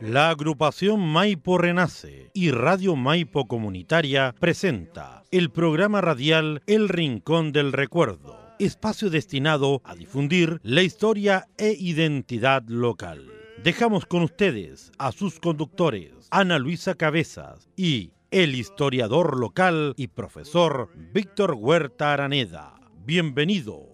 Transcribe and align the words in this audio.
La 0.00 0.30
agrupación 0.30 1.00
Maipo 1.00 1.58
Renace 1.58 2.30
y 2.32 2.52
Radio 2.52 2.96
Maipo 2.96 3.46
Comunitaria 3.46 4.34
presenta 4.40 5.24
el 5.30 5.50
programa 5.50 6.00
radial 6.00 6.62
El 6.66 6.88
Rincón 6.88 7.52
del 7.52 7.74
Recuerdo, 7.74 8.38
espacio 8.58 9.10
destinado 9.10 9.82
a 9.84 9.94
difundir 9.94 10.58
la 10.62 10.80
historia 10.80 11.48
e 11.58 11.76
identidad 11.78 12.62
local. 12.66 13.30
Dejamos 13.62 14.06
con 14.06 14.22
ustedes 14.22 14.90
a 14.96 15.12
sus 15.12 15.38
conductores, 15.38 16.28
Ana 16.30 16.58
Luisa 16.58 16.94
Cabezas 16.94 17.68
y 17.76 18.12
el 18.30 18.54
historiador 18.54 19.38
local 19.38 19.92
y 19.98 20.08
profesor 20.08 20.88
Víctor 21.12 21.52
Huerta 21.58 22.14
Araneda. 22.14 22.80
Bienvenido. 23.04 23.86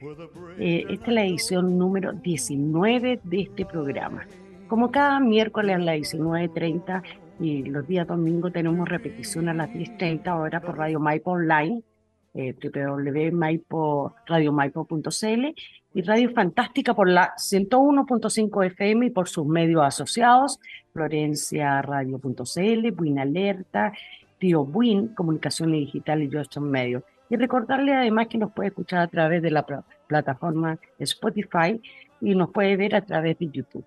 Eh, 0.57 0.85
esta 0.89 1.07
es 1.07 1.13
la 1.13 1.23
edición 1.25 1.77
número 1.77 2.13
19 2.13 3.19
de 3.21 3.41
este 3.41 3.65
programa. 3.65 4.25
Como 4.69 4.91
cada 4.91 5.19
miércoles 5.19 5.75
a 5.75 5.79
las 5.79 5.95
19.30 5.97 7.03
y 7.41 7.63
los 7.63 7.85
días 7.85 8.07
domingos 8.07 8.53
tenemos 8.53 8.87
repetición 8.87 9.49
a 9.49 9.53
las 9.53 9.69
10.30 9.71 10.39
horas 10.39 10.61
por 10.63 10.77
Radio 10.77 11.01
Maipo 11.01 11.31
Online 11.31 11.81
eh, 12.39 12.55
www.radiomaipo.cl 12.63 15.45
y 15.93 16.01
Radio 16.03 16.31
Fantástica 16.31 16.93
por 16.93 17.09
la 17.09 17.33
101.5 17.35 18.65
FM 18.67 19.07
y 19.07 19.09
por 19.09 19.27
sus 19.27 19.45
medios 19.45 19.83
asociados, 19.83 20.59
Florencia 20.93 21.81
Radio.cl, 21.81 22.91
Buin 22.91 23.19
Alerta, 23.19 23.91
Tío 24.37 24.63
Buin, 24.65 25.09
Comunicaciones 25.09 25.79
Digitales 25.79 26.31
y 26.31 26.37
otros 26.37 26.63
medios. 26.63 27.03
Y 27.29 27.35
recordarle 27.35 27.93
además 27.93 28.27
que 28.27 28.37
nos 28.37 28.53
puede 28.53 28.69
escuchar 28.69 29.01
a 29.01 29.07
través 29.07 29.41
de 29.41 29.51
la 29.51 29.65
pla- 29.65 29.83
plataforma 30.07 30.77
Spotify 30.99 31.81
y 32.21 32.35
nos 32.35 32.51
puede 32.51 32.77
ver 32.77 32.95
a 32.95 33.01
través 33.01 33.37
de 33.39 33.49
YouTube. 33.49 33.83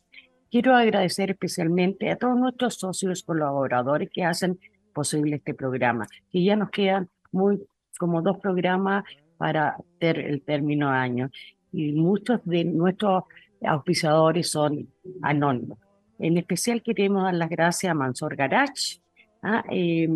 Quiero 0.49 0.75
agradecer 0.75 1.29
especialmente 1.31 2.09
a 2.11 2.15
todos 2.15 2.37
nuestros 2.37 2.75
socios 2.75 3.23
colaboradores 3.23 4.09
que 4.11 4.23
hacen 4.23 4.59
posible 4.93 5.37
este 5.37 5.53
programa, 5.53 6.07
que 6.31 6.43
ya 6.43 6.55
nos 6.55 6.69
quedan 6.69 7.09
muy 7.31 7.61
como 7.97 8.21
dos 8.21 8.37
programas 8.39 9.03
para 9.43 9.75
el 9.99 10.41
término 10.41 10.89
de 10.89 10.95
año. 10.95 11.29
Y 11.73 11.91
muchos 11.91 12.39
de 12.45 12.63
nuestros 12.63 13.25
auspiciadores 13.61 14.49
son 14.49 14.87
anónimos. 15.21 15.79
En 16.17 16.37
especial 16.37 16.81
queremos 16.81 17.23
dar 17.23 17.33
las 17.33 17.49
gracias 17.49 17.91
a 17.91 17.93
Mansor 17.93 18.37
Garage, 18.37 19.01
ah, 19.41 19.61
eh, 19.69 20.07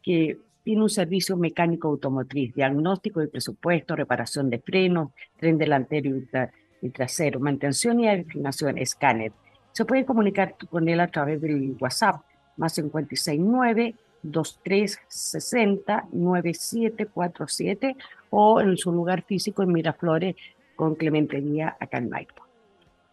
que 0.00 0.38
tiene 0.62 0.82
un 0.84 0.88
servicio 0.88 1.36
mecánico 1.36 1.88
automotriz, 1.88 2.54
diagnóstico 2.54 3.20
y 3.24 3.26
presupuesto, 3.26 3.96
reparación 3.96 4.48
de 4.50 4.60
frenos, 4.60 5.10
tren 5.36 5.58
delantero 5.58 6.10
y, 6.16 6.20
tra- 6.20 6.52
y 6.80 6.90
trasero, 6.90 7.40
mantención 7.40 7.98
y 7.98 8.08
afinación, 8.08 8.78
escáner. 8.78 9.32
Se 9.72 9.84
puede 9.84 10.04
comunicar 10.04 10.54
con 10.70 10.88
él 10.88 11.00
a 11.00 11.08
través 11.08 11.40
del 11.40 11.76
WhatsApp, 11.80 12.22
más 12.56 12.72
569 12.76 13.96
2360 14.24 16.08
9747 16.12 17.96
o 18.30 18.60
en 18.60 18.76
su 18.76 18.90
lugar 18.92 19.22
físico 19.22 19.62
en 19.62 19.72
Miraflores 19.72 20.34
con 20.74 20.94
Clemente 20.96 21.40
Díaz 21.40 21.74
acá 21.78 21.98
en 21.98 22.08
Maipo. 22.10 22.42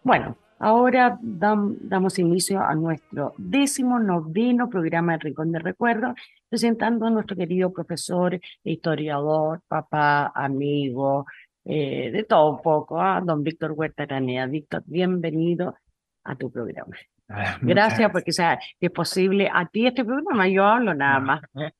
Bueno, 0.03 0.35
ahora 0.57 1.19
dam- 1.21 1.75
damos 1.79 2.17
inicio 2.17 2.59
a 2.59 2.73
nuestro 2.73 3.33
décimo 3.37 3.99
noveno 3.99 4.67
programa 4.69 5.13
de 5.13 5.19
Rincón 5.19 5.51
de 5.51 5.59
Recuerdo, 5.59 6.15
presentando 6.49 7.05
a 7.05 7.11
nuestro 7.11 7.35
querido 7.35 7.71
profesor, 7.71 8.39
historiador, 8.63 9.61
papá, 9.67 10.31
amigo, 10.33 11.27
eh, 11.65 12.09
de 12.11 12.23
todo 12.23 12.49
un 12.55 12.61
poco, 12.63 12.99
a 12.99 13.21
don 13.21 13.43
Víctor 13.43 13.73
Huerta 13.73 14.03
Aranea. 14.03 14.47
Víctor, 14.47 14.81
bienvenido 14.87 15.75
a 16.23 16.35
tu 16.35 16.49
programa. 16.49 16.95
Ah, 17.33 17.57
Gracias 17.61 18.11
porque 18.11 18.33
sea, 18.33 18.59
es 18.79 18.91
posible 18.91 19.49
a 19.51 19.65
ti 19.65 19.87
este 19.87 20.03
programa, 20.03 20.47
yo 20.47 20.65
hablo 20.65 20.93
nada 20.93 21.19
más. 21.19 21.41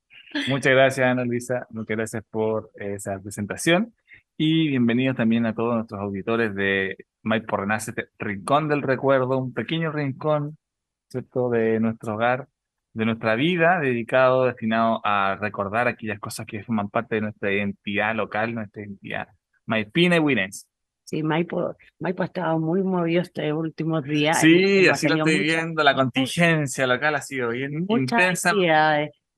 Muchas 0.48 0.72
gracias, 0.72 1.06
Ana 1.06 1.26
Luisa. 1.26 1.68
Muchas 1.72 1.98
gracias 1.98 2.24
por 2.30 2.72
esa 2.76 3.20
presentación. 3.20 3.94
Y 4.38 4.70
bienvenidos 4.70 5.18
también 5.18 5.46
a 5.46 5.54
todos 5.54 5.76
nuestros 5.76 6.00
auditores 6.00 6.56
de 6.56 6.96
Maipo 7.22 7.58
Renace, 7.58 7.92
este 7.92 8.08
Rincón 8.18 8.70
del 8.70 8.82
Recuerdo, 8.82 9.38
un 9.38 9.54
pequeño 9.54 9.92
rincón, 9.92 10.58
¿cierto?, 11.10 11.50
de 11.50 11.80
nuestro 11.82 12.16
hogar, 12.16 12.48
de 12.94 13.06
nuestra 13.06 13.36
vida, 13.36 13.80
dedicado, 13.80 14.46
destinado 14.46 15.02
a 15.04 15.36
recordar 15.36 15.88
aquellas 15.90 16.20
cosas 16.20 16.46
que 16.46 16.64
forman 16.64 16.90
parte 16.90 17.16
de 17.16 17.22
nuestra 17.22 17.52
identidad 17.52 18.16
local, 18.16 18.56
nuestra 18.56 18.84
identidad 18.84 19.28
maipina 19.66 20.16
y 20.16 20.20
huinense. 20.20 20.66
Sí, 21.12 21.24
Maipo, 21.24 21.76
Maipo 22.00 22.24
ha 22.24 22.28
estado 22.28 22.58
muy 22.58 22.82
movido 22.84 23.22
estos 23.22 23.44
últimos 23.52 24.02
días. 24.06 24.40
Sí, 24.40 24.88
así 24.88 25.10
lo 25.10 25.18
estoy 25.18 25.40
viendo. 25.40 25.84
La 25.84 25.94
contingencia 25.94 26.88
local 26.88 27.16
ha 27.16 27.22
sido 27.22 27.50
bien 27.50 27.86
muchas 27.86 28.00
intensa. 28.22 28.54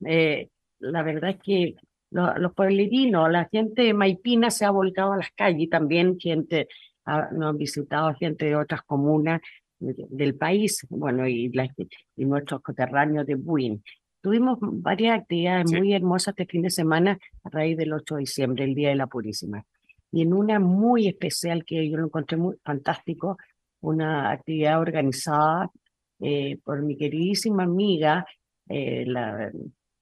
Eh, 0.06 0.48
la 0.78 1.02
verdad 1.02 1.30
es 1.30 1.36
que 1.42 1.74
lo- 2.12 2.38
los 2.38 2.54
pueblerinos, 2.54 3.28
la 3.28 3.48
gente 3.50 3.82
de 3.82 3.92
Maipina 3.92 4.52
se 4.52 4.64
ha 4.64 4.70
volcado 4.70 5.14
a 5.14 5.16
las 5.16 5.30
calles, 5.34 5.68
también 5.68 6.16
gente, 6.20 6.68
ha- 7.06 7.30
nos 7.32 7.50
han 7.50 7.58
visitado 7.58 8.14
gente 8.14 8.44
de 8.46 8.54
otras 8.54 8.82
comunas 8.82 9.40
de- 9.80 9.96
del 10.10 10.36
país, 10.36 10.86
bueno, 10.90 11.26
y, 11.26 11.48
la- 11.48 11.68
y 12.16 12.24
nuestros 12.24 12.60
coterráneos 12.62 13.26
de 13.26 13.34
Buin. 13.34 13.82
Tuvimos 14.22 14.58
varias 14.60 15.18
actividades 15.18 15.68
Sí. 15.70 15.76
muy 15.76 15.92
hermosas 15.92 16.34
este 16.38 16.46
fin 16.46 16.62
de 16.62 16.70
semana 16.70 17.18
a 17.42 17.48
raíz 17.50 17.76
del 17.76 17.92
8 17.92 18.14
de 18.14 18.20
diciembre, 18.20 18.62
el 18.64 18.76
Día 18.76 18.90
de 18.90 18.94
la 18.94 19.08
Purísima. 19.08 19.64
Y 20.14 20.22
en 20.22 20.32
una 20.32 20.60
muy 20.60 21.08
especial 21.08 21.64
que 21.64 21.90
yo 21.90 21.96
lo 21.96 22.04
encontré 22.06 22.36
muy 22.36 22.54
fantástico, 22.64 23.36
una 23.80 24.30
actividad 24.30 24.80
organizada 24.80 25.72
eh, 26.20 26.56
por 26.62 26.82
mi 26.82 26.96
queridísima 26.96 27.64
amiga, 27.64 28.24
eh, 28.68 29.04
la 29.08 29.50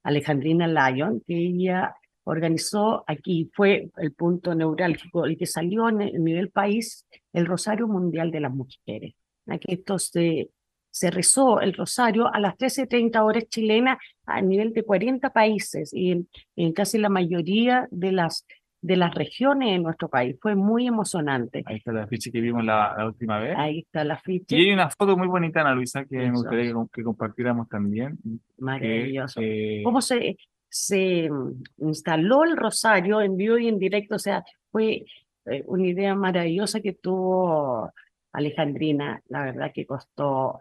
Alejandrina 0.02 0.68
Lyon, 0.68 1.22
que 1.26 1.34
ella 1.34 1.94
organizó 2.24 3.04
aquí, 3.06 3.50
fue 3.54 3.88
el 3.96 4.12
punto 4.12 4.54
neurálgico, 4.54 5.24
el 5.24 5.38
que 5.38 5.46
salió 5.46 5.88
en 5.88 6.02
el 6.02 6.22
nivel 6.22 6.50
país, 6.50 7.06
el 7.32 7.46
Rosario 7.46 7.88
Mundial 7.88 8.30
de 8.30 8.40
las 8.40 8.52
Mujeres. 8.52 9.14
Aquí 9.46 9.72
esto 9.72 9.98
se, 9.98 10.50
se 10.90 11.10
rezó 11.10 11.62
el 11.62 11.72
Rosario 11.72 12.30
a 12.30 12.38
las 12.38 12.58
13.30 12.58 13.24
horas 13.24 13.48
chilenas 13.48 13.96
a 14.26 14.42
nivel 14.42 14.74
de 14.74 14.82
40 14.82 15.30
países 15.30 15.90
y 15.94 16.10
en, 16.10 16.28
en 16.54 16.74
casi 16.74 16.98
la 16.98 17.08
mayoría 17.08 17.88
de 17.90 18.12
las 18.12 18.44
de 18.84 18.96
las 18.96 19.14
regiones 19.14 19.70
de 19.70 19.78
nuestro 19.78 20.08
país. 20.08 20.36
Fue 20.42 20.54
muy 20.56 20.86
emocionante. 20.88 21.62
Ahí 21.66 21.76
está 21.76 21.92
la 21.92 22.06
ficha 22.08 22.30
que 22.32 22.40
vimos 22.40 22.64
la, 22.64 22.94
la 22.98 23.06
última 23.06 23.38
vez. 23.38 23.54
Ahí 23.56 23.78
está 23.80 24.02
la 24.04 24.18
ficha. 24.18 24.56
Y 24.56 24.66
hay 24.66 24.72
una 24.72 24.90
foto 24.90 25.16
muy 25.16 25.28
bonita, 25.28 25.60
Ana 25.60 25.74
Luisa, 25.74 26.04
que 26.04 26.16
me 26.16 26.24
Eso. 26.24 26.32
gustaría 26.34 26.64
que, 26.72 26.74
que 26.92 27.02
compartiéramos 27.04 27.68
también. 27.68 28.18
Maravilloso. 28.58 29.40
eh, 29.40 29.82
cómo 29.84 30.00
se, 30.00 30.36
se 30.68 31.30
mm, 31.30 31.62
instaló 31.88 32.42
el 32.44 32.56
Rosario 32.56 33.20
en 33.20 33.36
vivo 33.36 33.56
y 33.56 33.68
en 33.68 33.78
directo. 33.78 34.16
O 34.16 34.18
sea, 34.18 34.42
fue 34.72 35.04
eh, 35.46 35.62
una 35.66 35.86
idea 35.86 36.14
maravillosa 36.16 36.80
que 36.80 36.92
tuvo 36.94 37.90
Alejandrina. 38.32 39.22
La 39.28 39.44
verdad 39.44 39.70
que 39.72 39.86
costó, 39.86 40.60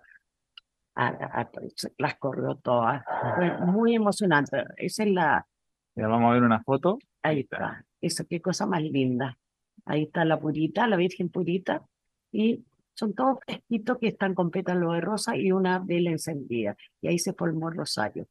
a- 0.94 1.08
a- 1.42 1.50
las 1.98 2.16
corrió 2.20 2.54
todas. 2.56 3.04
Fue 3.36 3.58
muy 3.66 3.96
emocionante. 3.96 4.64
Esa 4.78 5.04
es 5.04 5.10
la, 5.10 5.48
ya 5.96 6.08
vamos 6.08 6.30
a 6.30 6.34
ver 6.36 6.44
una 6.44 6.62
foto. 6.62 7.00
ahí 7.24 7.40
está. 7.42 7.84
Eso, 8.02 8.26
qué 8.28 8.42
cosa 8.42 8.66
más 8.66 8.82
linda. 8.82 9.38
Ahí 9.86 10.04
está 10.04 10.26
la 10.26 10.40
purita, 10.40 10.88
la 10.88 10.98
Virgen 10.98 11.30
purita. 11.30 11.86
Y 12.32 12.66
son 12.94 13.14
todos 13.14 13.40
fresquitos 13.46 13.98
que 14.00 14.08
están 14.08 14.36
con 14.36 14.52
pétalo 14.52 14.94
de 14.94 15.02
rosa 15.02 15.38
y 15.38 15.52
una 15.52 15.80
vela 15.80 16.12
encendida. 16.12 16.76
Y 17.02 17.08
ahí 17.08 17.20
se 17.20 17.34
formó 17.34 17.70
el 17.70 17.78
rosario. 17.78 18.28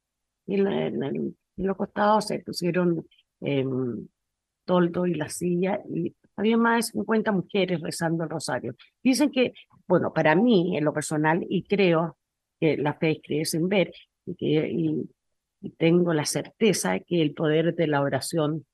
Y 0.46 0.56
en, 0.56 1.02
en 1.02 1.36
en 1.60 1.66
los 1.66 1.76
costados 1.76 2.26
se 2.26 2.38
pusieron 2.40 3.06
em, 3.40 4.08
toldo 4.64 5.06
y 5.06 5.14
la 5.14 5.28
silla 5.28 5.80
y 5.88 6.14
había 6.36 6.56
más 6.56 6.86
de 6.86 6.92
50 6.92 7.32
mujeres 7.32 7.80
rezando 7.80 8.24
el 8.24 8.30
rosario. 8.30 8.74
Dicen 9.02 9.30
que, 9.30 9.52
bueno, 9.86 10.12
para 10.12 10.34
mí, 10.34 10.76
en 10.76 10.84
lo 10.84 10.92
personal, 10.94 11.44
y 11.48 11.64
creo 11.64 12.16
que 12.58 12.78
la 12.78 12.94
fe 12.94 13.12
es 13.12 13.18
creer 13.22 13.46
sin 13.46 13.68
ver, 13.68 13.92
y, 14.24 14.34
que, 14.36 14.70
y, 14.70 15.10
y 15.60 15.70
tengo 15.70 16.14
la 16.14 16.24
certeza 16.24 16.92
de 16.92 17.02
que 17.02 17.20
el 17.20 17.34
poder 17.34 17.74
de 17.74 17.86
la 17.88 18.00
oración 18.00 18.64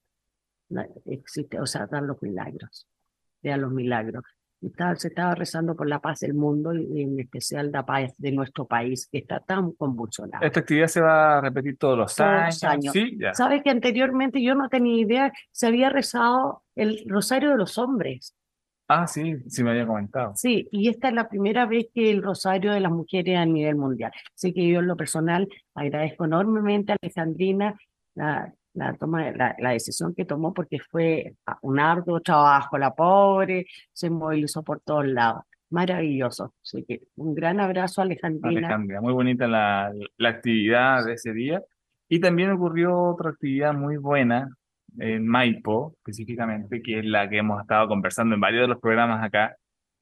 existe, 1.07 1.61
o 1.61 1.67
sea, 1.67 1.87
dan 1.87 2.07
los 2.07 2.21
milagros, 2.23 2.87
dan 3.43 3.61
los 3.61 3.73
milagros. 3.73 4.25
Estaba- 4.63 4.97
se 4.97 5.09
estaba 5.09 5.35
rezando 5.35 5.77
por 5.77 5.87
la 5.87 6.01
paz 6.01 6.21
del 6.21 6.33
mundo 6.35 6.75
y 6.75 7.03
en 7.03 7.21
especial 7.21 7.71
la 7.71 7.85
paz 7.85 8.15
de 8.17 8.33
nuestro 8.33 8.67
país, 8.67 9.07
que 9.13 9.19
está 9.19 9.39
tan 9.41 9.73
convulsionado. 9.73 10.45
Esta 10.45 10.61
actividad 10.61 10.87
se 10.89 11.01
va 11.03 11.39
a 11.39 11.41
repetir 11.43 11.77
todos 11.77 11.99
los 11.99 12.15
Todos 12.17 12.31
años. 12.31 12.65
años. 12.65 12.93
Sí. 12.93 13.19
Sabes 13.35 13.63
que 13.63 13.71
anteriormente 13.71 14.43
yo 14.43 14.55
no 14.55 14.69
tenía 14.69 14.99
idea, 15.01 15.33
se 15.53 15.67
había 15.67 15.91
rezado 15.91 16.63
el 16.75 17.05
rosario 17.07 17.51
de 17.51 17.57
los 17.59 17.77
hombres. 17.77 18.35
Ah, 18.89 19.07
sí, 19.07 19.35
sí 19.49 19.63
me 19.63 19.71
había 19.73 19.87
comentado. 19.87 20.33
Sí, 20.37 20.69
y 20.73 20.89
esta 20.89 21.09
es 21.09 21.15
la 21.15 21.29
primera 21.29 21.67
vez 21.67 21.89
que 21.93 22.11
el 22.11 22.23
rosario 22.23 22.73
de 22.73 22.81
las 22.81 22.93
mujeres 22.93 23.37
a 23.37 23.45
nivel 23.45 23.77
mundial. 23.77 24.13
Así 24.35 24.55
que 24.55 24.67
yo 24.67 24.79
en 24.81 24.87
lo 24.87 24.97
personal 24.97 25.49
agradezco 25.75 26.25
enormemente 26.25 26.93
a 26.93 26.97
Alejandrina 27.03 27.77
la, 28.15 28.53
la, 28.77 28.95
toma, 28.95 29.31
la, 29.33 29.57
la 29.59 29.71
decisión 29.71 30.15
que 30.15 30.25
tomó 30.25 30.53
porque 30.55 30.79
fue 30.79 31.35
un 31.63 31.81
arduo 31.81 32.21
trabajo, 32.21 32.79
la 32.79 32.95
pobre 32.95 33.67
se 33.93 34.11
movilizó 34.11 34.63
por 34.63 34.81
todos 34.81 35.07
lados. 35.07 35.43
Maravilloso. 35.71 36.55
Así 36.63 36.85
que 36.87 37.03
un 37.17 37.35
gran 37.35 37.59
abrazo 37.59 38.01
a 38.01 38.05
Alejandrina. 38.05 38.69
Alejandra, 38.69 39.01
muy 39.01 39.13
bonita 39.13 39.49
la, 39.49 39.93
la 40.17 40.29
actividad 40.29 41.05
de 41.05 41.15
ese 41.15 41.33
día. 41.33 41.61
Y 42.09 42.21
también 42.21 42.51
ocurrió 42.51 42.97
otra 42.97 43.31
actividad 43.31 43.75
muy 43.75 43.97
buena 43.97 44.49
en 44.99 45.27
Maipo, 45.27 45.95
específicamente, 45.99 46.81
que 46.83 47.01
es 47.01 47.05
la 47.05 47.29
que 47.29 47.39
hemos 47.39 47.61
estado 47.61 47.89
conversando 47.89 48.35
en 48.35 48.41
varios 48.41 48.63
de 48.63 48.69
los 48.69 48.81
programas 48.81 49.25
acá, 49.25 49.57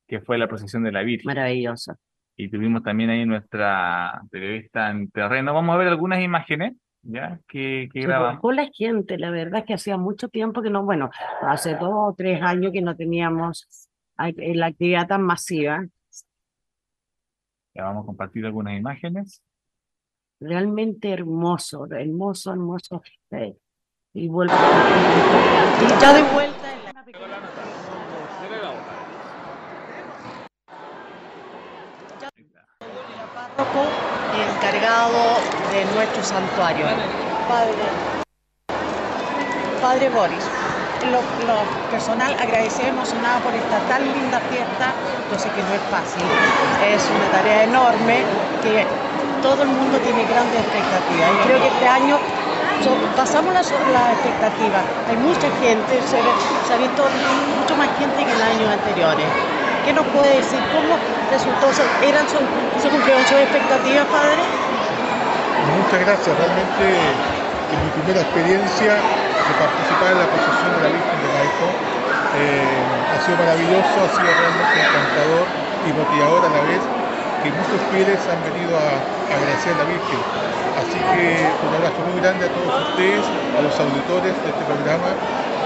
que 0.07 0.21
fue 0.21 0.37
la 0.37 0.47
procesión 0.47 0.83
de 0.83 0.93
la 0.93 1.03
Virgen. 1.03 1.27
Maravilloso. 1.27 1.97
Y 2.37 2.49
tuvimos 2.51 2.83
también 2.83 3.11
ahí 3.11 3.25
nuestra 3.25 4.21
periodista 4.31 4.91
en 4.91 5.11
terreno. 5.11 5.55
Vamos 5.55 5.75
a 5.75 5.79
ver 5.79 5.89
algunas 5.89 6.21
imágenes, 6.21 6.75
¿ya? 7.05 7.41
Que, 7.49 7.89
que 7.93 8.01
grabamos. 8.01 8.43
volcó 8.43 8.53
la 8.53 8.69
gente, 8.73 9.19
la 9.19 9.31
verdad 9.31 9.61
es 9.61 9.67
que 9.67 9.75
hacía 9.75 9.97
mucho 9.97 10.29
tiempo 10.29 10.63
que 10.63 10.71
no, 10.71 10.85
bueno, 10.85 11.11
hace 11.43 11.75
dos 11.75 11.93
o 11.93 12.15
tres 12.17 12.43
años 12.43 12.73
que 12.73 12.83
no 12.83 12.97
teníamos 12.97 13.89
la 14.17 14.67
actividad 14.67 15.07
tan 15.07 15.23
masiva. 15.23 15.85
Ya 17.75 17.85
vamos 17.85 18.05
a 18.05 18.07
compartir 18.07 18.47
algunas 18.47 18.79
imágenes. 18.79 19.43
Realmente 20.41 21.11
hermoso, 21.13 21.87
hermoso, 21.91 22.53
hermoso. 22.53 23.03
eh, 23.31 23.57
y 24.17 24.29
vuelvo 24.29 24.55
y 24.55 26.01
ya 26.01 26.13
de 26.13 26.23
vuelta 26.33 26.73
en 26.73 26.95
la 26.95 27.05
pequeña 27.05 27.41
encargado 34.43 35.53
de 35.57 35.85
nuestro 35.85 36.23
santuario. 36.25 36.87
Padre, 37.47 37.95
Padre 39.79 40.09
Boris, 40.09 40.53
lo, 41.01 41.31
personal 41.89 42.35
agradecida 42.39 42.87
y 42.87 42.89
emocionada 42.89 43.41
por 43.41 43.55
esta 43.55 43.81
tan 43.83 44.11
linda 44.13 44.41
fiesta. 44.41 44.97
Yo 45.29 45.39
sé 45.39 45.53
que 45.53 45.63
no 45.63 45.75
es 45.75 45.83
fácil, 45.85 46.39
es 46.77 47.11
una 47.11 47.29
tarea 47.29 47.63
enorme 47.63 48.29
que 48.61 48.97
todo 49.41 49.63
el 49.63 49.69
mundo 49.69 50.01
tiene 50.01 50.25
grandes 50.25 50.61
expectativas. 50.61 51.33
Y 51.33 51.39
creo 51.39 51.61
que 51.61 51.69
este 51.69 51.87
año 51.87 52.23
pasamos 53.15 53.53
las 53.55 53.73
la 53.85 54.13
expectativas. 54.13 54.91
Hay 55.05 55.17
mucha 55.17 55.51
gente, 55.51 56.03
se, 56.03 56.39
se 56.61 56.73
ha 56.75 56.77
visto 56.77 57.11
mucho 57.13 57.77
más 57.77 57.93
gente 57.93 58.25
que 58.27 58.33
en 58.33 58.41
años 58.43 58.71
anteriores. 58.71 59.37
¿Qué 59.83 59.93
nos 59.93 60.09
puede 60.09 60.37
decir? 60.37 60.67
¿Cómo 60.69 61.01
resultó? 61.29 61.73
¿Se- 61.75 61.95
¿Eran, 62.01 62.29
su- 62.29 62.51
¿Se 62.85 62.91
cumplieron 62.91 63.23
expectativas, 63.23 64.07
padre? 64.13 64.43
Muchas 65.73 66.01
gracias, 66.05 66.37
realmente 66.37 66.85
en 66.85 67.81
mi 67.81 67.89
primera 67.97 68.21
experiencia 68.21 68.93
de 68.93 69.55
participar 69.57 70.13
en 70.13 70.19
la 70.19 70.29
procesión 70.29 70.69
de 70.77 70.83
la 70.85 70.93
Virgen 70.93 71.19
de 71.25 71.29
Maipo 71.33 71.65
eh, 72.37 72.85
ha 73.09 73.19
sido 73.25 73.39
maravilloso, 73.39 74.05
ha 74.05 74.09
sido 74.13 74.29
realmente 74.37 74.77
encantador 74.85 75.49
y 75.89 75.93
motivador 75.97 76.45
a 76.45 76.51
la 76.53 76.61
vez 76.61 76.83
que 77.41 77.53
muchos 77.57 77.81
fieles 77.89 78.29
han 78.29 78.45
venido 78.45 78.77
a, 78.77 79.01
agradecer 79.33 79.73
a 79.73 79.77
la 79.81 79.85
Virgen. 79.89 80.21
Así 80.77 81.01
que 81.17 81.57
un 81.65 81.73
abrazo 81.73 82.03
muy 82.05 82.21
grande 82.21 82.45
a 82.45 82.53
todos 82.53 82.69
ustedes, 82.69 83.25
a 83.57 83.63
los 83.63 83.81
auditores 83.81 84.45
de 84.45 84.51
este 84.51 84.65
programa, 84.67 85.17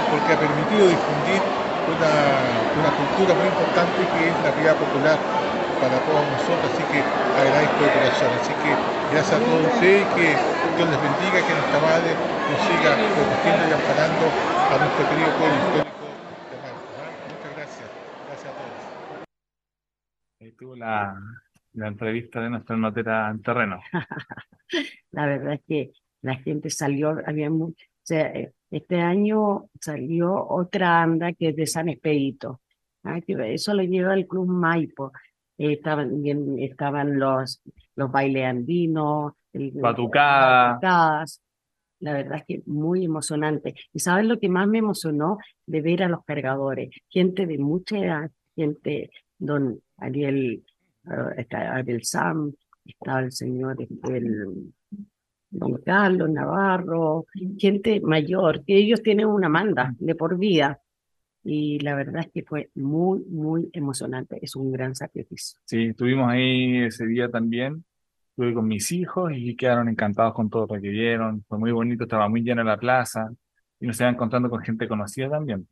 porque 0.08 0.34
ha 0.34 0.38
permitido 0.38 0.86
difundir 0.86 1.42
una, 1.90 2.62
una 2.78 2.94
cultura 2.94 3.34
muy 3.34 3.48
importante 3.48 4.06
que 4.06 4.30
es 4.30 4.38
la 4.40 4.52
vida 4.52 4.78
popular 4.78 5.18
para 5.80 5.98
todos 6.00 6.24
nosotros, 6.26 6.64
así 6.72 6.82
que 6.90 7.00
agradezco 7.40 7.84
de 7.84 7.90
corazón. 7.92 8.30
Así 8.34 8.52
que 8.62 8.70
gracias 9.12 9.32
a 9.32 9.44
todos 9.44 9.66
ustedes, 9.74 10.06
que 10.14 10.26
Dios 10.76 10.88
les 10.90 11.00
bendiga, 11.02 11.38
que 11.46 11.54
nuestra 11.54 11.80
madre 11.80 12.10
nos 12.50 12.60
siga 12.66 12.90
protegiendo 13.14 13.62
y 13.68 13.72
amparando 13.72 14.24
a 14.26 14.74
nuestro 14.78 15.02
querido 15.08 15.30
pueblo 15.38 15.56
histórico 15.58 16.04
de 16.50 16.56
Maipo. 16.62 16.82
¿ah? 16.98 17.10
Muchas 17.28 17.52
gracias, 17.56 17.88
gracias 18.26 18.50
a 18.52 18.56
todos. 18.58 18.78
Ahí 20.40 20.52
tuvo 20.52 20.76
la, 20.76 21.20
la 21.74 21.88
entrevista 21.88 22.40
de 22.40 22.50
nuestra 22.50 22.76
notera 22.76 23.30
en 23.30 23.42
terreno. 23.42 23.80
La 25.12 25.26
verdad 25.26 25.54
es 25.54 25.60
que 25.66 25.90
la 26.22 26.34
gente 26.36 26.68
salió, 26.70 27.16
había 27.26 27.48
mu- 27.50 27.68
o 27.68 27.74
sea, 28.02 28.26
eh, 28.34 28.52
este 28.70 29.00
año 29.00 29.66
salió 29.80 30.46
otra 30.48 31.02
anda 31.02 31.32
que 31.32 31.48
es 31.50 31.56
de 31.56 31.66
San 31.66 31.88
Expedito. 31.88 32.60
ah, 33.04 33.20
que 33.20 33.54
Eso 33.54 33.72
lo 33.74 33.82
lleva 33.82 34.14
el 34.14 34.26
Club 34.26 34.46
Maipo. 34.48 35.12
Eh, 35.58 35.72
estaban, 35.74 36.22
bien- 36.22 36.58
estaban 36.58 37.18
los, 37.18 37.60
los 37.96 38.10
bailes 38.10 38.44
andinos, 38.46 39.32
el- 39.52 39.72
Batucada. 39.72 40.72
batucadas. 40.74 41.42
La 42.00 42.12
verdad 42.12 42.38
es 42.38 42.44
que 42.46 42.62
muy 42.66 43.04
emocionante. 43.04 43.74
¿Y 43.92 43.98
sabes 43.98 44.24
lo 44.24 44.38
que 44.38 44.48
más 44.48 44.68
me 44.68 44.78
emocionó? 44.78 45.38
De 45.66 45.80
ver 45.80 46.04
a 46.04 46.08
los 46.08 46.24
cargadores. 46.24 46.90
Gente 47.08 47.44
de 47.44 47.58
mucha 47.58 47.98
edad, 47.98 48.30
gente, 48.54 49.10
don 49.36 49.80
Ariel, 49.96 50.64
eh, 51.06 51.10
está 51.38 51.74
Ariel 51.74 52.04
Sam, 52.04 52.52
estaba 52.84 53.20
el 53.20 53.32
señor 53.32 53.82
este, 53.82 54.16
el, 54.16 54.72
don 55.50 55.74
Carlos 55.84 56.30
Navarro, 56.30 57.26
gente 57.58 58.00
mayor, 58.00 58.64
que 58.64 58.76
ellos 58.76 59.02
tienen 59.02 59.26
una 59.26 59.48
manda 59.48 59.92
de 59.98 60.14
por 60.14 60.38
vida. 60.38 60.80
Y 61.50 61.78
la 61.78 61.94
verdad 61.94 62.20
es 62.26 62.30
que 62.30 62.42
fue 62.42 62.68
muy, 62.74 63.20
muy 63.24 63.70
emocionante. 63.72 64.38
Es 64.42 64.54
un 64.54 64.70
gran 64.70 64.94
sacrificio. 64.94 65.58
Sí, 65.64 65.86
estuvimos 65.86 66.28
ahí 66.30 66.76
ese 66.82 67.06
día 67.06 67.30
también. 67.30 67.86
Estuve 68.30 68.52
con 68.52 68.68
mis 68.68 68.92
hijos 68.92 69.32
y 69.34 69.56
quedaron 69.56 69.88
encantados 69.88 70.34
con 70.34 70.50
todo 70.50 70.66
lo 70.66 70.78
que 70.78 70.90
vieron. 70.90 71.42
Fue 71.48 71.58
muy 71.58 71.72
bonito, 71.72 72.04
estaba 72.04 72.28
muy 72.28 72.42
llena 72.42 72.62
la 72.64 72.76
plaza 72.76 73.30
y 73.80 73.86
nos 73.86 73.98
iban 73.98 74.12
encontrando 74.12 74.50
con 74.50 74.60
gente 74.60 74.86
conocida 74.86 75.30
también. 75.30 75.66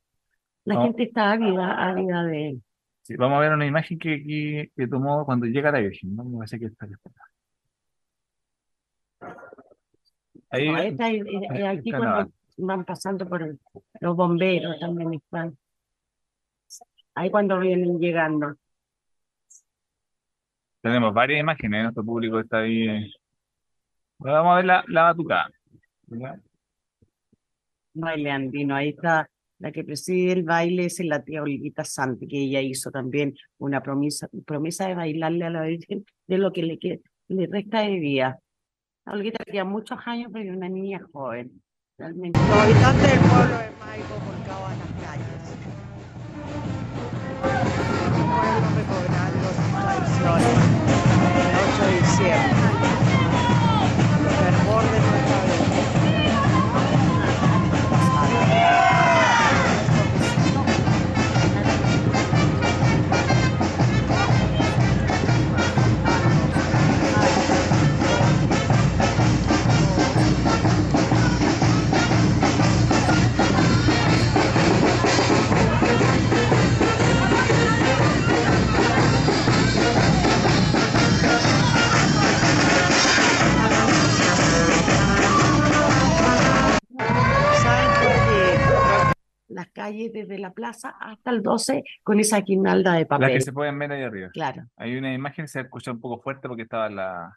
La 0.64 0.76
No. 0.76 0.84
gente 0.84 1.02
está 1.02 1.32
ávida, 1.32 1.90
ávida 1.90 2.24
de, 2.24 2.58
Sí, 3.02 3.14
vamos 3.16 3.36
a 3.36 3.40
ver 3.40 3.52
una 3.52 3.66
imagen 3.66 3.98
que, 3.98 4.22
que, 4.24 4.70
que 4.74 4.88
tomó 4.88 5.26
cuando 5.26 5.44
llega 5.44 5.70
la 5.70 5.80
Virgen, 5.80 6.16
¿no? 6.16 6.24
Me 6.24 6.38
parece 6.38 6.58
que 6.58 6.64
está 6.66 6.86
Ahí, 10.50 10.68
No, 10.70 10.78
esta 10.78 11.10
es- 11.10 11.22
es- 11.26 11.50
es 11.60 11.64
aquí 11.66 11.90
cuando 11.92 12.32
van 12.56 12.84
pasando 12.86 13.28
por 13.28 13.42
el- 13.42 13.60
los 14.00 14.16
bomberos 14.16 14.80
también 14.80 15.12
están. 15.14 15.56
Ahí 17.16 17.30
cuando 17.30 17.58
vienen 17.58 17.98
llegando. 17.98 18.54
tenemos 20.82 21.12
varias 21.14 21.40
imágenes, 21.40 21.82
nuestro 21.84 22.04
público 22.04 22.38
está 22.38 22.58
ahí. 22.58 22.86
eh. 22.88 23.10
Vamos 24.18 24.52
a 24.52 24.56
ver 24.56 24.64
la, 24.66 24.84
la 24.88 25.02
batucada. 25.02 25.50
Baile 27.94 28.30
andino, 28.30 28.76
ahí 28.76 28.90
está 28.90 29.28
La 29.58 29.72
que 29.72 29.82
preside 29.82 30.32
el 30.32 30.42
baile 30.44 30.84
es 30.84 31.00
la 31.04 31.24
tía 31.24 31.42
Olivita 31.42 31.82
Santi, 31.84 32.28
que 32.28 32.38
ella 32.38 32.60
hizo 32.60 32.90
también 32.90 33.34
una 33.58 33.82
promesa, 33.82 34.28
promesa 34.44 34.86
de 34.86 34.94
bailarle 34.94 35.44
a 35.46 35.50
la 35.50 35.62
Virgen 35.62 36.04
de 36.26 36.38
lo 36.38 36.52
que 36.52 36.62
le, 36.62 36.78
que, 36.78 37.00
le 37.28 37.46
resta 37.46 37.80
de 37.80 37.98
vida. 37.98 38.38
A 39.06 39.12
Olivita 39.12 39.42
le 39.46 39.52
quedan 39.52 39.68
muchos 39.68 39.98
años, 40.04 40.30
pero 40.32 40.50
es 40.50 40.56
una 40.56 40.68
niña 40.68 41.00
joven. 41.12 41.62
Realmente. 41.96 42.38
Los 42.38 42.50
habitantes 42.50 43.10
del 43.10 43.20
pueblo 43.20 43.58
de 43.58 43.70
Maipo 43.80 44.14
volcaban 44.26 44.78
las 44.78 44.92
calles. 45.02 45.35
Pueblo 48.36 48.68
recobrando 48.76 49.48
sus 49.56 49.72
tradiciones. 49.80 50.56
El 51.40 51.56
8 51.56 51.84
de 51.86 51.94
diciembre. 52.00 52.68
El 54.20 54.34
fervor 54.44 54.84
de 54.90 55.05
Las 89.56 89.68
calles 89.68 90.12
desde 90.12 90.38
la 90.38 90.52
plaza 90.52 90.96
hasta 91.00 91.30
el 91.30 91.42
12 91.42 91.82
con 92.02 92.20
esa 92.20 92.42
guirnalda 92.42 92.92
de 92.92 93.06
papel. 93.06 93.32
que 93.32 93.40
se 93.40 93.54
pueden 93.54 93.78
ver 93.78 93.90
ahí 93.90 94.02
arriba. 94.02 94.28
Claro. 94.34 94.66
Hay 94.76 94.98
una 94.98 95.14
imagen, 95.14 95.48
se 95.48 95.60
escucha 95.60 95.92
un 95.92 95.98
poco 95.98 96.20
fuerte 96.20 96.46
porque 96.46 96.64
estaba 96.64 96.90
la... 96.90 97.32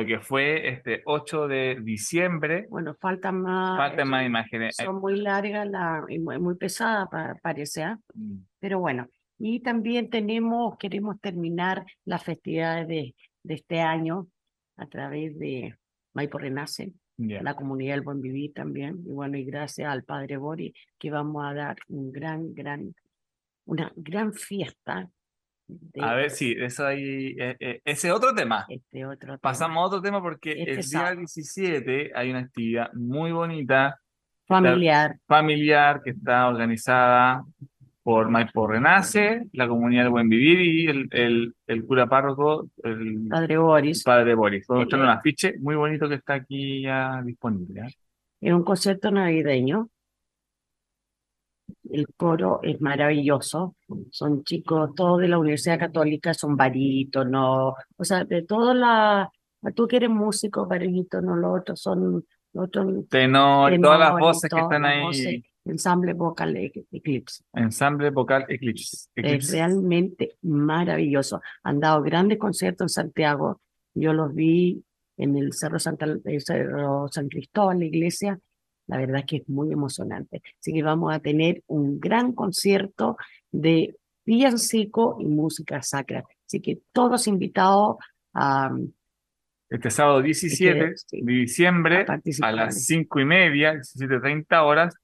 lo 0.00 0.06
que 0.06 0.20
fue 0.20 0.68
este 0.68 1.02
8 1.06 1.48
de 1.48 1.78
diciembre. 1.82 2.66
Bueno, 2.70 2.94
faltan 3.00 3.40
más. 3.42 3.76
Faltan 3.76 4.08
más 4.08 4.24
imágenes. 4.26 4.76
Son 4.76 5.00
muy 5.00 5.16
largas 5.20 5.66
la, 5.68 6.04
y 6.08 6.18
muy, 6.18 6.38
muy 6.38 6.54
pesadas, 6.56 7.08
pa- 7.10 7.36
parece, 7.42 7.82
¿ah? 7.82 7.98
Mm, 8.14 8.36
Pero 8.60 8.80
bueno, 8.80 9.08
y 9.38 9.60
también 9.60 10.10
tenemos, 10.10 10.76
queremos 10.78 11.20
terminar 11.20 11.84
las 12.04 12.22
festividades 12.24 12.86
de, 12.88 13.14
de 13.42 13.54
este 13.54 13.80
año 13.80 14.26
a 14.76 14.86
través 14.86 15.38
de 15.38 15.74
Maipo 16.14 16.38
Renace, 16.38 16.92
la 17.16 17.54
comunidad 17.54 17.94
del 17.94 18.02
Buen 18.02 18.20
Vivir 18.20 18.52
también. 18.54 18.98
Y 19.04 19.10
bueno, 19.10 19.36
y 19.36 19.44
gracias 19.44 19.90
al 19.90 20.04
Padre 20.04 20.36
Bori, 20.36 20.72
que 20.98 21.10
vamos 21.10 21.44
a 21.44 21.52
dar 21.52 21.76
un 21.88 22.12
gran, 22.12 22.54
gran, 22.54 22.94
una 23.66 23.92
gran 23.96 24.32
fiesta 24.32 25.10
de 25.68 26.02
A 26.02 26.14
ver, 26.14 26.30
sí, 26.30 26.54
eso 26.58 26.86
ahí, 26.86 27.36
eh, 27.38 27.56
eh, 27.60 27.80
ese 27.84 28.10
otro 28.10 28.34
tema. 28.34 28.66
este 28.68 29.04
otro 29.04 29.18
tema 29.18 29.38
Pasamos 29.38 29.76
a 29.76 29.86
otro 29.86 30.02
tema 30.02 30.20
porque 30.22 30.52
Este 30.52 30.70
el 30.70 30.76
día 30.76 30.84
sábado. 30.84 31.16
17 31.16 32.12
hay 32.14 32.30
una 32.30 32.40
actividad 32.40 32.92
muy 32.94 33.32
bonita, 33.32 34.00
familiar. 34.46 35.16
familiar, 35.26 36.00
que 36.02 36.10
está 36.10 36.48
organizada 36.48 37.44
por 38.02 38.30
Maipo 38.30 38.66
Renace, 38.66 39.42
la 39.52 39.68
comunidad 39.68 40.04
del 40.04 40.10
Buen 40.10 40.30
Vivir 40.30 40.60
y 40.62 40.86
el, 40.86 41.08
el, 41.10 41.54
el 41.66 41.84
cura 41.84 42.06
párroco, 42.06 42.70
el 42.82 43.28
Padre 43.28 43.58
Boris. 43.58 44.02
padre 44.02 44.34
Boris. 44.34 44.66
Vamos 44.66 44.90
a 44.90 44.96
un 44.96 45.02
afiche 45.02 45.56
muy 45.58 45.76
bonito 45.76 46.08
que 46.08 46.14
está 46.14 46.34
aquí 46.34 46.80
ya 46.82 47.20
disponible. 47.22 47.82
¿eh? 47.82 47.94
Es 48.40 48.54
un 48.54 48.64
concierto 48.64 49.10
navideño. 49.10 49.90
El 51.90 52.06
coro 52.16 52.60
es 52.62 52.80
maravilloso. 52.80 53.74
Son 54.10 54.44
chicos, 54.44 54.94
todos 54.94 55.20
de 55.20 55.28
la 55.28 55.38
Universidad 55.38 55.78
Católica, 55.78 56.34
son 56.34 56.56
barítonos, 56.56 57.74
o 57.96 58.04
sea, 58.04 58.24
de 58.24 58.42
todas 58.42 58.76
las. 58.76 59.28
Tú 59.74 59.88
que 59.88 59.96
eres 59.96 60.10
músico, 60.10 60.66
barítono, 60.66 61.36
los 61.36 61.60
otros 61.60 61.80
son. 61.80 62.24
Los 62.54 62.64
otros 62.68 63.08
Tenor, 63.10 63.78
todas 63.80 63.98
las 64.00 64.18
voces 64.18 64.50
que 64.50 64.58
están 64.58 64.84
ahí, 64.86 65.02
voces, 65.02 65.42
ensamble 65.66 66.14
vocal 66.14 66.56
Ec- 66.56 66.86
Eclipse. 66.90 67.44
ensamble 67.52 68.08
vocal 68.10 68.46
Eclipse. 68.48 68.96
Es 68.96 69.08
Eclipse. 69.16 69.52
realmente 69.52 70.36
maravilloso. 70.42 71.42
Han 71.62 71.78
dado 71.80 72.02
grandes 72.02 72.38
conciertos 72.38 72.84
en 72.86 72.88
Santiago. 73.04 73.60
Yo 73.94 74.14
los 74.14 74.34
vi 74.34 74.82
en 75.18 75.36
el 75.36 75.52
Cerro, 75.52 75.78
Santa, 75.78 76.06
el 76.06 76.40
Cerro 76.40 77.08
San 77.12 77.28
Cristóbal, 77.28 77.80
la 77.80 77.84
iglesia. 77.84 78.38
La 78.88 78.98
verdad 78.98 79.24
que 79.26 79.36
es 79.36 79.48
muy 79.48 79.72
emocionante. 79.72 80.42
Así 80.60 80.72
que 80.72 80.82
vamos 80.82 81.14
a 81.14 81.20
tener 81.20 81.62
un 81.66 82.00
gran 82.00 82.32
concierto 82.32 83.16
de 83.52 83.96
villancico 84.24 85.16
y 85.20 85.26
música 85.26 85.82
sacra. 85.82 86.24
Así 86.46 86.60
que 86.60 86.80
todos 86.92 87.28
invitados 87.28 87.96
a, 88.34 88.70
Este 89.70 89.90
sábado 89.90 90.20
17 90.20 90.94
sí, 90.96 91.20
de 91.22 91.32
diciembre 91.32 92.06
a 92.08 92.46
a 92.46 92.52
las 92.52 92.84
5 92.84 93.20
y 93.20 93.24
media, 93.24 93.74
17.30 93.74 94.62
horas, 94.64 94.94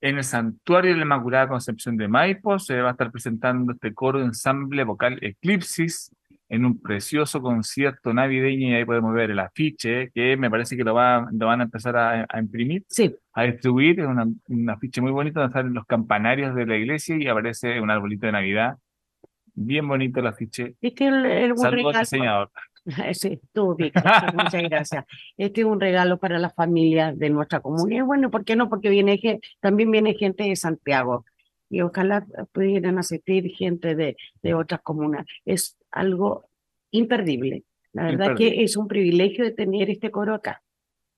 en 0.00 0.18
el 0.18 0.24
Santuario 0.24 0.92
de 0.92 0.98
la 0.98 1.04
Inmaculada 1.04 1.48
Concepción 1.48 1.96
de 1.96 2.08
Maipo 2.08 2.58
se 2.58 2.78
va 2.80 2.88
a 2.88 2.92
estar 2.92 3.10
presentando 3.10 3.72
este 3.72 3.94
coro 3.94 4.18
de 4.18 4.26
ensamble 4.26 4.84
vocal 4.84 5.18
Eclipsis 5.22 6.10
en 6.54 6.64
un 6.64 6.80
precioso 6.80 7.40
concierto 7.42 8.12
navideño 8.14 8.68
y 8.68 8.74
ahí 8.74 8.84
podemos 8.84 9.12
ver 9.14 9.30
el 9.30 9.38
afiche 9.38 10.10
que 10.14 10.36
me 10.36 10.50
parece 10.50 10.76
que 10.76 10.84
lo, 10.84 10.94
va, 10.94 11.26
lo 11.32 11.46
van 11.46 11.60
a 11.60 11.64
empezar 11.64 11.96
a, 11.96 12.26
a 12.28 12.38
imprimir, 12.40 12.84
Sí, 12.88 13.14
a 13.32 13.42
distribuir, 13.44 14.00
es 14.00 14.06
una- 14.06 14.26
un 14.48 14.70
afiche 14.70 15.00
muy 15.00 15.10
bonito 15.12 15.40
donde 15.40 15.52
salen 15.52 15.74
los 15.74 15.86
campanarios 15.86 16.54
de 16.54 16.66
la 16.66 16.76
iglesia 16.76 17.16
y 17.18 17.26
aparece 17.28 17.80
un 17.80 17.90
arbolito 17.90 18.26
de 18.26 18.32
Navidad. 18.32 18.76
Bien 19.56 19.86
bonito 19.86 20.20
el 20.20 20.26
afiche. 20.26 20.74
es 20.80 20.94
el, 21.00 21.26
el- 21.26 21.52
un 21.52 21.58
Saludos 21.58 21.68
al 21.68 21.72
regalo. 21.92 22.00
diseñador. 22.00 22.50
Sí, 23.14 23.40
tú, 23.54 23.76
muchas 24.34 24.62
gracias. 24.64 25.04
Este 25.38 25.62
es 25.62 25.66
un 25.66 25.80
regalo 25.80 26.18
para 26.18 26.38
las 26.38 26.54
familias 26.54 27.18
de 27.18 27.30
nuestra 27.30 27.60
comunidad. 27.60 28.04
Bueno, 28.04 28.30
¿por 28.30 28.44
qué 28.44 28.56
no? 28.56 28.68
Porque 28.68 28.90
viene 28.90 29.18
también 29.60 29.90
viene 29.90 30.12
gente 30.14 30.44
de 30.44 30.54
Santiago 30.54 31.24
y 31.70 31.80
ojalá 31.80 32.26
pudieran 32.52 32.98
asistir 32.98 33.50
gente 33.50 33.94
de, 33.94 34.16
de 34.42 34.54
otras 34.54 34.80
comunas. 34.82 35.26
Es 35.44 35.76
algo 35.90 36.44
imperdible. 36.90 37.64
La 37.92 38.04
verdad 38.04 38.30
Imperdible. 38.30 38.56
que 38.56 38.64
es 38.64 38.76
un 38.76 38.88
privilegio 38.88 39.44
de 39.44 39.52
tener 39.52 39.90
este 39.90 40.10
coro 40.10 40.34
acá. 40.34 40.62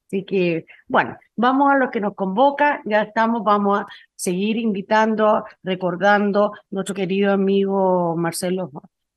Así 0.07 0.23
que, 0.23 0.65
bueno, 0.87 1.17
vamos 1.35 1.71
a 1.71 1.77
lo 1.77 1.91
que 1.91 1.99
nos 1.99 2.15
convoca, 2.15 2.81
ya 2.85 3.01
estamos, 3.01 3.43
vamos 3.43 3.81
a 3.81 3.87
seguir 4.15 4.55
invitando, 4.55 5.43
recordando 5.63 6.53
nuestro 6.69 6.95
querido 6.95 7.33
amigo 7.33 8.15
Marcelo 8.15 8.71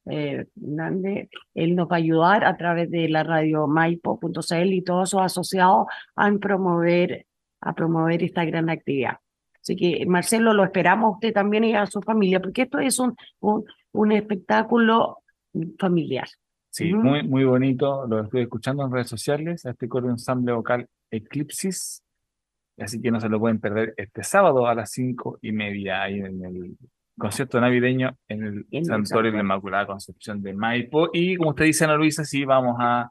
eh, 0.07 0.47
Hernández, 0.61 1.29
él 1.55 1.77
nos 1.77 1.87
va 1.87 1.97
a 1.97 1.99
ayudar 1.99 2.45
a 2.45 2.57
través 2.57 2.91
de 2.91 3.09
la 3.09 3.23
radio 3.23 3.69
maipo.cl 3.69 4.73
y 4.73 4.83
todos 4.83 5.11
sus 5.11 5.21
asociados 5.21 5.87
a 6.17 6.33
promover, 6.33 7.27
a 7.61 7.73
promover 7.75 8.25
esta 8.25 8.45
gran 8.45 8.69
actividad. 8.69 9.19
Así 9.71 9.77
que, 9.77 10.05
Marcelo, 10.05 10.53
lo 10.53 10.65
esperamos 10.65 11.05
a 11.05 11.15
usted 11.15 11.33
también 11.33 11.63
y 11.63 11.77
a 11.77 11.87
su 11.87 12.03
familia, 12.03 12.41
porque 12.41 12.63
esto 12.63 12.81
es 12.81 12.99
un, 12.99 13.15
un, 13.39 13.65
un 13.93 14.11
espectáculo 14.11 15.19
familiar. 15.79 16.27
Sí, 16.71 16.93
muy, 16.93 17.23
muy 17.23 17.45
bonito. 17.45 18.05
Lo 18.09 18.23
estoy 18.23 18.43
escuchando 18.43 18.85
en 18.85 18.91
redes 18.91 19.07
sociales, 19.07 19.65
a 19.67 19.71
este 19.71 19.87
coro 19.87 20.07
de 20.07 20.15
ensamble 20.15 20.53
vocal 20.53 20.89
Eclipsis. 21.09 22.03
Así 22.79 23.01
que 23.01 23.13
no 23.13 23.21
se 23.21 23.29
lo 23.29 23.39
pueden 23.39 23.61
perder 23.61 23.95
este 23.97 24.25
sábado 24.25 24.67
a 24.67 24.75
las 24.75 24.91
cinco 24.91 25.39
y 25.41 25.53
media 25.53 26.03
ahí 26.03 26.19
en 26.19 26.45
el 26.45 26.77
concierto 27.17 27.61
navideño 27.61 28.17
en 28.27 28.43
el 28.43 28.67
En 28.73 28.85
Santuario 28.85 29.31
de 29.31 29.37
la. 29.37 29.45
Inmaculada 29.45 29.87
Concepción 29.87 30.43
de 30.43 30.53
Maipo. 30.53 31.11
Y 31.13 31.37
como 31.37 31.51
usted 31.51 31.67
dice, 31.67 31.85
Ana 31.85 31.95
Luisa, 31.95 32.25
sí, 32.25 32.45
vamos 32.45 32.75
a, 32.81 33.09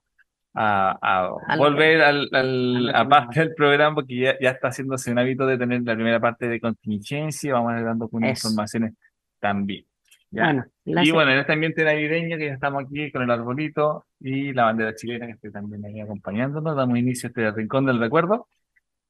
a, 0.53 1.32
a 1.48 1.58
volver 1.58 2.01
al, 2.01 2.27
al- 2.32 2.91
a 2.96 3.08
parte 3.08 3.39
del 3.39 3.53
programa 3.53 3.96
porque 3.96 4.18
ya, 4.18 4.39
ya 4.39 4.50
está 4.51 4.70
haciéndose 4.70 5.12
un 5.12 5.20
hábito 5.20 5.46
de 5.46 5.58
tener 5.58 5.82
la 5.84 5.94
primera 5.96 6.20
parte 6.20 6.48
de 6.48 6.60
contingencia. 6.60 7.53
Vamos 7.53 7.74
a 7.74 7.79
ir 7.79 7.86
dando 7.86 8.06
Eso. 8.06 8.48
informaciones 8.48 8.94
también. 9.39 9.86
¿ya? 10.32 10.44
Bueno, 10.46 10.65
y 10.86 11.12
bueno, 11.12 11.32
en 11.32 11.39
este 11.39 11.53
ambiente 11.53 11.84
navideño 11.84 12.38
que 12.38 12.48
ya 12.48 12.53
estamos 12.53 12.84
aquí 12.84 13.12
con 13.12 13.24
el 13.24 13.32
arbolito 13.32 14.06
y 14.20 14.53
la 14.53 14.65
bandera 14.65 14.94
chilena 14.96 15.25
que 15.27 15.34
esté 15.34 15.51
también 15.51 15.86
ahí 15.86 16.01
acompañándonos, 16.01 16.75
damos 16.75 16.98
inicio 16.98 17.27
a 17.27 17.29
este 17.29 17.51
rincón 17.51 17.86
del 17.86 18.00
recuerdo, 18.00 18.48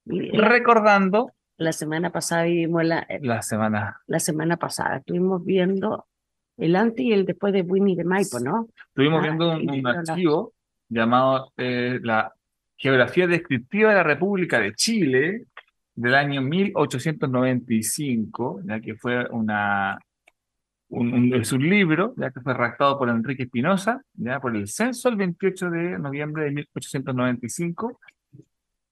recordando 0.06 1.32
la 1.58 1.74
semana 1.74 2.10
pasada 2.12 2.44
vivimos 2.44 2.86
la, 2.86 3.06
la 3.22 3.42
semana. 3.42 4.02
la 4.08 4.20
semana 4.20 4.58
pasada, 4.58 4.98
estuvimos 4.98 5.44
viendo 5.44 6.06
el 6.58 6.76
antes 6.76 7.02
y 7.06 7.12
el 7.14 7.26
después 7.26 7.52
de 7.54 7.62
Winnie 7.62 7.96
de 7.96 8.06
Maipo, 8.06 8.40
¿no? 8.40 8.68
Estuvimos 8.90 9.20
Ah, 9.20 9.24
viendo 9.24 9.52
un, 9.52 9.70
un 9.70 9.88
archivo 9.88 10.54
llamado 10.90 11.52
eh, 11.58 12.00
la 12.04 12.32
Geografía 12.78 13.28
Descriptiva 13.28 13.90
de 13.90 13.96
la 13.96 14.04
República 14.04 14.60
de 14.60 14.74
Chile 14.74 15.46
del 15.96 16.16
año 16.16 16.42
1895, 16.42 18.62
ya 18.66 18.80
que 18.80 18.96
fue 18.96 19.28
una, 19.32 19.98
un, 20.90 21.14
un- 21.14 21.34
es 21.36 21.52
un 21.52 21.68
libro 21.70 22.14
ya 22.18 22.32
que 22.32 22.42
fue 22.42 22.54
redactado 22.54 22.98
por 22.98 23.10
Enrique 23.10 23.44
Espinosa, 23.44 24.02
ya 24.14 24.40
por 24.40 24.56
el 24.56 24.68
censo 24.68 25.10
el 25.10 25.16
28 25.18 25.70
de 25.70 26.00
noviembre 26.00 26.46
de 26.46 26.52
1895, 26.52 28.00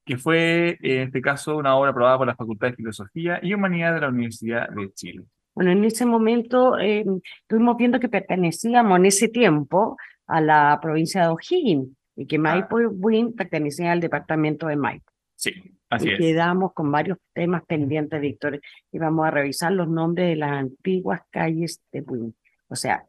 que 0.05 0.17
fue 0.17 0.77
en 0.81 1.01
este 1.03 1.21
caso 1.21 1.57
una 1.57 1.75
obra 1.75 1.91
aprobada 1.91 2.17
por 2.17 2.27
la 2.27 2.35
Facultad 2.35 2.69
de 2.69 2.75
Filosofía 2.75 3.39
y 3.41 3.53
Humanidad 3.53 3.93
de 3.93 4.01
la 4.01 4.09
Universidad 4.09 4.69
de 4.69 4.91
Chile. 4.93 5.23
Bueno, 5.53 5.71
en 5.71 5.83
ese 5.85 6.05
momento 6.05 6.77
eh, 6.77 7.03
estuvimos 7.41 7.77
viendo 7.77 7.99
que 7.99 8.09
pertenecíamos 8.09 8.99
en 8.99 9.05
ese 9.07 9.27
tiempo 9.27 9.97
a 10.27 10.41
la 10.41 10.79
provincia 10.81 11.23
de 11.23 11.27
O'Higgins 11.29 11.89
y 12.15 12.25
que 12.25 12.37
Maipo 12.37 12.81
y 12.81 12.85
Win 12.85 13.33
pertenecían 13.33 13.89
al 13.89 13.99
departamento 13.99 14.67
de 14.67 14.75
Maipo. 14.75 15.11
Sí, 15.35 15.51
así 15.89 16.09
y 16.09 16.13
es. 16.13 16.19
quedamos 16.19 16.73
con 16.73 16.91
varios 16.91 17.17
temas 17.33 17.63
pendientes, 17.65 18.19
Víctor, 18.19 18.59
y 18.91 18.97
vamos 18.99 19.25
a 19.27 19.31
revisar 19.31 19.71
los 19.71 19.87
nombres 19.87 20.29
de 20.29 20.35
las 20.35 20.51
antiguas 20.51 21.21
calles 21.29 21.81
de 21.91 22.01
Win. 22.01 22.35
O 22.67 22.75
sea, 22.75 23.05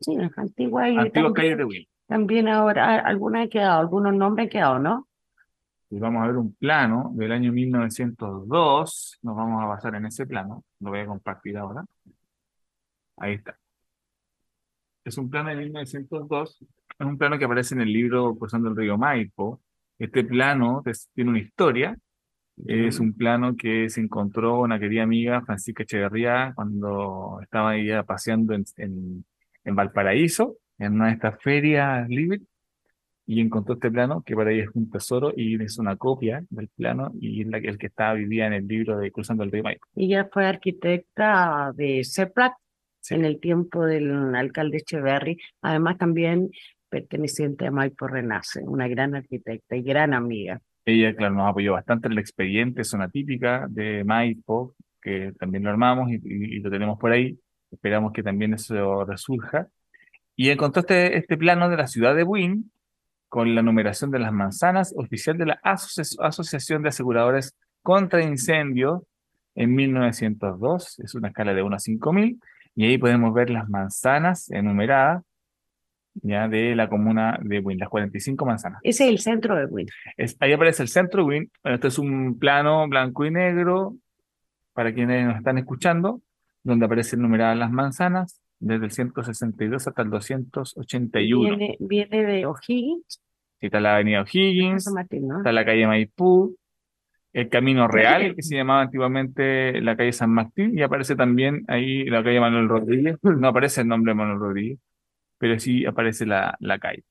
sí, 0.00 0.16
las 0.16 0.36
antiguas 0.36 0.88
Antiguas 0.88 1.12
también, 1.12 1.32
calles 1.32 1.58
de 1.58 1.64
Will. 1.64 1.88
también 2.06 2.48
ahora 2.48 2.98
algunas 3.00 3.42
han 3.42 3.48
quedado, 3.48 3.80
algunos 3.80 4.14
nombres 4.14 4.46
han 4.46 4.50
quedado, 4.50 4.78
¿no? 4.78 5.06
Y 5.92 5.98
vamos 5.98 6.22
a 6.22 6.28
ver 6.28 6.36
un 6.36 6.54
plano 6.54 7.10
del 7.14 7.32
año 7.32 7.52
1902. 7.52 9.18
Nos 9.22 9.36
vamos 9.36 9.60
a 9.60 9.66
basar 9.66 9.96
en 9.96 10.06
ese 10.06 10.24
plano. 10.24 10.62
Lo 10.78 10.90
voy 10.90 11.00
a 11.00 11.06
compartir 11.06 11.58
ahora. 11.58 11.84
Ahí 13.16 13.34
está. 13.34 13.58
Es 15.10 15.18
un 15.18 15.28
plano 15.28 15.48
de 15.50 15.56
1902. 15.56 16.58
Es 16.98 17.06
un 17.06 17.18
plano 17.18 17.36
que 17.36 17.44
aparece 17.44 17.74
en 17.74 17.80
el 17.80 17.92
libro 17.92 18.34
Cruzando 18.36 18.68
el 18.70 18.76
río 18.76 18.96
Maipo. 18.96 19.60
Este 19.98 20.22
plano 20.22 20.82
es- 20.86 21.08
tiene 21.14 21.30
una 21.30 21.40
historia. 21.40 21.96
Es 22.66 23.00
un 23.00 23.12
plano 23.14 23.56
que 23.56 23.88
se 23.88 24.00
encontró 24.00 24.60
una 24.60 24.78
querida 24.78 25.02
amiga, 25.02 25.40
Francisca 25.42 25.82
Echeverría, 25.82 26.52
cuando 26.54 27.38
estaba 27.42 27.74
ella 27.76 28.02
paseando 28.04 28.52
en, 28.54 28.64
en, 28.76 29.24
en 29.64 29.74
Valparaíso, 29.74 30.56
en 30.78 30.92
una 30.94 31.06
de 31.06 31.12
estas 31.14 31.42
ferias 31.42 32.08
libres 32.08 32.42
y 33.26 33.40
encontró 33.40 33.74
este 33.74 33.90
plano 33.90 34.22
que 34.24 34.34
para 34.36 34.52
ella 34.52 34.64
es 34.64 34.70
un 34.74 34.90
tesoro 34.90 35.32
y 35.36 35.60
es 35.62 35.78
una 35.78 35.96
copia 35.96 36.44
del 36.50 36.68
plano 36.68 37.12
y 37.20 37.40
es 37.42 37.46
la, 37.48 37.58
el 37.58 37.78
que 37.78 37.86
está 37.86 38.12
vivía 38.12 38.46
en 38.46 38.52
el 38.52 38.66
libro 38.68 38.96
de 38.98 39.10
Cruzando 39.10 39.42
el 39.42 39.50
Río 39.50 39.62
Maipo. 39.64 39.86
Ella 39.96 40.28
fue 40.30 40.46
arquitecta 40.46 41.72
de 41.74 42.02
CEPLAC 42.04 42.52
Sí. 43.00 43.14
en 43.14 43.24
el 43.24 43.40
tiempo 43.40 43.84
del 43.86 44.34
alcalde 44.34 44.78
Echeverry, 44.78 45.38
además 45.62 45.96
también 45.98 46.50
perteneciente 46.88 47.66
a 47.66 47.70
Maipo 47.70 48.06
Renace, 48.08 48.62
una 48.64 48.88
gran 48.88 49.14
arquitecta 49.14 49.76
y 49.76 49.82
gran 49.82 50.12
amiga. 50.12 50.60
Ella, 50.84 51.14
claro, 51.14 51.34
nos 51.34 51.48
apoyó 51.48 51.72
bastante 51.74 52.08
en 52.08 52.12
el 52.12 52.18
expediente 52.18 52.84
zona 52.84 53.08
típica 53.08 53.66
de 53.68 54.02
Maipo, 54.04 54.74
que 55.00 55.32
también 55.38 55.64
lo 55.64 55.70
armamos 55.70 56.10
y, 56.10 56.14
y- 56.16 56.56
y 56.56 56.58
lo 56.60 56.70
tenemos 56.70 56.98
por 56.98 57.12
ahí. 57.12 57.38
Esperamos 57.70 58.12
que 58.12 58.22
también 58.22 58.54
eso 58.54 59.04
resurja. 59.04 59.68
Y 60.36 60.50
encontró 60.50 60.80
este, 60.80 61.16
este 61.16 61.36
plano 61.36 61.68
de 61.68 61.76
la 61.76 61.86
ciudad 61.86 62.14
de 62.16 62.24
Buin 62.24 62.70
con 63.28 63.54
la 63.54 63.62
numeración 63.62 64.10
de 64.10 64.18
las 64.18 64.32
manzanas 64.32 64.92
oficial 64.96 65.38
de 65.38 65.46
la 65.46 65.60
Asoci- 65.62 66.16
Asociación 66.20 66.82
de 66.82 66.88
Aseguradores 66.88 67.54
contra 67.82 68.22
Incendios 68.24 69.02
en 69.54 69.74
1902. 69.74 70.98
Es 71.00 71.14
una 71.14 71.28
escala 71.28 71.54
de 71.54 71.62
1 71.62 71.76
a 71.76 71.78
5000. 71.78 72.40
Y 72.76 72.86
ahí 72.86 72.98
podemos 72.98 73.32
ver 73.34 73.50
las 73.50 73.68
manzanas 73.68 74.50
enumeradas 74.50 75.22
ya 76.22 76.48
de 76.48 76.74
la 76.74 76.88
comuna 76.88 77.38
de 77.42 77.60
Buin, 77.60 77.78
las 77.78 77.88
45 77.88 78.44
manzanas. 78.44 78.80
Ese 78.82 79.04
es 79.04 79.10
el 79.10 79.18
centro 79.18 79.54
de 79.56 79.66
Win. 79.66 79.86
Es- 80.16 80.36
ahí 80.40 80.52
aparece 80.52 80.82
el 80.82 80.88
centro 80.88 81.24
Win. 81.26 81.50
Bueno, 81.62 81.76
este 81.76 81.88
es 81.88 81.98
un 81.98 82.38
plano 82.38 82.86
blanco 82.88 83.24
y 83.24 83.30
negro 83.30 83.94
para 84.72 84.92
quienes 84.92 85.26
nos 85.26 85.36
están 85.36 85.58
escuchando, 85.58 86.20
donde 86.62 86.86
aparecen 86.86 87.20
numeradas 87.22 87.56
las 87.58 87.70
manzanas 87.70 88.40
desde 88.58 88.84
el 88.86 88.90
162 88.90 89.86
hasta 89.88 90.02
el 90.02 90.10
281. 90.10 91.56
Viene, 91.56 91.76
viene 91.80 92.24
de 92.24 92.46
O'Higgins, 92.46 93.22
Está 93.60 93.78
la 93.78 93.94
avenida 93.96 94.22
O'Higgins, 94.22 94.86
está 95.38 95.52
la 95.52 95.64
calle 95.66 95.86
Maipú, 95.86 96.56
el 97.32 97.48
Camino 97.48 97.88
Real, 97.88 98.34
que 98.36 98.42
se 98.42 98.56
llamaba 98.56 98.82
antiguamente 98.82 99.80
la 99.80 99.96
calle 99.96 100.12
San 100.12 100.30
Martín, 100.30 100.76
y 100.78 100.82
aparece 100.82 101.16
también 101.16 101.64
ahí 101.68 102.04
la 102.06 102.22
calle 102.24 102.40
Manuel 102.40 102.68
Rodríguez. 102.68 103.16
No 103.22 103.48
aparece 103.48 103.82
el 103.82 103.88
nombre 103.88 104.10
de 104.12 104.16
Manuel 104.16 104.38
Rodríguez, 104.40 104.78
pero 105.38 105.58
sí 105.60 105.86
aparece 105.86 106.26
la, 106.26 106.56
la 106.60 106.78
calle. 106.78 107.04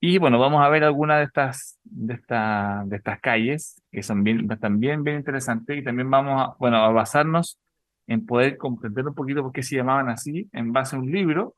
Y 0.00 0.18
bueno, 0.18 0.38
vamos 0.38 0.62
a 0.64 0.68
ver 0.68 0.84
algunas 0.84 1.18
de 1.18 1.24
estas, 1.24 1.78
de 1.84 2.14
esta- 2.14 2.84
de 2.86 2.96
estas 2.96 3.20
calles 3.20 3.82
que 3.92 4.02
son 4.02 4.22
bien, 4.24 4.46
también 4.60 5.02
bien 5.04 5.16
interesantes 5.18 5.76
y 5.78 5.82
también 5.84 6.10
vamos 6.10 6.40
a, 6.42 6.56
bueno, 6.58 6.76
a 6.78 6.90
basarnos 6.92 7.58
en 8.06 8.24
poder 8.26 8.56
comprender 8.58 9.06
un 9.08 9.14
poquito 9.14 9.42
por 9.42 9.52
qué 9.52 9.62
se 9.62 9.76
llamaban 9.76 10.08
así 10.08 10.48
en 10.52 10.72
base 10.72 10.96
a 10.96 10.98
un 11.00 11.10
libro 11.10 11.56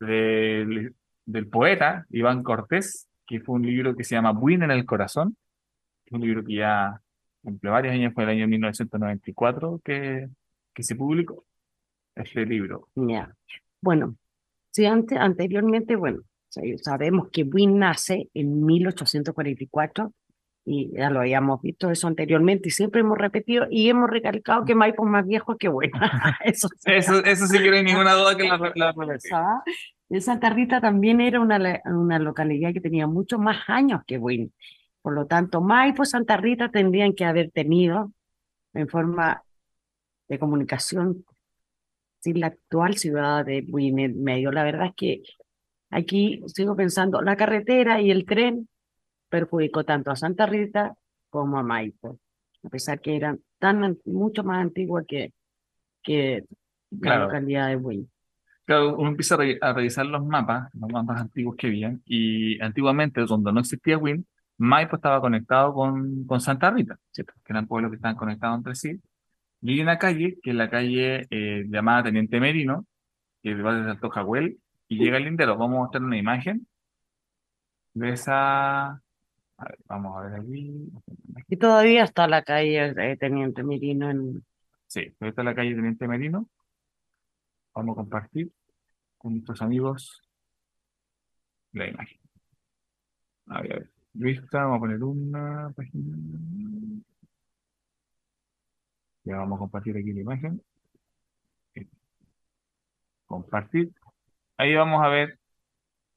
del, 0.00 0.94
del 1.24 1.46
poeta 1.48 2.06
Iván 2.10 2.42
Cortés, 2.42 3.08
que 3.26 3.40
fue 3.40 3.56
un 3.56 3.62
libro 3.66 3.96
que 3.96 4.04
se 4.04 4.14
llama 4.14 4.32
Buin 4.32 4.62
en 4.62 4.70
el 4.70 4.84
corazón, 4.86 5.36
que 6.04 6.14
es 6.16 6.20
un 6.20 6.26
libro 6.26 6.44
que 6.44 6.54
ya 6.56 7.00
cumple 7.46 7.70
varios 7.70 7.94
años, 7.94 8.12
fue 8.14 8.24
el 8.24 8.30
año 8.30 8.48
1994 8.48 9.80
que, 9.84 10.28
que 10.74 10.82
se 10.82 10.94
publicó 10.96 11.44
este 12.14 12.44
libro. 12.46 12.88
Ya. 12.94 13.34
Bueno, 13.80 14.16
sí, 14.72 14.84
antes, 14.86 15.18
anteriormente, 15.18 15.96
bueno, 15.96 16.20
sa- 16.48 16.62
sabemos 16.82 17.28
que 17.30 17.42
Win 17.44 17.78
nace 17.78 18.28
en 18.34 18.64
1844 18.64 20.12
y 20.68 20.90
ya 20.96 21.10
lo 21.10 21.20
habíamos 21.20 21.62
visto 21.62 21.90
eso 21.90 22.08
anteriormente 22.08 22.68
y 22.68 22.72
siempre 22.72 23.00
hemos 23.00 23.16
repetido 23.18 23.66
y 23.70 23.88
hemos 23.88 24.10
recalcado 24.10 24.64
que 24.64 24.74
Maipo 24.74 25.04
es 25.04 25.10
más 25.10 25.26
viejo 25.26 25.56
que 25.56 25.68
bueno. 25.68 25.92
Eso 26.44 26.68
sí. 26.76 26.90
Eso, 26.92 27.24
eso 27.24 27.46
sí 27.46 27.58
que 27.58 27.70
no 27.70 27.76
hay 27.76 27.84
ninguna 27.84 28.14
duda 28.14 28.36
que 28.36 28.44
la, 28.48 28.72
la 28.74 28.92
repetí. 28.92 29.28
¿sabes? 29.28 29.62
De 30.08 30.20
Santa 30.20 30.50
Rita 30.50 30.80
también 30.80 31.20
era 31.20 31.40
una, 31.40 31.80
una 31.84 32.18
localidad 32.18 32.72
que 32.72 32.80
tenía 32.80 33.06
muchos 33.06 33.38
más 33.40 33.58
años 33.68 34.02
que 34.06 34.18
Win. 34.18 34.52
Por 35.06 35.14
lo 35.14 35.26
tanto, 35.28 35.60
Maipo 35.60 36.02
y 36.02 36.06
Santa 36.06 36.36
Rita 36.36 36.68
tendrían 36.68 37.12
que 37.12 37.24
haber 37.24 37.52
tenido 37.52 38.12
en 38.74 38.88
forma 38.88 39.40
de 40.26 40.36
comunicación 40.36 41.24
sin 42.18 42.40
la 42.40 42.48
actual 42.48 42.96
ciudad 42.96 43.44
de 43.44 43.64
Win 43.68 44.00
en 44.00 44.24
medio. 44.24 44.50
La 44.50 44.64
verdad 44.64 44.86
es 44.86 44.94
que 44.96 45.22
aquí 45.90 46.42
sigo 46.48 46.74
pensando, 46.74 47.22
la 47.22 47.36
carretera 47.36 48.00
y 48.00 48.10
el 48.10 48.24
tren 48.26 48.68
perjudicó 49.28 49.84
tanto 49.84 50.10
a 50.10 50.16
Santa 50.16 50.44
Rita 50.44 50.96
como 51.30 51.56
a 51.56 51.62
Maipo, 51.62 52.18
a 52.64 52.68
pesar 52.68 53.00
que 53.00 53.14
eran 53.14 53.38
tan 53.60 53.84
an- 53.84 53.98
mucho 54.06 54.42
más 54.42 54.60
antiguas 54.60 55.04
que, 55.06 55.32
que 56.02 56.42
la 56.90 56.98
Claro. 57.00 57.24
localidad 57.26 57.68
de 57.68 57.76
Win. 57.76 58.10
Claro, 58.64 58.96
uno 58.96 59.10
empieza 59.10 59.36
a, 59.36 59.38
re- 59.38 59.58
a 59.60 59.72
revisar 59.72 60.06
los 60.06 60.26
mapas, 60.26 60.68
los 60.74 60.90
mapas 60.90 61.20
antiguos 61.20 61.54
que 61.54 61.68
habían, 61.68 62.02
y 62.06 62.60
antiguamente, 62.60 63.24
cuando 63.24 63.52
no 63.52 63.60
existía 63.60 63.98
Win, 63.98 64.26
Maipo 64.58 64.96
estaba 64.96 65.20
conectado 65.20 65.74
con, 65.74 66.26
con 66.26 66.40
Santa 66.40 66.70
Rita, 66.70 66.98
¿cierto? 67.10 67.34
que 67.44 67.52
eran 67.52 67.66
pueblos 67.66 67.90
que 67.90 67.96
estaban 67.96 68.16
conectados 68.16 68.58
entre 68.58 68.74
sí. 68.74 69.00
Y 69.62 69.72
hay 69.72 69.80
una 69.80 69.98
calle, 69.98 70.38
que 70.42 70.50
es 70.50 70.56
la 70.56 70.70
calle 70.70 71.26
eh, 71.30 71.64
llamada 71.68 72.04
Teniente 72.04 72.40
Merino, 72.40 72.86
que 73.42 73.54
va 73.54 73.74
desde 73.74 73.90
Alto 73.90 74.10
Jahuel 74.10 74.58
y 74.88 74.98
llega 74.98 75.16
al 75.16 75.24
Lindero. 75.24 75.56
Vamos 75.56 75.76
a 75.76 75.80
mostrar 75.80 76.02
una 76.02 76.18
imagen 76.18 76.66
de 77.94 78.10
esa. 78.10 78.86
A 79.58 79.64
ver, 79.64 79.78
vamos 79.86 80.16
a 80.16 80.28
ver 80.28 80.40
aquí. 80.40 80.92
Y 81.48 81.56
todavía 81.56 82.04
está 82.04 82.28
la 82.28 82.42
calle 82.42 82.94
eh, 82.96 83.16
Teniente 83.16 83.62
Mirino 83.62 84.10
en... 84.10 84.44
Sí, 84.86 85.00
ahí 85.20 85.28
está 85.28 85.42
la 85.42 85.54
calle 85.54 85.74
Teniente 85.74 86.06
Merino. 86.06 86.48
Vamos 87.74 87.94
a 87.94 87.96
compartir 87.96 88.52
con 89.18 89.32
nuestros 89.32 89.60
amigos 89.62 90.22
la 91.72 91.88
imagen. 91.88 92.18
A 93.46 93.62
ver, 93.62 93.72
a 93.72 93.76
ver. 93.76 93.95
Vista, 94.18 94.64
vamos 94.64 94.78
a 94.78 94.80
poner 94.80 95.02
una 95.02 95.70
página. 95.76 96.16
Ya 99.24 99.36
vamos 99.36 99.56
a 99.56 99.60
compartir 99.60 99.96
aquí 99.96 100.12
la 100.12 100.20
imagen. 100.20 100.62
compartir. 103.26 103.92
Ahí 104.56 104.74
vamos 104.74 105.04
a 105.04 105.08
ver 105.08 105.38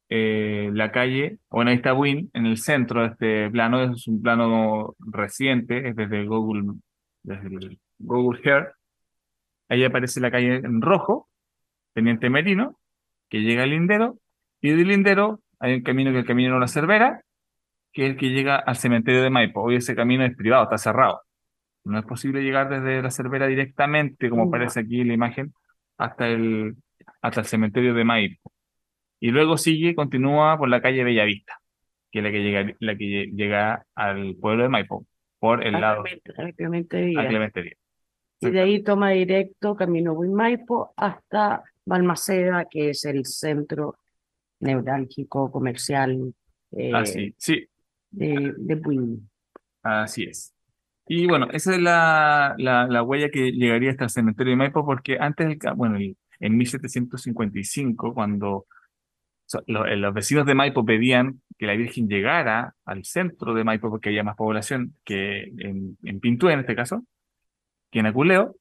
eh, 0.10 0.70
la 0.74 0.92
calle, 0.92 1.40
bueno, 1.50 1.72
ahí 1.72 1.78
está 1.78 1.94
Win 1.94 2.30
en 2.34 2.46
el 2.46 2.58
centro 2.58 3.02
de 3.02 3.08
este 3.10 3.50
plano, 3.52 3.82
es 3.84 4.08
un 4.08 4.22
plano 4.22 4.96
reciente, 5.00 5.90
es 5.90 5.96
desde 5.96 6.26
Google, 6.26 6.76
desde 7.24 7.48
el 7.48 7.80
Google 8.00 8.40
Earth. 8.44 8.74
Ahí 9.70 9.84
aparece 9.84 10.22
la 10.22 10.32
calle 10.32 10.56
en 10.58 10.82
rojo, 10.82 11.30
Teniente 11.94 12.30
Merino, 12.30 12.80
que 13.30 13.42
llega 13.42 13.64
al 13.64 13.72
Lindero, 13.72 14.18
y 14.62 14.72
del 14.72 14.88
Lindero 14.88 15.42
hay 15.60 15.76
un 15.76 15.84
camino 15.84 16.12
que 16.12 16.20
el 16.20 16.26
camino 16.26 16.56
de 16.56 16.60
la 16.62 16.68
Cervera, 16.68 17.24
que 17.92 18.06
es 18.06 18.12
el 18.12 18.18
que 18.18 18.30
llega 18.30 18.56
al 18.58 18.76
cementerio 18.76 19.22
de 19.24 19.30
Maipo. 19.30 19.62
Hoy 19.62 19.76
ese 19.76 19.96
camino 19.96 20.24
es 20.26 20.36
privado, 20.36 20.64
está 20.64 20.78
cerrado. 20.78 21.22
No 21.86 21.98
es 22.00 22.06
posible 22.06 22.42
llegar 22.44 22.70
desde 22.70 23.02
la 23.02 23.10
Cervera 23.12 23.48
directamente, 23.48 24.30
como 24.30 24.44
No. 24.44 24.50
aparece 24.50 24.82
aquí 24.82 25.02
en 25.02 25.08
la 25.08 25.14
imagen, 25.14 25.54
hasta 25.98 26.28
el, 26.28 26.76
hasta 27.22 27.42
el 27.42 27.46
cementerio 27.48 27.94
de 27.94 28.04
Maipo. 28.04 28.52
Y 29.20 29.32
luego 29.32 29.58
sigue, 29.58 29.96
continúa 29.96 30.58
por 30.58 30.70
la 30.70 30.82
calle 30.82 31.04
Bellavista, 31.04 31.58
que 32.12 32.20
es 32.20 32.24
la 32.24 32.32
que 32.32 32.40
llega, 32.44 32.74
la 32.80 32.96
que 32.96 33.06
lle- 33.06 33.32
llega 33.36 33.86
al 33.96 34.36
pueblo 34.40 34.64
de 34.64 34.70
Maipo, 34.70 35.06
por 35.40 35.66
el 35.66 35.76
a 35.76 35.80
lado 35.80 36.04
Clemente- 36.04 36.32
a 36.42 36.52
Clemente 36.54 36.98
a 36.98 37.02
Díaz. 37.02 37.28
Clemente 37.28 37.62
Díaz. 37.64 37.78
Y 38.42 38.50
de 38.52 38.60
ahí 38.62 38.84
toma 38.84 39.10
directo 39.12 39.76
camino 39.76 40.14
Huimaipo 40.14 40.94
hasta 40.96 41.64
Balmaceda, 41.86 42.66
que 42.70 42.92
es 42.92 43.04
el 43.04 43.26
centro 43.26 43.96
neurálgico 44.60 45.52
comercial 45.52 46.34
eh, 46.72 46.92
Así, 46.94 47.34
sí, 47.38 47.68
de, 48.12 48.54
de 48.58 48.76
Buin. 48.76 49.30
Así 49.84 50.24
es. 50.24 50.54
Y 51.08 51.26
bueno, 51.28 51.48
esa 51.52 51.74
es 51.74 51.82
la, 51.82 52.54
la, 52.58 52.88
la 52.88 53.02
huella 53.04 53.30
que 53.30 53.52
llegaría 53.52 53.90
hasta 53.92 54.04
el 54.06 54.10
cementerio 54.12 54.52
de 54.52 54.58
Maipo, 54.58 54.86
porque 54.86 55.18
antes, 55.20 55.48
del, 55.48 55.58
bueno, 55.76 55.98
el- 55.98 56.16
en 56.42 56.56
1755, 56.58 58.14
cuando 58.14 58.66
so- 59.46 59.64
lo- 59.68 59.86
eh, 59.86 59.98
los 59.98 60.14
vecinos 60.14 60.46
de 60.46 60.56
Maipo 60.56 60.86
pedían 60.86 61.42
que 61.58 61.66
la 61.66 61.74
Virgen 61.76 62.08
llegara 62.08 62.76
al 62.86 63.04
centro 63.06 63.54
de 63.54 63.64
Maipo, 63.64 63.90
porque 63.90 64.10
había 64.10 64.24
más 64.24 64.36
población 64.36 64.96
que 65.04 65.44
en, 65.58 65.98
en 66.04 66.20
Pintué, 66.20 66.54
en 66.54 66.60
este 66.62 66.76
caso, 66.76 67.04
que 67.92 68.00
en 68.00 68.06
Aculeo, 68.06 68.56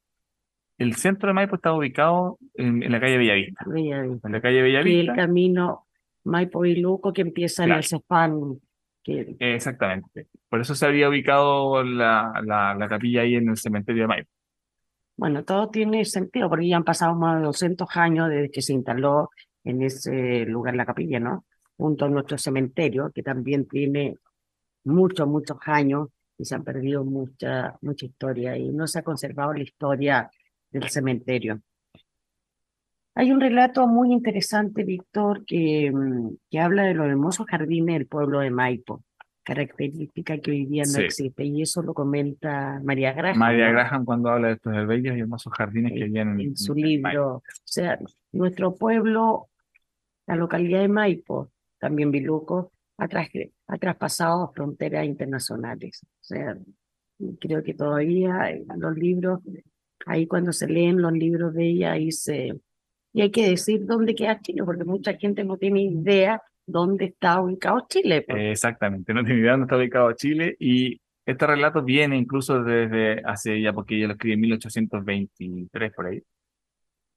el 0.78 0.94
centro 0.94 1.28
de 1.28 1.34
Maipo 1.34 1.56
estaba 1.56 1.76
ubicado 1.76 2.38
en, 2.54 2.82
en 2.82 2.92
la 2.92 3.00
calle 3.00 3.18
Bellavista. 3.18 3.64
Bellavista. 3.66 4.28
En 4.28 4.32
la 4.32 4.40
calle 4.40 4.54
Que 4.54 4.60
el 4.60 4.64
Bellavista, 4.72 5.14
camino 5.14 5.86
Maipo 6.24 6.64
y 6.64 6.76
Luco 6.76 7.12
que 7.12 7.22
empieza 7.22 7.62
en 7.64 7.68
Claro. 7.68 7.80
el 7.80 7.84
Cefán, 7.86 8.40
exactamente. 9.38 10.26
Por 10.48 10.60
eso 10.60 10.74
se 10.74 10.86
había 10.86 11.08
ubicado 11.08 11.82
la, 11.82 12.32
la, 12.44 12.74
la 12.74 12.88
capilla 12.88 13.22
ahí 13.22 13.36
en 13.36 13.48
el 13.48 13.56
cementerio 13.56 14.02
de 14.02 14.08
Maipo. 14.08 14.30
Bueno, 15.16 15.44
todo 15.44 15.68
tiene 15.68 16.04
sentido 16.04 16.48
porque 16.48 16.68
ya 16.68 16.76
han 16.76 16.84
pasado 16.84 17.14
más 17.14 17.38
de 17.38 17.46
200 17.46 17.88
años 17.96 18.28
desde 18.28 18.50
que 18.50 18.62
se 18.62 18.72
instaló 18.72 19.30
en 19.64 19.82
ese 19.82 20.46
lugar 20.46 20.76
la 20.76 20.86
capilla, 20.86 21.18
¿no? 21.18 21.44
Junto 21.76 22.04
a 22.04 22.08
nuestro 22.08 22.38
cementerio, 22.38 23.10
que 23.12 23.22
también 23.22 23.66
tiene 23.66 24.16
muchos, 24.84 25.26
muchos 25.26 25.58
años 25.66 26.08
y 26.36 26.44
se 26.44 26.54
han 26.54 26.62
perdido 26.62 27.04
mucha, 27.04 27.76
mucha 27.82 28.06
historia 28.06 28.56
y 28.56 28.68
no 28.68 28.86
se 28.86 29.00
ha 29.00 29.02
conservado 29.02 29.52
la 29.52 29.62
historia 29.62 30.30
del 30.70 30.88
cementerio. 30.88 31.60
Hay 33.18 33.32
un 33.32 33.40
relato 33.40 33.88
muy 33.88 34.12
interesante, 34.12 34.84
Víctor, 34.84 35.44
que, 35.44 35.90
mm, 35.92 36.36
que 36.48 36.60
habla 36.60 36.84
de 36.84 36.94
los 36.94 37.08
hermosos 37.08 37.46
jardines 37.48 37.98
del 37.98 38.06
pueblo 38.06 38.38
de 38.38 38.52
Maipo, 38.52 39.02
característica 39.42 40.38
que 40.38 40.52
hoy 40.52 40.66
día 40.66 40.84
no 40.84 40.90
Sí. 40.90 41.02
existe, 41.02 41.44
y 41.44 41.62
eso 41.62 41.82
lo 41.82 41.94
comenta 41.94 42.80
María 42.84 43.12
Graham, 43.12 43.36
María 43.36 43.66
¿no? 43.66 43.72
Graham 43.72 44.04
cuando 44.04 44.28
habla 44.28 44.46
de 44.48 44.54
estos 44.54 44.86
bellos 44.86 45.16
y 45.16 45.20
hermosos 45.20 45.52
jardines 45.52 45.94
que 45.94 45.98
en, 45.98 46.04
había 46.04 46.22
en, 46.22 46.40
en 46.40 46.56
su 46.56 46.74
en 46.74 46.80
Maipo. 47.02 47.08
libro. 47.10 47.34
O 47.38 47.42
sea, 47.64 47.98
nuestro 48.30 48.76
pueblo, 48.76 49.48
la 50.28 50.36
localidad 50.36 50.80
de 50.82 50.88
Maipo, 50.88 51.50
también 51.80 52.12
Biluco, 52.12 52.70
ha, 52.98 53.08
ha 53.66 53.78
traspasado 53.78 54.52
fronteras 54.52 55.04
internacionales. 55.06 56.02
O 56.04 56.24
sea, 56.24 56.56
creo 57.40 57.64
que 57.64 57.74
todavía 57.74 58.50
en 58.52 58.64
los 58.78 58.96
libros, 58.96 59.40
ahí 60.06 60.28
cuando 60.28 60.52
se 60.52 60.68
leen 60.68 61.02
los 61.02 61.10
libros 61.12 61.52
de 61.52 61.66
ella, 61.68 61.92
ahí 61.92 62.12
se... 62.12 62.60
Y 63.12 63.22
hay 63.22 63.30
que 63.30 63.48
decir 63.48 63.84
dónde 63.86 64.14
queda 64.14 64.40
Chile, 64.40 64.62
porque 64.64 64.84
mucha 64.84 65.14
gente 65.14 65.44
no 65.44 65.56
tiene 65.56 65.82
idea 65.82 66.40
dónde 66.66 67.06
está 67.06 67.40
ubicado 67.40 67.86
Chile. 67.88 68.22
pues. 68.26 68.38
Exactamente, 68.52 69.14
no 69.14 69.24
tengo 69.24 69.38
idea 69.38 69.52
dónde 69.52 69.64
está 69.64 69.76
ubicado 69.76 70.12
Chile 70.12 70.56
y 70.58 71.00
este 71.24 71.46
relato 71.46 71.82
viene 71.82 72.16
incluso 72.16 72.62
desde 72.62 73.22
hace 73.24 73.60
ya, 73.60 73.72
porque 73.72 73.96
ella 73.96 74.06
lo 74.08 74.12
escribe 74.14 74.34
en 74.34 74.40
1823 74.40 75.92
por 75.92 76.06
ahí. 76.06 76.22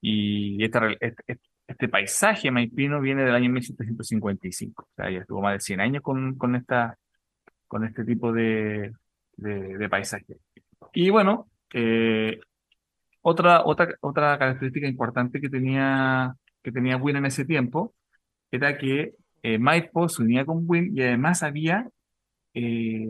Y 0.01 0.63
este, 0.63 0.79
este- 0.99 1.39
este 1.67 1.87
paisaje 1.87 2.51
maipino 2.51 2.99
viene 2.99 3.23
del 3.23 3.33
año 3.33 3.49
1755, 3.51 4.83
o 4.83 4.93
sea, 4.95 5.09
ya 5.09 5.19
estuvo 5.19 5.41
más 5.41 5.53
de 5.53 5.59
100 5.61 5.79
años 5.79 6.01
con, 6.03 6.35
con, 6.35 6.55
esta, 6.55 6.97
con 7.67 7.85
este 7.85 8.03
tipo 8.03 8.33
de, 8.33 8.91
de, 9.37 9.77
de 9.77 9.89
paisaje. 9.89 10.37
Y 10.93 11.09
bueno, 11.11 11.47
eh, 11.73 12.41
otra, 13.21 13.63
otra, 13.65 13.95
otra 14.01 14.37
característica 14.37 14.87
importante 14.87 15.39
que 15.39 15.49
tenía, 15.49 16.33
que 16.63 16.71
tenía 16.71 16.97
Buin 16.97 17.17
en 17.17 17.25
ese 17.25 17.45
tiempo 17.45 17.93
era 18.51 18.77
que 18.77 19.13
eh, 19.43 19.57
Maipo 19.57 20.07
se 20.09 20.21
unía 20.23 20.45
con 20.45 20.65
Buin 20.67 20.95
y 20.95 21.01
además 21.01 21.41
había, 21.43 21.87
eh, 22.53 23.07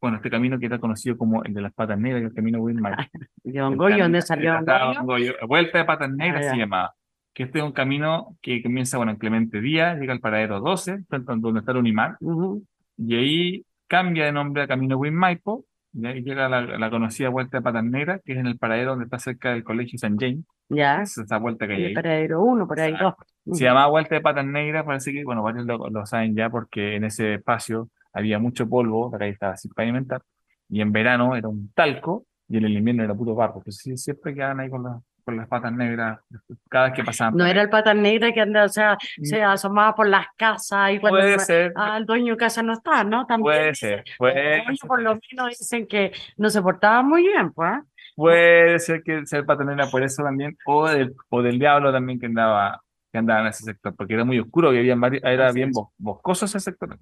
bueno, 0.00 0.16
este 0.16 0.30
camino 0.30 0.58
que 0.58 0.66
era 0.66 0.78
conocido 0.78 1.16
como 1.16 1.42
el 1.44 1.54
de 1.54 1.60
las 1.62 1.72
patas 1.72 1.98
negras, 1.98 2.22
el 2.22 2.34
camino 2.34 2.60
Buin-Maipo. 2.60 3.02
De 3.44 3.58
Don 3.60 3.72
El 3.72 3.78
Goyo, 3.78 3.90
camino- 3.90 4.04
¿dónde 4.04 4.22
salió 4.22 4.50
Don 4.52 4.60
estaba 4.60 4.86
Goyo? 4.86 5.02
Goyo, 5.04 5.32
Vuelta 5.46 5.78
de 5.78 5.84
patas 5.84 6.10
negras 6.10 6.46
Ah, 6.46 6.50
se 6.50 6.56
ya. 6.56 6.62
llamaba. 6.62 6.94
Que 7.34 7.44
este 7.44 7.58
es 7.58 7.64
un 7.64 7.72
camino 7.72 8.36
que 8.42 8.62
comienza, 8.62 8.96
bueno, 8.98 9.12
en 9.12 9.18
Clemente 9.18 9.60
Díaz, 9.60 9.98
llega 9.98 10.12
al 10.12 10.20
paradero 10.20 10.60
12, 10.60 11.04
frente 11.08 11.32
a 11.32 11.36
donde 11.36 11.60
está 11.60 11.72
el 11.72 11.78
Unimar, 11.78 12.16
Ujú. 12.20 12.62
y 12.98 13.14
ahí 13.16 13.66
cambia 13.86 14.24
de 14.26 14.32
nombre 14.32 14.62
a 14.62 14.66
Camino 14.66 14.98
Buin-Maipo, 14.98 15.64
y 15.92 16.06
ahí 16.06 16.22
llega 16.22 16.48
la, 16.48 16.62
la 16.62 16.90
conocida 16.90 17.28
Vuelta 17.28 17.58
de 17.58 17.62
patas 17.62 17.84
negras, 17.84 18.20
que 18.24 18.32
es 18.32 18.38
en 18.38 18.46
el 18.46 18.58
paradero 18.58 18.90
donde 18.92 19.04
está 19.04 19.18
cerca 19.18 19.50
del 19.50 19.64
colegio 19.64 19.98
San 19.98 20.18
James, 20.18 20.44
Ya, 20.68 21.02
esa, 21.02 21.22
esa 21.22 21.38
vuelta 21.38 21.66
que 21.66 21.74
hay 21.74 21.84
el 21.84 21.86
ahí. 21.86 21.94
paradero 21.94 22.42
uno, 22.42 22.66
por 22.66 22.80
ahí 22.80 22.96
dos. 22.96 23.14
Se 23.52 23.64
llamaba 23.64 23.88
Vuelta 23.88 24.14
de 24.14 24.20
Patas 24.20 24.46
Negras, 24.46 24.84
parece 24.84 25.12
que, 25.12 25.24
bueno, 25.24 25.42
varios 25.42 25.66
lo, 25.66 25.88
lo 25.90 26.06
saben 26.06 26.34
ya 26.34 26.48
porque 26.50 26.96
en 26.96 27.04
ese 27.04 27.34
espacio 27.34 27.90
había 28.12 28.38
mucho 28.38 28.68
polvo, 28.68 29.10
la 29.12 29.18
calle 29.18 29.32
estaba 29.32 29.56
sin 29.56 29.72
pavimentar, 29.72 30.22
y 30.68 30.80
en 30.80 30.92
verano 30.92 31.34
era 31.36 31.48
un 31.48 31.72
talco, 31.74 32.26
y 32.48 32.58
en 32.58 32.64
el 32.64 32.76
invierno 32.76 33.02
era 33.04 33.14
puro 33.14 33.34
barro. 33.34 33.62
Sí, 33.68 33.96
siempre 33.96 34.34
quedaban 34.34 34.60
ahí 34.60 34.70
con, 34.70 34.84
las 34.84 35.00
con 35.24 35.36
las 35.36 35.48
patas 35.48 35.72
negras, 35.72 36.20
cada 36.68 36.86
vez 36.86 36.94
que 36.94 37.04
pasaban. 37.04 37.34
No 37.34 37.44
por 37.44 37.50
era 37.50 37.62
el 37.62 37.70
pata 37.70 37.94
negra 37.94 38.32
que 38.32 38.40
anda, 38.40 38.64
o 38.64 38.68
sea, 38.68 38.98
se 39.22 39.42
asomaba 39.42 39.94
por 39.94 40.08
las 40.08 40.26
casas 40.36 40.92
y 40.92 40.98
cuando 40.98 41.20
Puede 41.20 41.38
ser, 41.38 41.72
ah, 41.76 41.96
el 41.96 42.06
dueño 42.06 42.34
de 42.34 42.38
casa 42.38 42.62
no 42.62 42.72
está, 42.72 43.04
¿no? 43.04 43.26
También 43.26 43.44
puede 43.44 43.74
ser, 43.74 44.04
puede, 44.18 44.58
dueños 44.58 44.80
por 44.86 45.00
lo 45.02 45.18
menos 45.30 45.58
dicen 45.58 45.86
que 45.86 46.12
no 46.36 46.50
se 46.50 46.62
portaba 46.62 47.02
muy 47.02 47.22
bien, 47.22 47.52
pues. 47.52 47.70
¿ah? 47.70 47.84
puede 48.14 48.78
ser 48.78 49.02
que 49.02 49.24
sea 49.26 49.40
el 49.40 49.46
pata 49.46 49.64
negra 49.64 49.86
por 49.88 50.02
eso 50.02 50.22
también, 50.22 50.56
o 50.66 50.88
del, 50.88 51.14
o 51.28 51.42
del 51.42 51.58
diablo 51.58 51.92
también 51.92 52.18
que 52.20 52.26
andaba, 52.26 52.82
que 53.10 53.18
andaba 53.18 53.40
en 53.40 53.46
ese 53.48 53.64
sector, 53.64 53.94
porque 53.96 54.14
era 54.14 54.24
muy 54.24 54.38
oscuro, 54.38 54.70
que 54.70 54.78
había 54.78 54.96
era 55.22 55.48
Así 55.48 55.56
bien 55.56 55.70
es. 55.70 55.78
boscoso 55.98 56.46
ese 56.46 56.60
sector. 56.60 56.98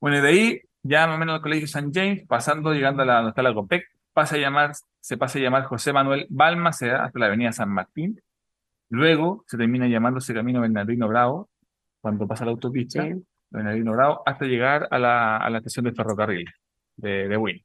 Bueno, 0.00 0.18
y 0.18 0.20
de 0.20 0.28
ahí, 0.28 0.60
ya 0.82 1.06
más 1.06 1.16
o 1.16 1.18
menos 1.18 1.36
al 1.36 1.42
colegio 1.42 1.66
San 1.66 1.92
James, 1.92 2.26
pasando, 2.26 2.72
llegando 2.72 3.02
a 3.02 3.06
la, 3.06 3.14
donde 3.16 3.28
está 3.30 3.42
la 3.42 3.54
Copec, 3.54 3.84
pasa 4.12 4.36
a 4.36 4.38
llamar, 4.38 4.72
se 5.00 5.16
pasa 5.16 5.38
a 5.38 5.42
llamar 5.42 5.64
José 5.64 5.92
Manuel 5.92 6.26
Balmaceda 6.30 7.04
hasta 7.04 7.18
la 7.18 7.26
avenida 7.26 7.52
San 7.52 7.70
Martín. 7.70 8.20
Luego 8.88 9.44
se 9.46 9.56
termina 9.56 9.86
llamándose 9.86 10.34
Camino 10.34 10.60
Bernardino 10.60 11.08
Bravo, 11.08 11.48
cuando 12.00 12.26
pasa 12.26 12.44
la 12.44 12.50
autopista, 12.50 13.02
Sí. 13.04 13.14
Bernardino 13.50 13.92
Bravo, 13.92 14.22
hasta 14.26 14.44
llegar 14.46 14.88
a 14.90 14.98
la, 14.98 15.36
a 15.36 15.50
la 15.50 15.58
estación 15.58 15.84
de 15.84 15.92
ferrocarril 15.92 16.48
de, 16.96 17.28
de 17.28 17.36
Wynn. 17.36 17.60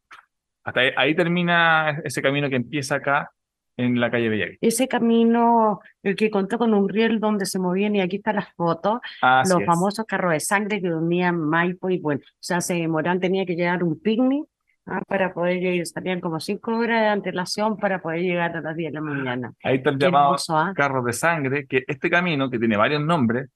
Hasta 0.63 0.79
ahí, 0.81 0.89
ahí 0.97 1.15
termina 1.15 2.01
ese 2.03 2.21
camino 2.21 2.49
que 2.49 2.55
empieza 2.55 2.95
acá 2.95 3.31
en 3.77 3.99
la 3.99 4.09
calle 4.09 4.29
Bellavista. 4.29 4.65
Ese 4.65 4.87
camino, 4.87 5.81
el 6.01 6.15
que 6.15 6.31
contó 6.31 6.57
con 6.57 6.73
un 6.73 6.87
riel 6.89 7.19
donde 7.19 7.45
se 7.45 7.59
movían, 7.59 7.95
y 7.95 8.01
aquí 8.01 8.15
están 8.17 8.37
las 8.37 8.51
fotos, 8.53 8.99
Así 9.21 9.51
los 9.51 9.61
es. 9.61 9.65
famosos 9.67 10.05
carros 10.05 10.31
de 10.31 10.39
sangre 10.39 10.81
que 10.81 10.91
unían 10.93 11.37
Maipo 11.39 11.89
y 11.89 11.99
bueno, 11.99 12.21
o 12.23 12.37
sea, 12.39 12.61
se 12.61 12.87
Morán 12.87 13.19
tenía 13.19 13.45
que 13.45 13.55
llevar 13.55 13.83
un 13.83 13.99
picnic 13.99 14.45
ah, 14.85 15.01
para 15.07 15.33
poder 15.33 15.61
ir, 15.61 15.85
salían 15.85 16.19
como 16.19 16.39
cinco 16.39 16.75
horas 16.75 17.01
de 17.01 17.07
antelación 17.07 17.77
para 17.77 18.01
poder 18.01 18.21
llegar 18.21 18.55
a 18.55 18.61
las 18.61 18.75
10 18.75 18.91
de 18.91 18.95
la 18.95 19.01
mañana. 19.01 19.53
Ahí 19.63 19.77
está 19.77 19.89
el 19.89 19.97
Qué 19.97 20.05
llamado 20.05 20.25
hermoso, 20.25 20.57
¿ah? 20.57 20.73
carros 20.75 21.05
de 21.05 21.13
sangre, 21.13 21.65
que 21.67 21.83
este 21.87 22.09
camino, 22.09 22.49
que 22.49 22.59
tiene 22.59 22.77
varios 22.77 23.03
nombres, 23.03 23.49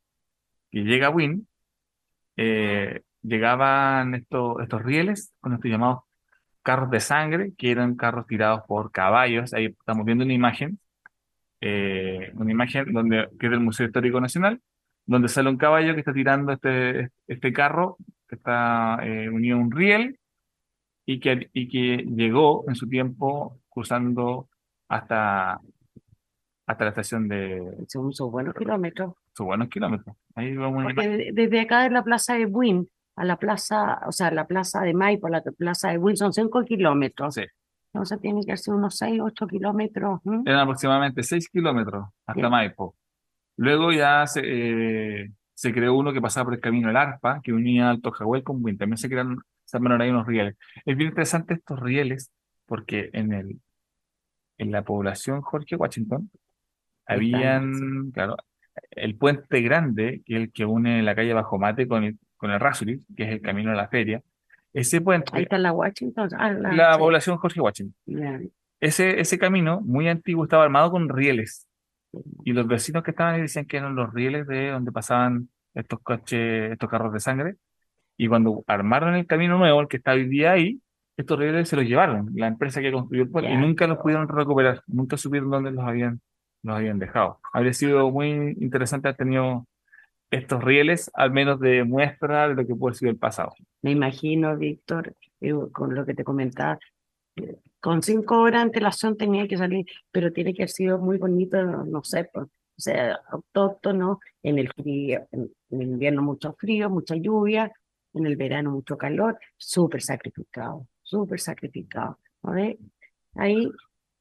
que 0.72 0.84
llega 0.84 1.08
a 1.08 1.10
Wynn, 1.10 1.48
eh, 2.38 3.02
llegaban 3.22 4.16
estos, 4.16 4.62
estos 4.62 4.82
rieles 4.84 5.34
con 5.40 5.54
estos 5.54 5.70
llamados 5.70 6.00
carros 6.62 6.92
de 6.92 7.00
sangre, 7.00 7.54
que 7.58 7.72
eran 7.72 7.96
carros 7.96 8.28
tirados 8.28 8.62
por 8.68 8.92
caballos. 8.92 9.54
Ahí 9.54 9.66
estamos 9.66 10.06
viendo 10.06 10.24
una 10.24 10.34
imagen, 10.34 10.80
eh, 11.62 12.32
una 12.36 12.52
imagen 12.52 12.94
donde, 12.94 13.28
que 13.40 13.48
es 13.48 13.52
del 13.52 13.60
Museo 13.60 13.88
Histórico 13.88 14.22
Nacional, 14.22 14.62
donde 15.06 15.30
sale 15.30 15.50
un 15.50 15.58
caballo 15.58 15.94
que 15.94 16.02
está 16.02 16.14
tirando 16.14 16.52
este, 16.52 17.10
este 17.28 17.52
carro, 17.52 17.98
que 18.28 18.36
está 18.36 19.00
eh, 19.04 19.30
unido 19.30 19.58
a 19.58 19.60
un 19.60 19.72
riel, 19.72 20.19
y 21.12 21.20
que, 21.20 21.50
y 21.54 21.68
que 21.68 22.04
llegó 22.06 22.66
en 22.68 22.76
su 22.76 22.88
tiempo 22.88 23.58
cruzando 23.70 24.48
hasta 24.88 25.60
hasta 26.68 26.84
la 26.84 26.90
estación 26.90 27.28
de 27.28 27.64
Son, 27.88 28.14
son 28.14 28.32
buenos 28.32 28.54
kilómetros. 28.54 29.14
sus 29.34 29.46
buenos 29.46 29.70
kilómetros. 29.70 30.16
Ahí 30.36 30.56
vamos 30.56 30.84
Porque 30.84 31.08
de- 31.08 31.32
desde 31.34 31.62
acá 31.62 31.82
de 31.84 31.90
la 31.90 32.04
plaza 32.04 32.36
de 32.36 32.46
Buin 32.46 32.88
a 33.16 33.26
la 33.26 33.38
plaza, 33.38 34.02
o 34.06 34.12
sea, 34.12 34.30
la 34.32 34.46
plaza 34.46 34.82
de 34.82 34.94
Maipo 34.94 35.28
a 35.28 35.32
la 35.32 35.42
plaza 35.42 35.90
de 35.90 35.98
Buin 35.98 36.16
son 36.16 36.32
5 36.32 36.64
kilómetros. 36.66 37.34
Sí. 37.36 37.44
Entonces 37.92 38.22
tiene 38.22 38.42
que 38.46 38.56
ser 38.56 38.76
unos 38.76 38.96
6, 38.98 39.20
8 39.20 39.48
kilómetros. 39.48 40.20
Eran 40.46 40.60
aproximadamente 40.62 41.24
6 41.24 41.50
kilómetros 41.50 42.06
hasta. 42.28 42.50
Maipo. 42.50 42.96
Luego 43.58 43.92
ya 43.92 44.28
se, 44.28 44.42
eh, 44.44 45.32
se 45.56 45.74
creó 45.74 45.96
uno 45.96 46.14
que 46.14 46.22
pasaba 46.22 46.46
por 46.46 46.54
el 46.54 46.60
camino 46.62 46.88
del 46.88 46.98
Arpa, 46.98 47.42
que 47.42 47.52
unía 47.52 47.90
Alto 47.90 48.12
Jahuel 48.12 48.44
con 48.44 48.62
Buin. 48.62 48.78
También 48.78 48.98
se 48.98 49.10
crearon, 49.10 49.42
armaron 49.78 50.02
ahí 50.02 50.10
unos 50.10 50.28
rieles. 50.28 50.56
Es 50.86 50.96
bien 50.98 51.10
interesante 51.10 51.54
estos 51.56 51.80
rieles, 51.80 52.32
porque 52.66 53.10
en 53.14 53.34
el, 53.34 53.60
en 54.58 54.72
la 54.72 54.84
población 54.84 55.42
Jorge 55.42 55.76
Washington, 55.76 56.30
habían, 57.06 58.12
claro, 58.12 58.36
el 58.92 59.16
puente 59.16 59.62
grande, 59.62 60.22
que 60.26 60.36
es 60.36 60.42
el 60.44 60.52
que 60.52 60.66
une 60.66 61.02
la 61.04 61.16
calle 61.16 61.34
Bajo 61.34 61.58
Mate 61.58 61.88
con 61.88 62.04
el, 62.04 62.18
con 62.38 62.52
el 62.52 62.60
Rasuris, 62.60 63.00
que 63.16 63.24
es 63.24 63.30
el 63.30 63.42
camino 63.42 63.72
a 63.72 63.76
la 63.76 63.88
feria. 63.88 64.22
Ese 64.74 65.02
puente, 65.02 65.32
Ahí 65.34 65.44
está 65.44 65.58
la 65.58 65.72
Washington. 65.74 66.30
ah, 66.38 66.52
la- 66.52 66.72
la 66.74 66.94
sí, 66.94 67.00
población 67.00 67.38
Jorge 67.38 67.60
Washington. 67.60 67.96
Ese, 68.80 69.20
ese 69.20 69.40
camino, 69.40 69.82
muy 69.82 70.08
antiguo, 70.08 70.44
estaba 70.44 70.64
armado 70.64 70.92
con 70.92 71.10
rieles. 71.10 71.68
Y 72.46 72.54
los 72.54 72.68
vecinos 72.68 73.04
que 73.04 73.12
estaban 73.12 73.36
ahí 73.36 73.42
decían 73.42 73.66
que 73.66 73.78
eran 73.78 73.96
los 73.96 74.14
rieles 74.14 74.48
de 74.48 74.70
donde 74.70 74.92
pasaban 74.92 75.50
estos 75.74 76.00
coches, 76.02 76.72
estos 76.72 76.90
carros 76.90 77.12
de 77.14 77.20
sangre. 77.20 77.56
Y 78.22 78.28
cuando 78.28 78.66
armaron 78.68 79.16
el 79.16 79.26
camino 79.26 79.58
nuevo, 79.58 79.80
el 79.80 79.88
que 79.88 79.96
está 79.96 80.12
hoy 80.12 80.28
día 80.28 80.52
ahí, 80.52 80.82
estos 81.16 81.40
rieles 81.40 81.70
se 81.70 81.78
los 81.78 81.86
llevaron, 81.86 82.30
la 82.36 82.48
empresa 82.48 82.82
que 82.82 82.92
construyó 82.92 83.24
el 83.24 83.30
puente, 83.30 83.50
y 83.50 83.54
Ya. 83.54 83.60
nunca 83.62 83.88
los 83.88 83.98
pudieron 84.00 84.28
recuperar, 84.28 84.84
nunca 84.88 85.16
supieron 85.16 85.50
dónde 85.50 85.72
los 85.72 85.86
habían, 85.86 86.20
los 86.62 86.76
habían 86.76 87.00
dejado. 87.00 87.40
Habría 87.54 87.74
sido 87.74 88.12
muy 88.12 88.28
interesante 88.60 89.08
haber 89.08 89.16
tenido 89.18 89.66
estos 90.32 90.62
rieles, 90.62 91.10
al 91.14 91.32
menos 91.32 91.62
de 91.62 91.86
muestra 91.86 92.50
de 92.50 92.56
lo 92.56 92.68
que 92.68 92.76
puede 92.76 92.96
ser 92.96 93.08
el 93.08 93.16
pasado. 93.16 93.54
Me 93.82 93.92
imagino, 93.92 94.56
Víctor, 94.58 95.14
eh, 95.40 95.54
con 95.72 95.96
lo 95.96 96.06
que 96.06 96.14
te 96.14 96.26
comentaba, 96.26 96.78
eh, 97.38 97.56
con 97.80 98.04
cinco 98.04 98.42
horas 98.42 98.60
de 98.64 98.64
antelación 98.68 99.16
tenía 99.16 99.48
que 99.48 99.58
salir, 99.58 99.86
pero 100.12 100.34
tiene 100.34 100.54
que 100.54 100.64
haber 100.64 100.70
sido 100.72 101.00
muy 101.00 101.18
bonito, 101.18 101.64
no 101.64 102.04
sé, 102.04 102.30
pues, 102.34 102.46
o 102.46 102.82
sea, 102.82 103.18
autóctono, 103.30 104.20
en 104.44 104.60
el 104.60 104.70
frío, 104.74 105.26
en, 105.32 105.50
en 105.70 105.82
invierno 105.82 106.22
mucho 106.22 106.54
frío, 106.54 106.90
mucha 106.90 107.16
lluvia, 107.16 107.72
en 108.20 108.28
el 108.28 108.36
verano 108.36 108.72
mucho 108.72 108.98
calor, 108.98 109.38
súper 109.58 110.02
sacrificado, 110.02 110.88
súper 111.02 111.40
sacrificado. 111.40 112.20
¿no 112.44 112.52
ves? 112.54 112.78
Ahí 113.36 113.70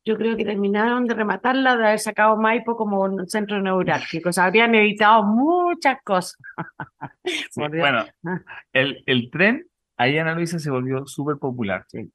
yo 0.04 0.16
creo 0.16 0.36
que 0.36 0.44
terminaron 0.44 1.06
de 1.06 1.14
rematarla 1.14 1.76
de 1.76 1.86
haber 1.86 1.98
sacado 1.98 2.36
Maipo 2.36 2.76
como 2.76 3.00
un 3.02 3.28
centro 3.28 3.60
neurálgico, 3.60 4.30
o 4.30 4.32
sea, 4.32 4.44
habrían 4.46 4.74
evitado 4.74 5.22
muchas 5.24 5.98
cosas. 6.02 6.38
Sí, 7.50 7.60
bueno, 7.60 8.04
Ah. 8.24 8.40
el, 8.72 9.02
el 9.06 9.30
tren 9.30 9.66
ahí 9.98 10.16
en 10.16 10.22
Ana 10.26 10.34
Luisa 10.34 10.58
se 10.58 10.70
volvió 10.70 11.06
súper 11.06 11.36
popular, 11.36 11.84
Sí. 11.88 12.10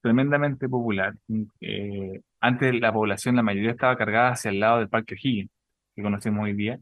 tremendamente 0.00 0.68
popular. 0.68 1.14
Eh, 1.60 2.20
antes 2.40 2.74
la 2.80 2.92
población, 2.92 3.36
la 3.36 3.42
mayoría 3.42 3.70
estaba 3.72 3.96
cargada 3.96 4.30
hacia 4.32 4.50
el 4.50 4.60
lado 4.60 4.78
del 4.78 4.88
Parque 4.88 5.14
O'Higgins, 5.14 5.50
que 5.96 6.02
conocemos 6.02 6.44
hoy 6.44 6.52
día, 6.52 6.78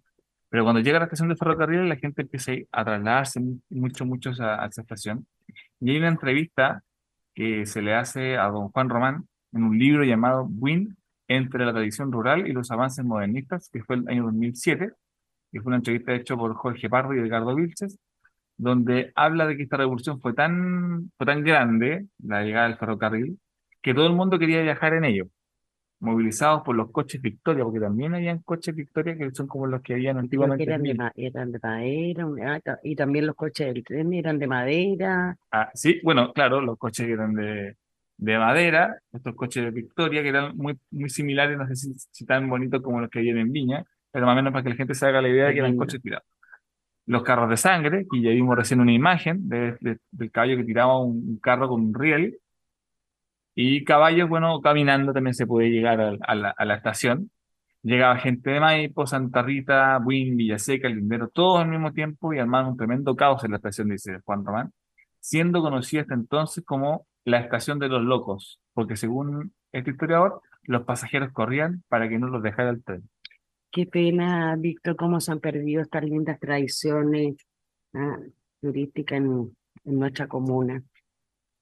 pero 0.52 0.64
cuando 0.64 0.82
llega 0.82 0.98
la 1.00 1.06
estación 1.06 1.30
de 1.30 1.36
ferrocarril 1.36 1.88
la 1.88 1.96
gente 1.96 2.22
empieza 2.22 2.52
a 2.72 2.84
trasladarse 2.84 3.40
mu- 3.40 3.58
mucho, 3.70 4.04
mucho 4.06 4.32
a, 4.40 4.62
a 4.64 4.66
esa 4.68 4.82
estación. 4.82 5.26
Y 5.80 5.90
hay 5.92 5.96
una 5.98 6.08
entrevista 6.08 6.82
que 7.34 7.64
se 7.66 7.80
le 7.82 7.94
hace 7.94 8.36
a 8.36 8.48
don 8.48 8.68
Juan 8.70 8.90
Román 8.90 9.26
en 9.52 9.64
un 9.64 9.78
libro 9.78 10.04
llamado 10.04 10.46
Win 10.60 10.96
entre 11.28 11.64
la 11.64 11.72
tradición 11.72 12.12
rural 12.12 12.46
y 12.46 12.52
los 12.52 12.70
avances 12.70 13.04
modernistas, 13.04 13.70
que 13.72 13.82
fue 13.82 13.96
el 13.96 14.08
año 14.08 14.24
2007, 14.24 14.92
que 15.52 15.60
fue 15.62 15.70
una 15.70 15.76
entrevista 15.78 16.14
hecha 16.14 16.36
por 16.36 16.54
Jorge 16.54 16.90
Pardo 16.90 17.14
y 17.14 17.20
Edgardo 17.20 17.54
Vilches, 17.54 17.98
donde 18.58 19.12
habla 19.16 19.46
de 19.46 19.56
que 19.56 19.62
esta 19.64 19.78
revolución 19.78 20.20
fue 20.20 20.34
tan, 20.34 21.10
fue 21.16 21.26
tan 21.26 21.42
grande, 21.42 22.06
la 22.22 22.42
llegada 22.44 22.68
del 22.68 22.76
ferrocarril, 22.78 23.38
que 23.80 23.94
todo 23.94 24.06
el 24.06 24.12
mundo 24.14 24.38
quería 24.38 24.62
viajar 24.62 24.94
en 24.94 25.04
ello, 25.06 25.26
movilizados 26.02 26.62
por 26.62 26.76
los 26.76 26.90
coches 26.90 27.22
Victoria, 27.22 27.64
porque 27.64 27.80
también 27.80 28.14
habían 28.14 28.40
coches 28.40 28.74
Victoria 28.74 29.16
que 29.16 29.30
son 29.32 29.46
como 29.46 29.66
los 29.66 29.82
que 29.82 29.94
habían 29.94 30.18
antiguamente. 30.18 30.64
eran 30.64 30.82
de, 30.82 30.96
eran 31.16 31.52
de 31.52 31.58
madera, 31.62 32.26
ah, 32.66 32.78
y 32.82 32.96
también 32.96 33.26
los 33.26 33.36
coches 33.36 33.72
del 33.72 33.84
tren 33.84 34.12
eran 34.12 34.38
de 34.38 34.46
madera. 34.46 35.36
Ah, 35.50 35.70
sí, 35.74 36.00
bueno, 36.02 36.32
claro, 36.32 36.60
los 36.60 36.78
coches 36.78 37.06
que 37.06 37.12
eran 37.12 37.34
de, 37.34 37.76
de 38.16 38.38
madera, 38.38 38.96
estos 39.12 39.34
coches 39.34 39.64
de 39.64 39.70
Victoria, 39.70 40.22
que 40.22 40.28
eran 40.30 40.56
muy, 40.56 40.78
muy 40.90 41.10
similares, 41.10 41.58
no 41.58 41.66
sé 41.68 41.76
si, 41.76 41.94
si 42.10 42.24
tan 42.26 42.48
bonitos 42.48 42.82
como 42.82 43.00
los 43.00 43.10
que 43.10 43.18
habían 43.20 43.38
en 43.38 43.52
Viña, 43.52 43.84
pero 44.10 44.26
más 44.26 44.32
o 44.32 44.36
menos 44.36 44.52
para 44.52 44.62
que 44.64 44.70
la 44.70 44.76
gente 44.76 44.94
se 44.94 45.06
haga 45.06 45.20
la 45.22 45.28
idea 45.28 45.46
de 45.46 45.52
que 45.54 45.58
eran 45.60 45.76
coches 45.76 46.00
tirados. 46.00 46.26
Los 47.06 47.22
carros 47.24 47.50
de 47.50 47.56
sangre, 47.56 48.06
que 48.10 48.22
ya 48.22 48.30
vimos 48.30 48.56
recién 48.56 48.80
una 48.80 48.92
imagen 48.92 49.48
de, 49.48 49.76
de- 49.80 49.98
del 50.12 50.30
caballo 50.30 50.56
que 50.56 50.64
tiraba 50.64 51.00
un, 51.02 51.16
un 51.28 51.38
carro 51.40 51.68
con 51.68 51.80
un 51.82 51.94
riel, 51.94 52.38
y 53.54 53.84
caballos, 53.84 54.28
bueno, 54.28 54.60
caminando 54.60 55.12
también 55.12 55.34
se 55.34 55.46
puede 55.46 55.70
llegar 55.70 56.00
a, 56.00 56.34
la, 56.34 56.74
estación. 56.74 57.30
Llegaba 57.82 58.16
gente 58.18 58.50
de 58.50 58.60
Maipo, 58.60 59.06
Santa 59.06 59.42
Rita, 59.42 59.98
Buin, 59.98 60.36
Villaseca, 60.36 60.88
Lindero, 60.88 61.28
todos 61.28 61.60
al 61.60 61.68
mismo 61.68 61.92
tiempo 61.92 62.32
y 62.32 62.38
armaban 62.38 62.72
un 62.72 62.76
tremendo 62.76 63.16
caos 63.16 63.44
en 63.44 63.50
la 63.50 63.56
estación, 63.56 63.88
dice 63.88 64.20
Juan 64.24 64.44
Román, 64.44 64.72
siendo 65.20 65.62
conocida 65.62 66.02
hasta 66.02 66.14
entonces 66.14 66.64
como 66.64 67.06
la 67.24 67.38
estación 67.40 67.78
de 67.78 67.88
los 67.88 68.02
locos, 68.02 68.60
porque 68.72 68.96
según 68.96 69.52
este 69.72 69.90
historiador, 69.90 70.40
los 70.62 70.84
pasajeros 70.84 71.32
corrían 71.32 71.82
para 71.88 72.08
que 72.08 72.18
no 72.18 72.28
los 72.28 72.42
dejara 72.42 72.70
el 72.70 72.82
tren. 72.82 73.08
Qué 73.70 73.86
pena, 73.86 74.54
Víctor, 74.56 74.96
cómo 74.96 75.20
se 75.20 75.32
han 75.32 75.40
perdido 75.40 75.82
estas 75.82 76.04
lindas 76.04 76.38
tradiciones 76.38 77.36
ah, 77.94 78.18
turísticas 78.60 79.18
en 79.18 79.54
nuestra 79.84 80.28
comuna. 80.28 80.82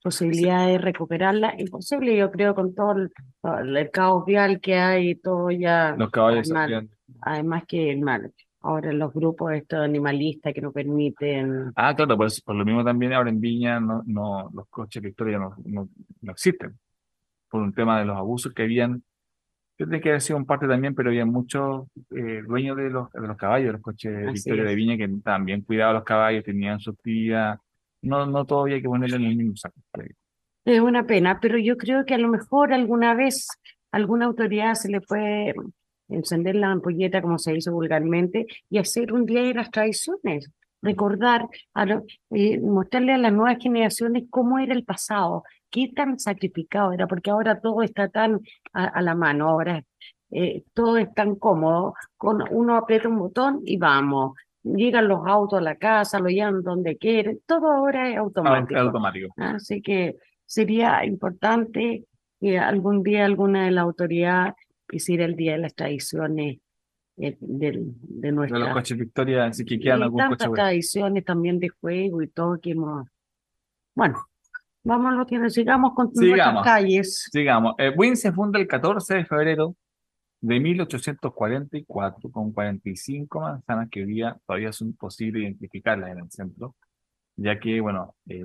Posibilidad 0.03 0.67
de 0.67 0.79
recuperarla, 0.79 1.55
imposible, 1.59 2.17
yo 2.17 2.31
creo, 2.31 2.55
con 2.55 2.75
todo 2.75 2.93
el, 2.93 3.91
caos 3.91 4.25
vial 4.25 4.61
que 4.61 4.77
hay, 4.77 5.15
todo 5.17 5.51
ya, 5.51 5.95
Los 5.97 6.11
caballos 6.11 6.49
salían- 6.49 6.89
además 7.21 7.65
que 7.67 7.91
el 7.91 8.01
mal. 8.01 8.33
Ahora 8.63 8.93
los 8.93 9.13
grupos 9.13 9.53
estos 9.53 9.79
animalistas 9.81 10.53
que 10.55 10.61
no 10.61 10.73
permiten, 10.73 11.73
Ah, 11.77 11.95
claro, 11.95 12.17
por, 12.17 12.27
eso- 12.27 12.43
por 12.45 12.55
lo 12.57 12.65
mismo 12.65 12.85
también 12.85 13.13
ahora 13.13 13.31
en 13.31 13.41
Viña 13.41 13.79
no, 13.81 14.03
no, 14.07 14.51
los 14.55 14.69
coches 14.69 15.03
Victoria 15.03 15.39
no, 15.39 15.55
no, 15.65 15.89
no 16.23 16.33
existen, 16.33 16.79
por 17.51 17.63
un 17.63 17.73
tema 17.73 17.99
de 17.99 18.05
los 18.07 18.17
abusos 18.17 18.53
que 18.55 18.63
habían, 18.63 19.03
yo 19.79 19.87
creo 19.87 20.01
que 20.01 20.09
haber 20.11 20.21
sido 20.21 20.37
un 20.39 20.45
parte 20.47 20.67
también, 20.69 20.95
pero 20.95 21.09
había 21.11 21.25
muchos 21.27 21.87
eh, 22.15 22.43
dueños 22.47 22.77
de 22.77 22.91
los, 22.91 23.11
de 23.13 23.27
los 23.27 23.37
caballos, 23.37 23.67
de 23.69 23.73
los 23.73 23.81
coches 23.83 24.33
Victoria 24.33 24.65
de. 24.65 24.75
Viña, 24.75 24.97
que 24.97 25.09
también 25.23 25.63
cuidaban 25.63 25.95
los 25.95 26.05
caballos, 26.05 26.45
tenían 26.45 26.81
sus 26.81 26.97
tías, 26.99 27.59
no, 28.03 28.27
no 28.27 28.45
todo 28.45 28.63
había 28.63 28.81
que 28.81 28.89
ponerle 28.89 29.17
en 29.17 29.25
el 29.25 29.37
mismo 29.37 29.57
saco. 29.57 29.81
Es 30.65 30.81
una 30.81 31.07
pena, 31.07 31.39
pero 31.41 31.59
yo 31.59 31.77
creo 31.77 32.05
que 32.05 32.15
a 32.15 32.19
lo 32.19 32.29
mejor 32.29 32.73
alguna 32.73 33.15
vez 33.15 33.49
alguna 33.93 34.27
autoridad 34.27 34.75
se 34.75 34.91
le 34.91 35.01
puede 35.01 35.55
encender 36.09 36.57
la 36.57 36.71
ampolleta, 36.71 37.23
como 37.23 37.39
se 37.39 37.57
hizo 37.57 37.73
vulgarmente, 37.73 38.47
y 38.69 38.79
hacer 38.79 39.13
un 39.13 39.27
día 39.27 39.43
de 39.43 39.55
las 39.55 39.71
tradiciones, 39.71 40.51
recordar, 40.83 41.47
a 41.75 42.03
eh, 42.31 42.61
mostrarle 42.61 43.15
a 43.15 43.19
las 43.19 43.33
nuevas 43.33 43.59
generaciones 43.61 44.25
cómo 44.31 44.59
era 44.59 44.75
el 44.75 44.85
pasado, 44.85 45.45
qué 45.71 45.91
tan 45.95 46.19
sacrificado 46.19 46.93
era, 46.93 47.07
porque 47.07 47.31
ahora 47.31 47.61
todo 47.61 47.83
está 47.83 48.09
tan 48.09 48.41
a, 48.73 48.85
a 48.87 49.03
la 49.03 49.15
mano, 49.15 49.49
ahora 49.49 49.85
eh, 50.31 50.65
todo 50.75 50.97
es 50.99 51.13
tan 51.15 51.35
cómodo, 51.37 51.95
con 52.17 52.43
uno 52.51 52.77
aprieta 52.77 53.09
un 53.09 53.19
botón 53.19 53.61
y 53.65 53.77
vamos. 53.77 54.37
Llegan 54.63 55.09
los 55.09 55.21
autos 55.27 55.59
a 55.59 55.63
la 55.63 55.77
casa, 55.77 56.19
lo 56.19 56.29
llevan 56.29 56.63
donde 56.63 56.97
quieren, 56.99 57.41
todo 57.47 57.71
ahora 57.73 58.11
es 58.11 58.17
Ah, 58.17 58.21
automático. 58.21 58.79
automático. 58.81 59.35
Así 59.37 59.81
que 59.81 60.17
sería 60.45 61.05
importante 61.07 62.05
que 62.41 62.59
algún 62.59 63.03
día 63.03 63.25
alguna 63.25 63.65
de 63.65 63.71
la 63.71 63.81
autoridad 63.83 64.55
hiciera 64.93 65.25
el 65.25 65.37
Día 65.37 65.53
de 65.53 65.59
las 65.59 65.75
Tradiciones 65.75 66.59
eh, 67.17 67.37
del- 67.41 67.93
de, 68.01 68.29
De 68.29 68.33
los 68.33 68.51
nuestra... 68.51 68.73
coches 68.73 68.97
Victoria, 68.99 69.45
así 69.47 69.65
que 69.65 69.79
quedan 69.79 70.01
y 70.01 70.03
algún 70.05 70.19
tantas 70.19 70.39
coche 70.39 70.49
bueno. 70.49 70.63
tradiciones 70.65 71.25
también 71.25 71.59
de 71.61 71.69
juego 71.69 72.23
y 72.23 72.29
todo 72.29 72.59
que 72.61 72.71
hemos... 72.71 73.07
Bueno, 73.95 74.19
vamos 74.85 75.13
lo 75.15 75.27
que 75.27 75.51
sigamos 75.51 75.93
con 75.95 76.15
Sigamos. 76.15 76.55
nuestras 76.55 76.65
calles. 76.65 77.29
Sigamos. 77.31 77.75
Eh, 77.79 77.93
Win 77.97 78.17
se 78.17 78.33
funda 78.33 78.59
el 78.59 78.67
14 78.67 79.15
de 79.17 79.25
febrero 79.27 79.75
de 80.41 80.59
1844 80.61 82.31
con 82.31 82.53
45 82.53 83.41
manzanas 83.41 83.89
que 83.91 84.01
hoy 84.03 84.07
día 84.07 84.37
todavía 84.47 84.73
son 84.73 84.95
posible 84.95 85.41
identificarlas 85.41 86.11
en 86.11 86.19
el 86.21 86.31
centro, 86.31 86.75
ya 87.37 87.59
que, 87.59 87.81
bueno, 87.81 88.15
eh, 88.29 88.45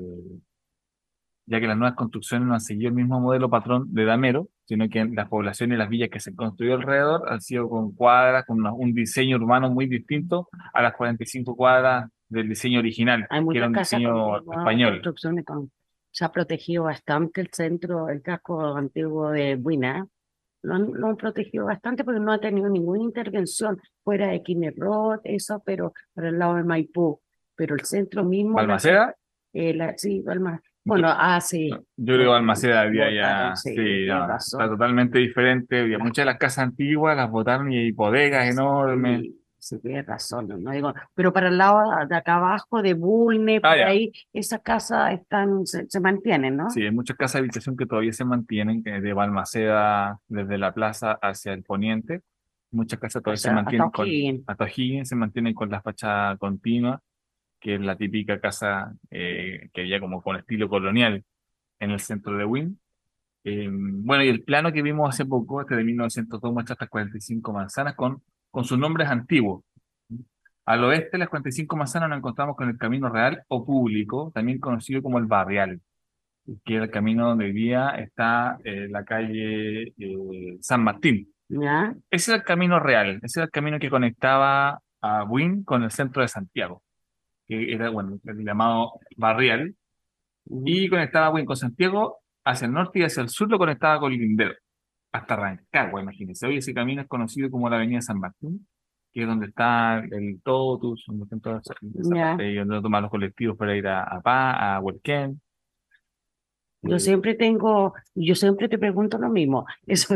ya 1.48 1.60
que 1.60 1.68
las 1.68 1.78
nuevas 1.78 1.96
construcciones 1.96 2.48
no 2.48 2.54
han 2.56 2.60
seguido 2.60 2.90
el 2.90 2.96
mismo 2.96 3.20
modelo 3.20 3.50
patrón 3.50 3.94
de 3.94 4.04
Damero, 4.06 4.50
sino 4.66 4.90
que 4.90 5.06
las 5.06 5.30
poblaciones 5.30 5.76
y 5.76 5.80
las 5.80 5.90
villas 5.90 6.10
que 6.10 6.20
se 6.20 6.36
construyó 6.36 6.74
alrededor 6.74 7.32
han 7.32 7.40
sido 7.42 7.70
con 7.70 7.92
cuadras, 7.94 8.46
con 8.46 8.60
una- 8.60 8.74
un 8.74 8.94
diseño 8.94 9.38
urbano 9.38 9.70
muy 9.70 9.86
distinto 9.86 10.50
a 10.74 10.82
las 10.82 10.94
45 10.96 11.56
cuadras 11.56 12.10
del 12.30 12.50
diseño 12.50 12.80
original, 12.80 13.28
Hay 13.30 13.46
que 13.48 13.58
era 13.60 13.68
un 13.68 13.74
diseño 13.74 14.14
con 14.44 14.58
español. 14.60 15.02
con- 15.46 15.72
se 16.12 16.26
ha 16.26 16.32
protegido 16.32 16.84
bastante 16.86 17.42
el 17.42 17.50
centro, 17.52 18.10
el 18.10 18.22
casco 18.24 18.76
antiguo 18.76 19.30
de 19.32 19.56
Buina. 19.56 20.08
Lo 20.66 20.76
han, 20.76 20.92
lo 20.94 21.08
han 21.08 21.16
protegido 21.18 21.66
bastante 21.66 22.04
porque 22.04 22.20
no 22.20 22.32
ha 22.32 22.40
tenido 22.40 22.70
ninguna 22.70 23.02
intervención 23.04 23.80
fuera 24.04 24.28
de 24.28 24.42
Quinerot, 24.44 25.22
eso, 25.24 25.62
pero 25.66 25.94
para 26.14 26.30
el 26.30 26.40
lado 26.40 26.56
de 26.56 26.64
Maipú. 26.64 27.20
Pero 27.56 27.76
el 27.76 27.82
centro 27.86 28.24
mismo, 28.26 28.56
¿Balmaceda? 28.56 29.16
eh, 29.54 29.74
la- 29.74 29.98
sí, 29.98 30.22
Balma- 30.22 30.62
bueno, 30.84 31.08
ah, 31.10 31.40
sí, 31.42 31.70
Yo 31.70 32.14
creo 32.14 32.20
que 32.20 32.26
Balmaceda 32.28 32.82
había 32.82 33.12
ya, 33.12 33.56
sí, 33.56 33.74
sí, 33.76 34.06
no, 34.08 34.36
está 34.36 34.68
totalmente 34.68 35.18
diferente. 35.18 35.80
Había 35.80 35.98
muchas 35.98 36.24
de 36.26 36.32
las 36.32 36.38
casas 36.38 36.60
antiguas, 36.66 37.16
las 37.18 37.32
botaron 37.32 37.72
y 37.74 37.78
hay 37.80 37.92
bodegas 37.92 38.48
enormes. 38.52 39.22
Sí, 39.22 39.42
sí, 39.66 39.80
tienes 39.80 40.06
razón, 40.06 40.48
no 40.64 40.72
digo, 40.72 40.94
pero 41.16 41.34
para 41.34 41.48
el 41.48 41.58
lado 41.58 41.82
de 42.08 42.16
acá 42.16 42.36
abajo, 42.36 42.82
de 42.84 42.94
Bulne, 42.94 43.60
por 43.60 43.72
Ah, 43.72 43.78
ya. 43.78 43.88
ahí, 43.88 44.12
esas 44.32 44.62
casas 44.62 45.14
están, 45.14 45.66
se, 45.66 45.90
se 45.90 46.00
mantienen, 46.00 46.56
¿no? 46.56 46.70
Sí, 46.70 46.84
hay 46.84 46.92
muchas 46.92 47.18
casas 47.18 47.34
de 47.34 47.40
habitación 47.40 47.76
que 47.76 47.88
todavía 47.88 48.14
se 48.14 48.26
mantienen, 48.26 48.84
que 48.84 48.92
de 49.02 49.14
Balmaceda 49.14 50.20
desde 50.28 50.58
la 50.60 50.72
plaza 50.74 51.14
hacia 51.14 51.54
el 51.54 51.64
poniente. 51.64 52.22
Muchas 52.70 53.00
casas 53.00 53.24
todavía 53.24 53.38
se 53.38 53.44
sea, 53.44 53.54
mantienen 53.54 53.88
hasta 53.88 53.98
con, 53.98 54.08
hasta 54.48 54.68
se 55.06 55.16
mantienen 55.16 55.54
con 55.54 55.70
la 55.72 55.82
fachada 55.82 56.38
continua, 56.38 57.02
que 57.60 57.76
es 57.76 57.82
la 57.82 57.96
típica 57.96 58.40
casa 58.40 58.94
eh, 59.10 59.70
que 59.74 59.82
había 59.82 60.00
como 60.00 60.22
con 60.22 60.36
estilo 60.36 60.70
colonial 60.70 61.24
en 61.80 61.92
el 61.92 62.00
centro 62.00 62.38
de 62.38 62.46
Wynn. 62.46 62.80
Eh, 63.44 63.68
bueno, 63.72 64.24
y 64.24 64.30
el 64.30 64.44
plano 64.44 64.72
que 64.72 64.82
vimos 64.82 65.10
hace 65.10 65.26
poco, 65.26 65.62
este 65.62 65.76
de 65.76 65.84
1902, 65.84 66.54
muestra 66.54 66.74
estas 66.74 66.90
45 66.90 67.54
manzanas 67.54 67.96
con, 67.96 68.22
con 68.56 68.64
sus 68.64 68.80
nombres 68.80 69.10
antiguos. 69.10 69.66
Al 70.64 70.86
oeste 70.86 71.10
de 71.12 71.18
las 71.18 71.28
45 71.28 71.76
manzanas 71.76 72.08
nos 72.08 72.20
encontramos 72.20 72.56
con 72.56 72.70
el 72.70 72.78
Camino 72.78 73.10
Real 73.10 73.44
o 73.50 73.66
Público, 73.66 74.32
también 74.34 74.60
conocido 74.60 75.02
como 75.02 75.18
el 75.20 75.26
Barrial, 75.26 75.82
que 76.64 76.78
es 76.78 76.84
el 76.84 76.90
camino 76.90 77.28
donde 77.28 77.48
hoy 77.48 77.52
día 77.52 77.90
está 77.98 78.58
eh, 78.64 78.88
la 78.90 79.04
calle 79.04 79.94
eh, 79.98 80.58
San 80.62 80.86
Martín. 80.86 81.34
¿Ya? 81.50 81.94
Ese 82.10 82.32
era 82.32 82.38
el 82.38 82.46
camino 82.46 82.80
real, 82.80 83.20
ese 83.24 83.42
era 83.42 83.46
el 83.48 83.52
camino 83.52 83.78
que 83.78 83.90
conectaba 83.90 84.80
a 85.02 85.24
Buin 85.24 85.66
con 85.66 85.84
el 85.84 85.92
centro 85.92 86.22
de 86.22 86.30
Santiago, 86.30 86.82
que 87.50 87.74
era, 87.74 87.90
bueno, 87.90 88.20
el 88.24 88.38
llamado 88.38 88.94
Barrial, 89.18 89.76
y 90.46 90.88
conectaba 90.88 91.26
a 91.26 91.30
Buin 91.32 91.46
con 91.46 91.58
Santiago 91.58 92.20
hacia 92.46 92.68
el 92.68 92.72
norte 92.72 93.00
y 93.00 93.04
hacia 93.04 93.22
el 93.22 93.28
sur 93.28 93.52
lo 93.52 93.58
conectaba 93.58 94.00
con 94.00 94.14
Lindero, 94.14 94.56
hasta 95.16 95.36
Rancagua, 95.36 96.02
imagínense. 96.02 96.46
Hoy 96.48 96.58
ese 96.58 96.74
camino 96.74 97.02
es 97.02 97.08
conocido 97.08 97.50
como 97.50 97.70
la 97.70 97.78
Avenida 97.78 98.02
San 98.02 98.20
Martín, 98.20 98.68
que 99.14 99.22
es 99.22 99.28
donde 99.28 99.48
está 99.48 100.00
el 100.12 100.42
Totus, 100.44 101.04
donde 101.08 101.24
están 101.24 101.40
todas 101.42 101.62
esas- 101.66 101.78
y 102.42 102.56
donde 102.56 102.82
toman 102.82 103.02
los 103.04 103.12
colectivos 103.12 103.58
para 103.58 103.76
ir 103.76 103.88
a, 103.88 104.04
a 104.24 104.76
a 104.76 104.80
Huelquén. 104.82 105.40
Yo 106.82 106.98
Eh, 106.98 107.00
siempre 107.00 107.34
tengo, 107.34 107.94
yo 108.14 108.36
siempre 108.36 108.70
te 108.70 108.78
pregunto 108.78 109.18
lo 109.18 109.30
mismo. 109.30 109.66
Eso, 109.88 110.16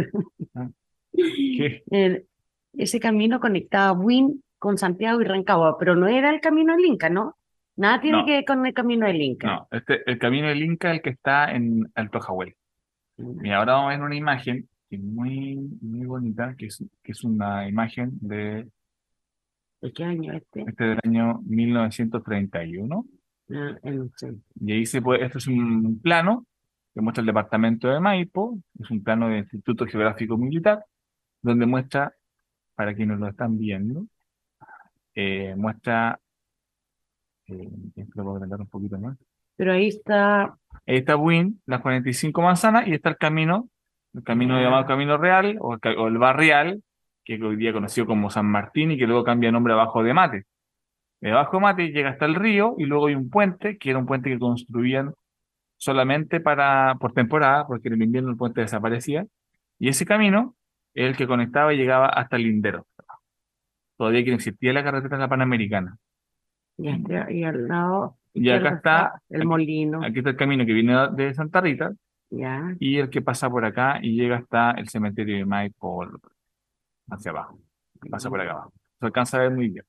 Ah. 0.53 0.67
¿qué? 1.13 1.83
el- 1.91 2.25
ese 2.77 2.99
camino 2.99 3.39
conectaba 3.39 3.93
Win 3.93 4.43
con 4.59 4.77
Santiago 4.77 5.21
y 5.21 5.23
Rancagua, 5.23 5.77
pero 5.79 5.95
no 5.95 6.07
era 6.07 6.29
el 6.29 6.41
camino 6.41 6.75
del 6.75 6.85
Inca, 6.85 7.09
¿no? 7.09 7.35
Nada 7.77 8.01
tiene 8.01 8.17
No. 8.19 8.25
que 8.25 8.31
ver 8.33 8.45
con 8.45 8.65
el 8.65 8.73
camino 8.73 9.07
del 9.07 9.21
Inca. 9.21 9.47
No, 9.47 9.67
este, 9.71 10.01
el 10.09 10.19
camino 10.19 10.47
del 10.47 10.61
Inca 10.61 10.89
es 10.91 10.97
el 10.97 11.01
que 11.01 11.09
está 11.11 11.51
en 11.53 11.89
Alto 11.95 12.19
Jahuel. 12.19 12.53
Y 13.43 13.49
ahora 13.51 13.73
vamos 13.73 13.87
a 13.93 13.97
ver 13.97 14.01
una 14.05 14.15
imagen 14.15 14.67
muy, 14.97 15.55
muy 15.81 16.05
bonita, 16.05 16.55
que 16.57 16.67
es, 16.67 16.83
que 17.03 17.11
es 17.11 17.23
una 17.23 17.67
imagen 17.67 18.11
de, 18.21 18.67
¿De 19.81 19.93
qué 19.93 20.03
año 20.03 20.33
este? 20.33 20.61
este 20.67 20.83
del 20.83 20.99
año 21.03 21.39
1931. 21.45 23.05
Ah, 23.51 23.77
el-. 23.83 24.11
Y 24.59 24.71
ahí 24.71 24.85
se 24.85 25.01
puede, 25.01 25.25
esto 25.25 25.37
es 25.37 25.47
un 25.47 25.99
plano 26.01 26.45
que 26.93 27.01
muestra 27.01 27.21
el 27.21 27.27
departamento 27.27 27.87
de 27.87 27.99
Maipo, 27.99 28.59
es 28.79 28.89
un 28.89 29.03
plano 29.03 29.29
del 29.29 29.39
Instituto 29.39 29.85
Geográfico 29.85 30.37
Militar, 30.37 30.83
donde 31.41 31.65
muestra, 31.65 32.13
para 32.75 32.95
quienes 32.95 33.19
lo 33.19 33.27
están 33.27 33.57
viendo, 33.57 34.05
eh, 35.13 35.53
muestra, 35.55 36.19
eh, 37.47 37.69
esto 37.95 38.23
lo 38.23 38.39
puedo 38.39 38.57
un 38.57 38.67
poquito 38.67 38.99
más. 38.99 39.17
Pero 39.55 39.73
ahí 39.73 39.87
está, 39.87 40.57
Ahí 40.85 40.97
está 40.97 41.15
Win, 41.15 41.61
las 41.67 41.81
45 41.81 42.41
manzanas, 42.41 42.87
y 42.87 42.93
está 42.93 43.09
el 43.09 43.17
camino, 43.17 43.69
el 44.13 44.23
camino 44.23 44.59
llamado 44.61 44.85
Camino 44.85 45.17
Real, 45.17 45.57
o 45.59 45.77
o 45.77 46.07
el 46.07 46.17
Barrial, 46.17 46.81
que 47.23 47.41
hoy 47.43 47.55
día 47.57 47.73
conocido 47.73 48.07
como 48.07 48.29
San 48.29 48.45
Martín 48.47 48.91
y 48.91 48.97
que 48.97 49.05
luego 49.07 49.23
cambia 49.23 49.47
de 49.49 49.51
nombre 49.53 49.73
abajo 49.73 50.01
de 50.03 50.13
Mate. 50.13 50.43
De 51.21 51.31
abajo 51.31 51.57
de 51.57 51.61
Mate 51.61 51.87
llega 51.91 52.09
hasta 52.09 52.25
el 52.25 52.35
río 52.35 52.75
y 52.77 52.85
luego 52.85 53.07
hay 53.07 53.15
un 53.15 53.29
puente, 53.29 53.77
que 53.77 53.89
era 53.91 53.99
un 53.99 54.05
puente 54.05 54.29
que 54.29 54.39
construían 54.39 55.13
solamente 55.77 56.39
para, 56.39 56.95
por 56.99 57.13
temporada, 57.13 57.67
porque 57.67 57.87
en 57.89 57.95
el 57.95 58.03
invierno 58.03 58.29
el 58.31 58.37
puente 58.37 58.61
desaparecía, 58.61 59.25
y 59.77 59.89
ese 59.89 60.05
camino 60.05 60.55
es 60.93 61.07
el 61.07 61.15
que 61.15 61.27
conectaba 61.27 61.73
y 61.73 61.77
llegaba 61.77 62.07
hasta 62.07 62.35
el 62.35 62.43
lindero. 62.43 62.85
Todavía 63.97 64.23
que 64.23 64.31
no 64.31 64.35
existía 64.37 64.73
la 64.73 64.83
carretera 64.83 65.17
de 65.17 65.21
la 65.23 65.27
Panamericana. 65.29 65.97
y, 66.77 66.87
este- 66.89 67.33
y 67.33 67.43
al 67.43 67.67
lado 67.67 68.15
Y 68.33 68.49
acá 68.49 68.69
está, 68.69 69.21
el 69.29 69.41
aquí- 69.41 69.47
molino, 69.47 70.01
Aquí 70.03 70.19
está 70.19 70.29
el 70.31 70.37
camino 70.37 70.65
que 70.65 70.71
viene 70.73 70.95
de 71.11 71.33
Santa 71.33 71.59
Rita, 71.61 71.91
ya. 72.29 72.75
y 72.79 72.97
el 72.97 73.09
que 73.09 73.21
pasa 73.21 73.49
por 73.49 73.65
acá 73.65 73.99
y 74.01 74.15
llega 74.15 74.37
hasta 74.37 74.71
el 74.71 74.87
cementerio 74.89 75.37
de 75.37 75.45
Maipo 75.45 76.05
hacia 77.09 77.31
abajo. 77.31 77.59
Pasa 78.09 78.29
por 78.29 78.41
acá 78.41 78.51
abajo. 78.51 78.73
Se 78.99 79.05
alcanza 79.05 79.37
a 79.37 79.41
ver 79.41 79.51
muy 79.51 79.69
bien. 79.69 79.85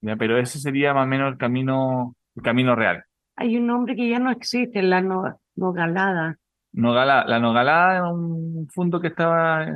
¿Ya? 0.00 0.16
Pero 0.16 0.38
ese 0.38 0.58
sería 0.58 0.94
más 0.94 1.04
o 1.04 1.08
menos 1.08 1.32
el 1.32 1.38
camino, 1.38 2.14
el 2.34 2.42
camino 2.42 2.74
real. 2.74 3.04
Hay 3.36 3.56
un 3.56 3.66
nombre 3.66 3.94
que 3.96 4.08
ya 4.08 4.18
no 4.18 4.30
existe, 4.30 4.82
la 4.82 5.00
no, 5.00 5.38
Nogalada. 5.56 6.36
Nogala, 6.72 7.24
la 7.26 7.38
Nogalada 7.38 7.92
era 7.96 8.08
un 8.10 8.68
fondo 8.72 9.00
que 9.00 9.08
estaba 9.08 9.66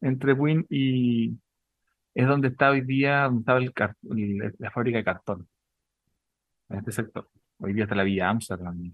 entre 0.00 0.32
Buin 0.34 0.66
y 0.68 1.30
es 2.14 2.26
donde 2.26 2.48
está 2.48 2.70
hoy 2.70 2.80
día, 2.82 3.24
donde 3.24 3.40
estaba 3.40 3.58
el 3.58 3.72
car- 3.72 3.96
el- 4.10 4.54
la 4.58 4.70
fábrica 4.70 4.98
de 4.98 5.04
cartón. 5.04 5.48
En 6.68 6.78
este 6.78 6.92
sector. 6.92 7.28
Hoy 7.58 7.72
día 7.72 7.84
está 7.84 7.94
la 7.94 8.02
Villa 8.04 8.28
Amsterdam. 8.28 8.92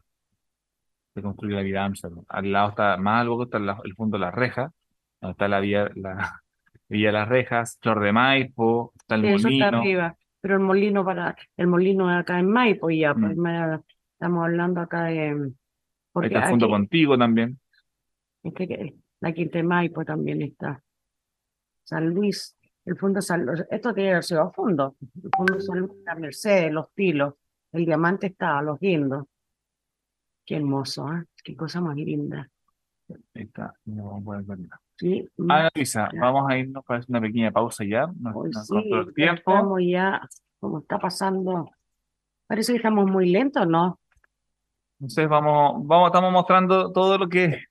Se 1.14 1.22
construyó 1.22 1.56
la 1.56 1.62
Villa 1.62 1.84
Amsterdam. 1.84 2.24
Al 2.28 2.52
lado 2.52 2.70
está, 2.70 2.96
más 2.96 3.20
al 3.22 3.28
poco 3.28 3.42
está 3.44 3.58
el 3.58 3.94
fondo 3.94 4.16
de 4.16 4.24
las 4.24 4.34
rejas, 4.34 4.72
donde 5.20 5.32
está 5.32 5.48
la 5.48 5.60
Villa, 5.60 5.90
la 5.94 6.16
Villa 6.88 7.08
de 7.08 7.12
las 7.12 7.28
Rejas, 7.28 7.78
Flor 7.80 8.00
de 8.00 8.12
Maipo, 8.12 8.92
está 8.98 9.14
el 9.16 9.24
Eso 9.26 9.48
está 9.48 9.48
molino. 9.48 9.78
arriba, 9.78 10.16
pero 10.40 10.54
el 10.54 10.60
molino 10.60 11.04
para, 11.04 11.36
el 11.56 11.66
molino 11.66 12.08
acá 12.10 12.38
en 12.38 12.50
Maipo 12.50 12.90
ya, 12.90 13.14
pues, 13.14 13.36
Mm. 13.36 13.40
me- 13.40 13.80
estamos 14.14 14.44
hablando 14.44 14.80
acá 14.80 15.04
de, 15.04 15.28
Ahí 15.30 15.36
porque 16.12 16.26
está 16.28 16.44
el 16.44 16.50
fondo 16.50 16.66
aquí- 16.66 16.72
contigo 16.72 17.18
también. 17.18 17.58
es 18.44 18.54
que 18.54 18.94
la 19.20 19.32
Quinta 19.32 19.58
de 19.58 19.64
Maipo 19.64 20.04
también 20.04 20.42
está. 20.42 20.82
San 21.84 22.08
Luis, 22.10 22.56
el 22.84 22.96
fondo 22.96 23.20
San 23.20 23.44
Luis, 23.44 23.64
esto 23.70 23.92
tiene 23.94 24.16
que 24.16 24.22
ser 24.22 24.38
a 24.38 24.50
fondo, 24.50 24.96
el 25.22 25.30
fondo 25.36 25.60
San 25.60 25.78
Luis, 25.80 25.92
la 26.04 26.14
Mercedes, 26.14 26.72
los 26.72 26.92
tilos, 26.94 27.34
el 27.72 27.84
diamante 27.84 28.28
está, 28.28 28.60
los 28.62 28.78
guindos. 28.78 29.26
Qué 30.44 30.56
hermoso, 30.56 31.06
¿eh? 31.12 31.24
Qué 31.42 31.56
cosa 31.56 31.80
más 31.80 31.96
linda. 31.96 32.48
Ahí 33.34 33.42
está. 33.42 33.74
No 33.84 34.04
vamos 34.04 34.22
a 34.22 34.24
poder 34.24 34.42
ver 34.44 34.58
nada. 34.60 34.80
Sí, 34.96 35.28
Ana 35.48 35.70
Luisa, 35.74 36.08
vamos 36.18 36.50
a 36.50 36.58
irnos 36.58 36.84
para 36.84 37.00
hacer 37.00 37.10
una 37.10 37.20
pequeña 37.20 37.50
pausa 37.50 37.84
ya. 37.84 38.06
Nos, 38.18 38.36
Hoy 38.36 38.50
nos 38.50 38.66
sí, 38.66 38.74
el 38.92 39.14
tiempo. 39.14 39.52
estamos 39.52 39.80
ya, 39.84 40.20
como 40.60 40.78
está 40.78 40.98
pasando, 40.98 41.70
parece 42.46 42.72
que 42.72 42.76
estamos 42.76 43.10
muy 43.10 43.30
lentos, 43.30 43.66
¿no? 43.66 43.98
Entonces 45.00 45.28
vamos, 45.28 45.84
vamos, 45.86 46.08
estamos 46.08 46.32
mostrando 46.32 46.92
todo 46.92 47.18
lo 47.18 47.28
que, 47.28 47.64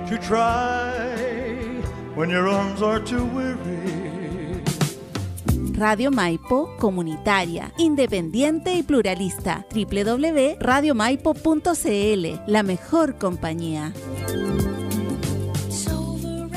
to 0.08 0.16
try 0.18 0.92
when 2.14 2.30
your 2.30 2.48
arms 2.48 2.82
are 2.82 3.00
too 3.00 3.24
weary. 3.34 3.58
Radio 5.76 6.12
Maipo 6.12 6.70
Comunitaria, 6.78 7.72
Independiente 7.78 8.74
y 8.74 8.84
Pluralista. 8.84 9.66
www.radiomaipo.cl, 9.74 12.40
la 12.46 12.62
mejor 12.62 13.18
compañía. 13.18 13.92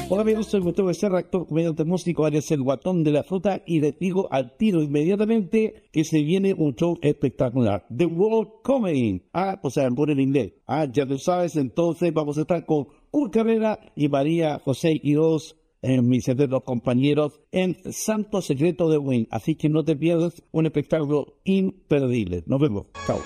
Hola 0.09 0.21
amigos, 0.21 0.47
soy 0.47 0.61
Gustavo 0.61 0.87
Becerra, 0.87 1.19
actor, 1.19 1.45
comediante 1.45 1.83
músico, 1.83 2.25
alias 2.25 2.49
el 2.51 2.61
guatón 2.61 3.03
de 3.03 3.11
la 3.11 3.23
fruta 3.23 3.61
y 3.65 3.81
les 3.81 3.99
digo 3.99 4.29
al 4.31 4.55
tiro 4.55 4.81
inmediatamente 4.81 5.89
que 5.91 6.05
se 6.05 6.23
viene 6.23 6.53
un 6.53 6.75
show 6.75 6.97
espectacular. 7.01 7.85
The 7.93 8.05
World 8.05 8.61
Comedy. 8.63 9.23
Ah, 9.33 9.59
o 9.61 9.69
sea, 9.69 9.83
en 9.83 10.19
inglés. 10.21 10.53
Ah, 10.65 10.87
ya 10.89 11.05
tú 11.05 11.17
sabes, 11.17 11.57
entonces 11.57 12.13
vamos 12.13 12.37
a 12.37 12.41
estar 12.41 12.65
con 12.65 12.87
Kurt 13.11 13.33
Carrera 13.33 13.79
y 13.97 14.07
María 14.07 14.61
José 14.63 14.97
Quiroz, 15.01 15.57
eh, 15.81 16.01
mis 16.01 16.25
eternos 16.29 16.63
compañeros, 16.63 17.41
en 17.51 17.77
Santo 17.91 18.41
Secreto 18.41 18.89
de 18.89 18.99
Wayne. 18.99 19.27
Así 19.29 19.55
que 19.55 19.67
no 19.67 19.83
te 19.83 19.97
pierdas 19.97 20.41
un 20.51 20.67
espectáculo 20.67 21.39
imperdible. 21.43 22.43
Nos 22.45 22.61
vemos. 22.61 22.85
Chao. 23.05 23.19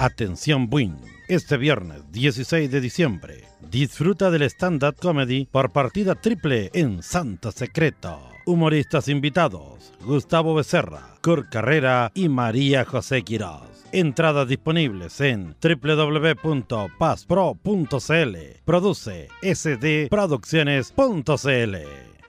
Atención 0.00 0.70
Buin. 0.70 0.96
Este 1.28 1.56
viernes 1.56 2.10
16 2.12 2.70
de 2.70 2.80
diciembre, 2.80 3.42
disfruta 3.70 4.30
del 4.30 4.42
stand-up 4.42 4.96
comedy 5.00 5.48
por 5.50 5.70
partida 5.70 6.14
triple 6.14 6.70
en 6.74 7.02
Santa 7.02 7.50
Secreto. 7.52 8.20
Humoristas 8.44 9.08
invitados: 9.08 9.94
Gustavo 10.04 10.54
Becerra, 10.54 11.14
Kurt 11.22 11.48
Carrera 11.50 12.12
y 12.14 12.28
María 12.28 12.84
José 12.84 13.22
Quiroz. 13.22 13.62
Entradas 13.92 14.48
disponibles 14.48 15.20
en 15.20 15.54
www.paspro.cl. 15.60 18.36
Produce 18.64 19.28
sdproducciones.cl. 19.42 21.76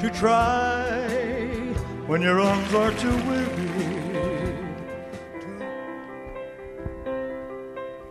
To 0.00 0.10
try 0.10 1.72
when 2.08 2.20
your 2.20 2.40
arms 2.40 2.74
are 2.74 2.92
too 2.96 3.14
weary. 3.28 3.64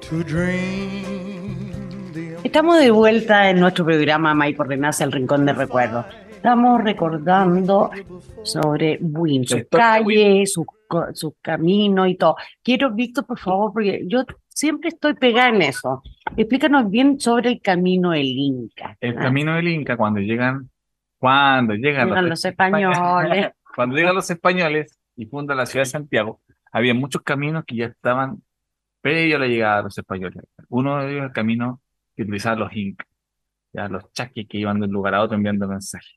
To 0.10 0.24
dream 0.24 2.14
the 2.14 2.38
Estamos 2.46 2.80
de 2.80 2.92
vuelta 2.92 3.50
en 3.50 3.60
nuestro 3.60 3.84
programa 3.84 4.34
Maipo 4.34 4.64
Renace, 4.64 5.04
el 5.04 5.12
Rincón 5.12 5.46
de 5.46 5.52
Recuerdo. 5.54 6.06
Estamos 6.30 6.84
recordando 6.84 7.92
sobre 8.44 8.98
de 9.02 9.68
calles, 9.70 10.54
sus 10.54 10.66
sus 11.14 11.34
caminos 11.42 12.08
y 12.08 12.16
todo. 12.16 12.36
Quiero, 12.64 12.92
Víctor, 12.92 13.26
por 13.26 13.40
favor, 13.40 13.74
porque 13.74 14.04
yo 14.08 14.24
siempre 14.48 14.90
estoy 14.90 15.14
pegada 15.16 15.50
en 15.50 15.62
eso. 15.62 16.02
Explícanos 16.38 16.90
bien 16.90 17.20
sobre 17.20 17.50
el 17.50 17.62
camino 17.62 18.12
del 18.12 18.28
Inca. 18.28 18.98
El 19.00 19.18
Ah, 19.18 19.22
camino 19.22 19.56
del 19.56 19.68
Inca, 19.68 19.98
cuando 19.98 20.20
llegan, 20.20 20.70
cuando 21.18 21.74
llegan, 21.74 22.08
llegan 22.08 22.30
los 22.30 22.46
españoles. 22.46 23.52
cuando 23.76 23.96
llegan 23.96 24.16
los 24.16 24.30
españoles 24.30 25.00
y 25.16 25.26
fundan 25.26 25.58
la 25.58 25.66
ciudad 25.66 25.86
de 25.86 25.90
Santiago, 25.90 26.42
había 26.72 26.94
muchos 26.94 27.22
caminos 27.22 27.64
que 27.66 27.76
ya 27.76 27.86
estaban 27.86 28.42
previo 29.02 29.36
a 29.36 29.40
la 29.40 29.48
llegada 29.48 29.78
de 29.78 29.84
los 29.84 29.98
españoles. 29.98 30.44
Uno 30.70 31.00
de 31.00 31.12
ellos 31.12 31.26
el 31.26 31.32
camino 31.34 31.82
que 32.16 32.24
utilizaban 32.24 32.60
los 32.60 32.76
incas, 32.76 33.08
ya 33.74 33.88
los 33.88 34.12
chaquis 34.14 34.48
que 34.48 34.58
iban 34.58 34.80
de 34.80 34.88
un 34.88 34.94
lugar 34.94 35.16
a 35.16 35.22
otro 35.22 35.36
enviando 35.36 35.68
mensajes. 35.68 36.16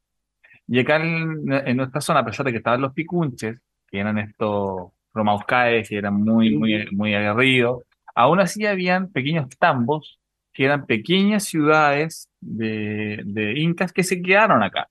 Y 0.69 0.81
acá 0.81 0.97
en, 0.97 1.51
en 1.53 1.77
nuestra 1.77 2.01
zona, 2.01 2.21
a 2.21 2.25
pesar 2.25 2.45
de 2.47 2.53
que 2.53 2.59
estaban 2.59 2.81
los 2.81 2.93
picunches, 2.93 3.57
que 3.97 4.01
eran 4.01 4.19
estos 4.19 4.93
romauscaes, 5.15 5.89
que 5.89 5.97
eran 5.97 6.15
muy, 6.15 6.55
muy, 6.55 6.87
muy 6.93 7.15
aguerridos, 7.15 7.83
aún 8.15 8.41
así 8.41 8.67
habían 8.67 9.11
pequeños 9.11 9.49
tambos, 9.59 10.21
que 10.53 10.65
eran 10.67 10.85
pequeñas 10.87 11.45
ciudades 11.45 12.29
de, 12.41 13.23
de 13.25 13.59
incas 13.59 13.93
que 13.93 14.03
se 14.03 14.21
quedaron 14.21 14.63
acá 14.63 14.89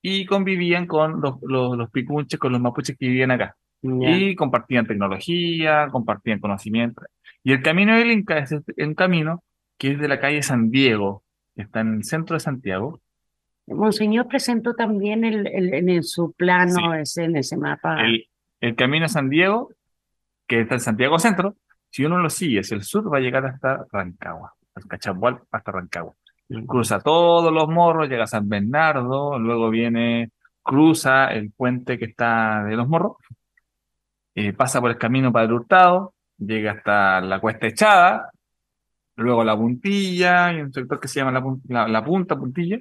y 0.00 0.24
convivían 0.24 0.86
con 0.86 1.20
los, 1.20 1.36
los, 1.42 1.76
los 1.76 1.90
picunches, 1.90 2.38
con 2.40 2.52
los 2.52 2.60
mapuches 2.60 2.96
que 2.98 3.06
vivían 3.08 3.30
acá. 3.30 3.56
Ya. 3.82 4.10
Y 4.10 4.34
compartían 4.34 4.86
tecnología, 4.86 5.88
compartían 5.92 6.40
conocimiento. 6.40 7.02
Y 7.44 7.52
el 7.52 7.62
camino 7.62 7.94
del 7.96 8.10
Inca 8.10 8.38
es 8.38 8.52
este- 8.52 8.82
un 8.84 8.94
camino 8.94 9.42
que 9.78 9.92
es 9.92 9.98
de 9.98 10.08
la 10.08 10.18
calle 10.18 10.42
San 10.42 10.70
Diego, 10.70 11.22
que 11.54 11.62
está 11.62 11.80
en 11.80 11.96
el 11.96 12.04
centro 12.04 12.34
de 12.34 12.40
Santiago. 12.40 13.00
Monseñor 13.66 14.28
presentó 14.28 14.74
también 14.74 15.24
el, 15.24 15.46
el- 15.46 15.74
en 15.74 16.02
su 16.02 16.32
plano, 16.32 16.94
ese, 16.94 17.24
en 17.24 17.36
ese 17.36 17.56
mapa. 17.56 18.00
El, 18.04 18.26
el 18.60 18.74
camino 18.76 19.06
a 19.06 19.08
San 19.08 19.28
Diego, 19.28 19.70
que 20.46 20.60
está 20.60 20.74
en 20.74 20.80
Santiago 20.80 21.18
Centro, 21.18 21.56
si 21.90 22.04
uno 22.04 22.18
lo 22.18 22.30
sigue 22.30 22.60
hacia 22.60 22.76
el 22.76 22.82
sur, 22.82 23.12
va 23.12 23.18
a 23.18 23.20
llegar 23.20 23.46
hasta 23.46 23.84
Rancagua, 23.90 24.52
hasta 24.74 24.88
Cachapual, 24.88 25.40
hasta 25.50 25.72
Rancagua. 25.72 26.14
Cruza 26.66 27.00
todos 27.00 27.52
los 27.52 27.68
morros, 27.68 28.08
llega 28.08 28.24
a 28.24 28.28
San 28.28 28.48
Bernardo, 28.48 29.38
luego 29.38 29.68
viene, 29.70 30.30
cruza 30.62 31.26
el 31.32 31.50
puente 31.52 31.98
que 31.98 32.04
está 32.06 32.62
de 32.64 32.76
los 32.76 32.88
morros, 32.88 33.16
eh, 34.34 34.52
pasa 34.52 34.80
por 34.80 34.90
el 34.90 34.98
camino 34.98 35.32
Padre 35.32 35.54
Hurtado, 35.54 36.14
llega 36.38 36.72
hasta 36.72 37.20
la 37.20 37.40
Cuesta 37.40 37.66
Echada, 37.66 38.30
luego 39.16 39.42
la 39.44 39.56
Puntilla, 39.56 40.52
y 40.52 40.60
un 40.60 40.72
sector 40.72 41.00
que 41.00 41.08
se 41.08 41.20
llama 41.20 41.32
la, 41.32 41.40
Pun- 41.42 41.62
la- 41.68 41.88
la 41.88 42.04
Punta, 42.04 42.36
Puntilla, 42.36 42.78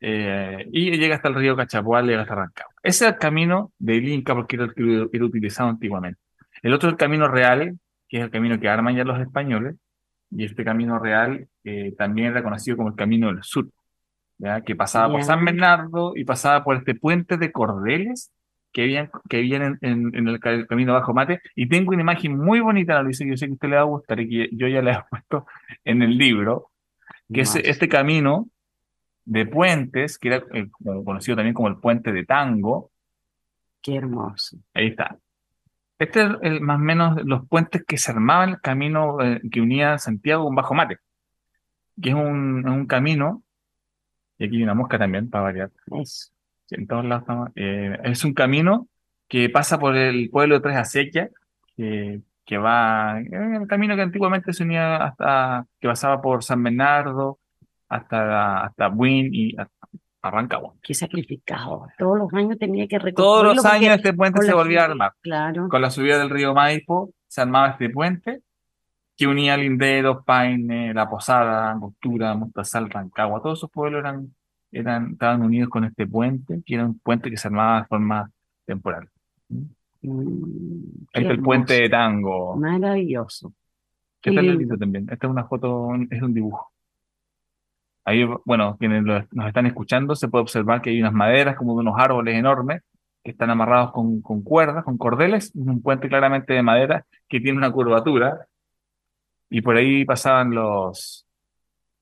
eh, 0.00 0.66
y 0.72 0.96
llega 0.96 1.16
hasta 1.16 1.28
el 1.28 1.34
río 1.34 1.56
Cachapual, 1.56 2.06
llega 2.06 2.22
hasta 2.22 2.34
Rancagua. 2.36 2.69
Ese 2.82 3.06
es 3.06 3.12
el 3.12 3.18
camino 3.18 3.72
del 3.78 4.08
Inca 4.08 4.34
porque 4.34 4.56
era 4.56 4.64
el 4.66 4.74
que 4.74 5.08
era 5.12 5.24
utilizado 5.24 5.68
antiguamente. 5.70 6.20
El 6.62 6.72
otro 6.74 6.88
es 6.88 6.94
el 6.94 6.98
camino 6.98 7.28
real, 7.28 7.78
que 8.08 8.18
es 8.18 8.24
el 8.24 8.30
camino 8.30 8.58
que 8.58 8.68
arman 8.68 8.96
ya 8.96 9.04
los 9.04 9.20
españoles, 9.20 9.76
y 10.30 10.44
este 10.44 10.64
camino 10.64 10.98
real 10.98 11.48
eh, 11.64 11.92
también 11.98 12.28
era 12.28 12.42
conocido 12.42 12.76
como 12.76 12.88
el 12.90 12.94
camino 12.96 13.28
del 13.28 13.42
sur, 13.42 13.68
¿ya? 14.38 14.62
que 14.62 14.76
pasaba 14.76 15.06
por. 15.12 15.24
San 15.24 15.44
Bernardo 15.44 16.12
y 16.16 16.24
pasaba 16.24 16.64
por 16.64 16.76
este 16.76 16.94
puente 16.94 17.36
de 17.36 17.52
Cordeles 17.52 18.32
que 18.72 18.82
habían, 18.84 19.10
que 19.28 19.38
habían 19.38 19.62
en, 19.62 19.78
en- 19.82 20.14
en 20.14 20.28
el, 20.28 20.38
ca- 20.40 20.52
el 20.52 20.66
camino 20.68 20.92
Bajo 20.94 21.12
Mate. 21.12 21.40
Y 21.56 21.68
tengo 21.68 21.90
una 21.92 22.02
imagen 22.02 22.36
muy 22.38 22.60
bonita, 22.60 22.92
Ana 22.94 23.02
Luisa, 23.02 23.24
que 23.24 23.30
yo 23.30 23.36
sé 23.36 23.46
que 23.46 23.52
a 23.52 23.54
usted 23.54 23.68
le 23.68 23.76
va 23.76 23.82
a 23.82 23.84
gustar 23.84 24.20
y 24.20 24.28
que 24.28 24.48
yo 24.52 24.68
ya 24.68 24.80
le 24.82 24.92
he 24.92 24.98
puesto 25.10 25.46
en 25.84 26.02
el 26.02 26.16
libro, 26.16 26.70
que 27.32 27.40
es 27.42 27.56
este 27.68 27.88
camino 27.88 28.48
de 29.30 29.46
puentes, 29.46 30.18
que 30.18 30.26
era 30.26 30.42
eh, 30.52 30.68
conocido 31.04 31.36
también 31.36 31.54
como 31.54 31.68
el 31.68 31.76
puente 31.76 32.10
de 32.10 32.24
Tango. 32.24 32.90
Qué 33.80 33.94
hermoso. 33.94 34.56
Ahí 34.74 34.88
está. 34.88 35.16
Este 36.00 36.22
es 36.22 36.30
el, 36.42 36.60
más 36.60 36.78
o 36.78 36.82
menos 36.82 37.24
los 37.24 37.46
puentes 37.46 37.84
que 37.86 37.96
se 37.96 38.10
armaban 38.10 38.48
el 38.48 38.60
camino 38.60 39.20
eh, 39.20 39.40
que 39.52 39.60
unía 39.60 39.98
Santiago 39.98 40.44
con 40.44 40.56
Bajo 40.56 40.74
Mate, 40.74 40.98
que 42.02 42.08
es 42.08 42.14
un, 42.16 42.68
un 42.68 42.86
camino, 42.86 43.44
y 44.36 44.46
aquí 44.46 44.56
hay 44.56 44.62
una 44.64 44.74
mosca 44.74 44.98
también, 44.98 45.30
para 45.30 45.44
variar, 45.44 45.70
sí, 46.04 46.34
en 46.74 46.88
todos 46.88 47.04
lados 47.04 47.22
estamos, 47.22 47.50
eh, 47.54 47.98
es 48.02 48.24
un 48.24 48.34
camino 48.34 48.88
que 49.28 49.48
pasa 49.48 49.78
por 49.78 49.96
el 49.96 50.28
pueblo 50.28 50.56
de 50.56 50.60
Tres 50.62 50.76
Acequias, 50.76 51.30
que, 51.76 52.20
que 52.44 52.58
va, 52.58 53.20
eh, 53.20 53.58
el 53.60 53.68
camino 53.68 53.94
que 53.94 54.02
antiguamente 54.02 54.52
se 54.52 54.64
unía 54.64 54.96
hasta, 54.96 55.66
que 55.78 55.86
pasaba 55.86 56.20
por 56.20 56.42
San 56.42 56.64
Bernardo, 56.64 57.38
hasta, 57.90 58.64
hasta 58.64 58.88
Buin 58.88 59.28
y 59.34 59.54
hasta 59.58 60.30
Rancagua. 60.30 60.74
Qué 60.82 60.94
sacrificado. 60.94 61.86
Todos 61.98 62.18
los 62.18 62.32
años 62.32 62.58
tenía 62.58 62.86
que 62.86 62.98
Todos 63.12 63.56
los 63.56 63.64
años 63.64 63.96
este 63.96 64.12
puente 64.12 64.42
se 64.42 64.54
volvía 64.54 64.82
a 64.82 64.84
armar. 64.86 65.12
Claro. 65.20 65.68
Con 65.68 65.82
la 65.82 65.90
subida 65.90 66.18
del 66.18 66.30
río 66.30 66.54
Maipo 66.54 67.10
se 67.26 67.40
armaba 67.40 67.70
este 67.70 67.90
puente 67.90 68.42
que 69.16 69.26
unía 69.26 69.56
Linderos, 69.56 70.24
Paine, 70.24 70.94
La 70.94 71.08
Posada, 71.08 71.70
Angostura, 71.70 72.34
Mostazal, 72.34 72.88
Rancagua. 72.88 73.42
Todos 73.42 73.58
esos 73.58 73.70
pueblos 73.70 74.00
eran, 74.00 74.34
eran, 74.72 75.12
estaban 75.12 75.42
unidos 75.42 75.68
con 75.68 75.84
este 75.84 76.06
puente, 76.06 76.62
que 76.64 76.74
era 76.74 76.86
un 76.86 76.98
puente 76.98 77.30
que 77.30 77.36
se 77.36 77.48
armaba 77.48 77.82
de 77.82 77.86
forma 77.86 78.30
temporal. 78.64 79.08
Mm, 79.48 80.84
está 81.12 81.32
el 81.32 81.42
puente 81.42 81.74
de. 81.82 81.88
Tango. 81.90 82.56
Maravilloso. 82.56 83.52
Que 84.22 84.30
está 84.30 84.40
lindo 84.40 84.76
también. 84.78 85.06
Esta 85.10 85.26
es 85.26 85.30
una 85.30 85.44
foto, 85.44 85.90
es 86.08 86.22
un 86.22 86.32
dibujo. 86.32 86.72
Ahí, 88.04 88.24
bueno, 88.44 88.76
quienes 88.78 89.02
lo- 89.04 89.26
nos 89.32 89.46
están 89.46 89.66
escuchando, 89.66 90.14
se 90.16 90.28
puede 90.28 90.42
observar 90.42 90.80
que 90.82 90.90
hay 90.90 91.00
unas 91.00 91.12
maderas 91.12 91.56
como 91.56 91.74
de 91.74 91.80
unos 91.80 91.94
árboles 91.98 92.34
enormes 92.34 92.82
que 93.22 93.32
están 93.32 93.50
amarrados 93.50 93.92
con, 93.92 94.22
con 94.22 94.42
cuerdas, 94.42 94.84
con 94.84 94.96
cordeles, 94.96 95.52
un 95.54 95.82
puente 95.82 96.08
claramente 96.08 96.54
de 96.54 96.62
madera 96.62 97.04
que 97.28 97.40
tiene 97.40 97.58
una 97.58 97.70
curvatura 97.70 98.46
y 99.50 99.60
por 99.62 99.76
ahí 99.76 100.04
pasaban 100.04 100.54
los, 100.54 101.26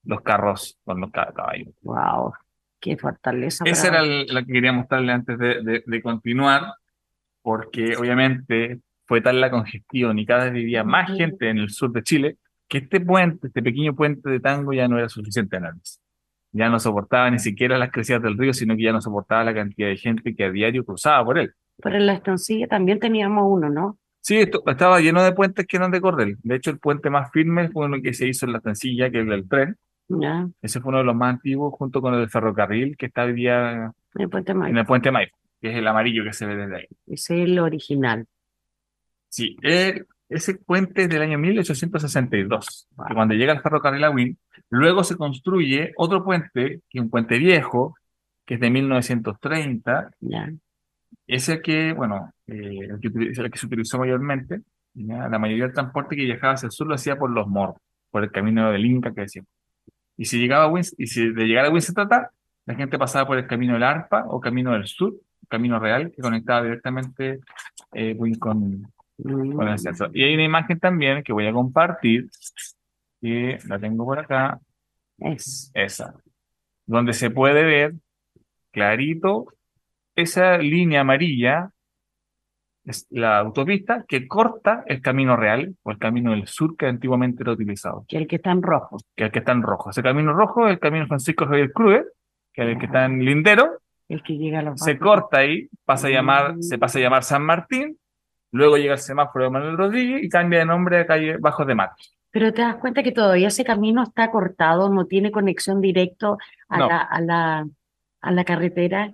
los 0.05 0.21
carros 0.21 0.79
con 0.85 1.01
los 1.01 1.11
ca- 1.11 1.33
caballos. 1.35 1.75
Wow, 1.83 2.33
qué 2.81 2.97
fortaleza. 2.97 3.65
Esa 3.67 3.89
para- 3.91 4.05
era 4.05 4.25
la 4.33 4.45
que 4.45 4.53
quería 4.53 4.73
mostrarle 4.73 5.13
antes 5.13 5.39
de, 5.39 5.63
de- 5.63 5.83
de 5.85 6.03
continuar, 6.03 6.75
porque 7.43 7.97
obviamente 7.97 8.81
fue 9.07 9.21
tal 9.21 9.41
la 9.41 9.51
congestión 9.51 10.19
y 10.19 10.27
cada 10.27 10.45
vez 10.45 10.53
vivía 10.53 10.85
más 10.85 11.11
gente 11.17 11.49
en 11.51 11.59
el 11.59 11.71
sur 11.71 11.91
de 11.93 12.03
Chile, 12.03 12.37
que 12.69 12.79
este 12.79 13.01
puente, 13.01 13.49
este 13.49 13.63
pequeño 13.63 13.95
puente 13.95 14.29
de 14.29 14.41
Tango 14.41 14.73
ya 14.73 14.89
no 14.89 14.99
era 14.99 15.09
suficiente 15.09 15.57
análisis. 15.57 16.01
Ya 16.53 16.69
no 16.69 16.79
soportaba 16.79 17.31
ni 17.31 17.39
siquiera 17.39 17.77
las 17.79 17.91
crecidas 17.91 18.23
del 18.23 18.39
río, 18.39 18.53
sino 18.55 18.77
que 18.77 18.83
ya 18.83 18.93
no 18.93 19.01
soportaba 19.01 19.45
la 19.45 19.55
cantidad 19.55 19.89
de 19.89 19.97
gente 19.97 20.35
que 20.35 20.45
a 20.45 20.51
diario 20.51 20.85
cruzaba 20.85 21.25
por 21.25 21.39
él. 21.39 21.53
Pero 21.83 21.97
en 21.97 22.07
la 22.07 22.15
estancilla 22.15 22.67
también 22.67 22.99
teníamos 22.99 23.45
uno, 23.47 23.69
¿no? 23.69 23.99
Sí, 24.21 24.37
esto, 24.37 24.63
estaba 24.67 25.01
lleno 25.01 25.23
de 25.23 25.33
puentes 25.33 25.67
que 25.67 25.77
eran 25.77 25.91
de 25.91 26.01
cordel. 26.01 26.37
De 26.43 26.57
hecho, 26.57 26.71
el 26.71 26.79
puente 26.79 27.09
más 27.11 27.31
firme 27.33 27.69
fue 27.71 27.87
uno 27.87 28.03
que 28.03 28.13
se 28.15 28.27
hizo 28.27 28.47
en 28.47 28.53
la 28.53 28.59
estancilla, 28.59 29.11
que 29.11 29.19
es 29.19 29.25
el 29.25 29.31
del 29.31 29.49
tren. 29.49 29.77
Ya, 30.09 30.49
Ese 30.63 30.81
fue 30.81 30.89
uno 30.89 30.99
de 30.99 31.05
los 31.05 31.15
más 31.15 31.35
antiguos, 31.35 31.75
junto 31.75 32.01
con 32.01 32.15
el 32.15 32.21
del 32.21 32.31
ferrocarril, 32.31 32.97
que 32.97 33.07
está 33.07 33.25
hoy 33.25 33.35
día 33.35 33.93
el 34.15 34.29
puente 34.31 34.53
en 34.53 34.77
el 34.77 34.87
puente 34.87 35.11
Maipo, 35.11 35.37
que 35.61 35.71
es 35.71 35.77
el 35.77 35.87
amarillo 35.87 36.25
que 36.25 36.33
se 36.33 36.47
ve 36.47 36.57
desde 36.57 36.77
ahí. 36.77 36.87
Ese 37.07 37.43
es 37.43 37.49
el 37.49 37.59
original. 37.59 38.27
Sí, 39.29 39.57
el- 39.63 40.07
ese 40.29 40.55
puente 40.55 41.05
es 41.05 41.09
del 41.09 41.23
año 41.23 41.39
1862, 41.39 42.89
que 43.09 43.15
cuando 43.15 43.35
llega 43.35 43.53
el 43.53 43.61
ferrocarril 43.61 44.05
a 44.05 44.11
Wynn, 44.11 44.39
luego 44.71 45.03
se 45.05 45.17
construye 45.17 45.93
otro 45.97 46.25
puente, 46.25 46.83
que 46.89 46.99
es 46.99 47.03
un 47.03 47.11
puente 47.11 47.39
viejo, 47.39 47.97
que 48.45 48.55
es 48.55 48.61
de 48.61 48.71
1930, 48.71 50.11
Ya, 50.21 50.51
ese 51.27 51.61
que, 51.63 51.93
bueno, 51.93 52.33
eh, 52.47 52.89
el 52.91 53.01
que, 53.01 53.09
el 53.43 53.51
que 53.51 53.59
se 53.59 53.67
utilizó 53.67 53.99
mayormente, 53.99 54.63
¿ya? 54.95 55.29
La 55.29 55.39
mayoría 55.39 55.65
del 55.65 55.75
transporte 55.75 56.17
que 56.17 56.25
viajaba 56.25 56.55
hacia 56.55 56.67
el 56.67 56.73
sur 56.73 56.87
lo 56.87 56.95
hacía 56.95 57.17
por 57.17 57.31
los 57.31 57.47
morros, 57.47 57.77
por 58.11 58.25
el 58.25 58.31
camino 58.31 58.71
del 58.71 58.85
Inca 58.85 59.15
que 59.15 59.23
decíamos. 59.23 59.51
Y 60.17 60.25
si 60.25 60.39
llegaba 60.39 60.65
a 60.65 60.69
Wynn, 60.69 60.85
y 60.97 61.07
si 61.07 61.33
de 61.33 61.45
llegar 61.47 61.67
a 61.67 61.71
Wynn 61.71 61.83
se 61.83 61.93
trata, 61.93 62.31
la 62.67 62.75
gente 62.75 62.99
pasaba 62.99 63.27
por 63.27 63.39
el 63.39 63.47
camino 63.47 63.75
del 63.75 63.83
Arpa 63.83 64.25
o 64.29 64.41
camino 64.41 64.73
del 64.73 64.87
sur, 64.87 65.15
camino 65.49 65.79
real, 65.79 66.11
que 66.11 66.23
conectaba 66.23 66.63
directamente 66.63 67.41
eh, 67.93 68.15
Wynn 68.19 68.39
con, 68.39 68.83
con 69.23 69.69
el 69.69 69.75
Mm, 69.75 69.79
centro. 69.79 70.11
Y 70.15 70.23
hay 70.25 70.35
una 70.35 70.45
imagen 70.45 70.79
también 70.79 71.23
que 71.23 71.33
voy 71.33 71.47
a 71.47 71.53
compartir, 71.53 72.29
que 73.21 73.59
la 73.67 73.79
tengo 73.79 74.05
por 74.05 74.19
acá, 74.19 74.61
es. 75.19 75.71
esa, 75.75 76.15
donde 76.87 77.13
se 77.13 77.31
puede 77.31 77.65
ver 77.65 77.95
clarito 78.71 79.47
esa 80.15 80.59
línea 80.59 81.01
amarilla, 81.03 81.71
es 82.85 83.07
la 83.11 83.39
autopista 83.39 84.05
que 84.09 84.27
corta 84.27 84.83
el 84.87 85.03
camino 85.03 85.37
real 85.37 85.77
o 85.83 85.91
el 85.91 85.99
camino 85.99 86.31
del 86.31 86.47
sur 86.47 86.77
que 86.77 86.87
antiguamente 86.87 87.43
era 87.43 87.53
utilizado, 87.53 88.05
Que 88.09 88.17
el 88.17 88.27
que 88.27 88.37
está 88.37 88.51
en 88.51 88.63
rojo. 88.63 88.97
que 89.15 89.25
el 89.25 89.31
que 89.31 89.41
está 89.41 89.53
en 89.53 89.63
rojo. 89.63 89.91
Ese 89.91 90.03
camino 90.03 90.33
rojo 90.33 90.67
es 90.67 90.73
el 90.75 90.79
camino 90.79 91.07
Francisco 91.07 91.47
Javier 91.47 91.73
Cruz, 91.73 92.01
que 92.53 92.63
es 92.63 92.69
el 92.69 92.79
que 92.79 92.87
está 92.87 93.05
en 93.05 93.25
Lindero, 93.25 93.79
El 94.09 94.23
que 94.23 94.39
llega 94.39 94.61
a 94.61 94.63
los 94.63 94.81
se 94.81 94.95
barcos. 94.95 95.07
corta 95.07 95.39
ahí, 95.39 95.69
pasa 95.85 96.07
a 96.07 96.11
llamar, 96.11 96.55
se 96.61 96.79
pasa 96.79 96.99
a 96.99 97.03
llamar 97.03 97.23
San 97.25 97.43
Martín, 97.45 97.99
luego 98.53 98.77
llega 98.77 98.95
el 98.95 98.99
semáforo 98.99 99.45
de 99.47 99.51
Manuel 99.51 99.77
Rodríguez 99.77 100.23
y 100.23 100.29
cambia 100.29 100.61
de 100.61 100.67
nombre 100.67 100.99
a 101.01 101.07
calle 101.07 101.37
Bajos 101.39 101.67
de 101.67 101.75
Matos. 101.75 102.15
Pero 102.31 102.53
te 102.53 102.63
das 102.63 102.77
cuenta 102.77 103.03
que 103.03 103.13
todavía 103.13 103.49
ese 103.49 103.65
camino 103.65 104.03
está 104.03 104.31
cortado, 104.31 104.89
no 104.91 105.07
tiene 105.07 105.31
conexión 105.31 105.81
directo 105.81 106.37
a 106.69 106.79
No. 106.79 106.89
la, 106.89 106.99
a 106.99 107.21
la, 107.21 107.67
a 108.21 108.31
la 108.33 108.45
carretera. 108.45 109.13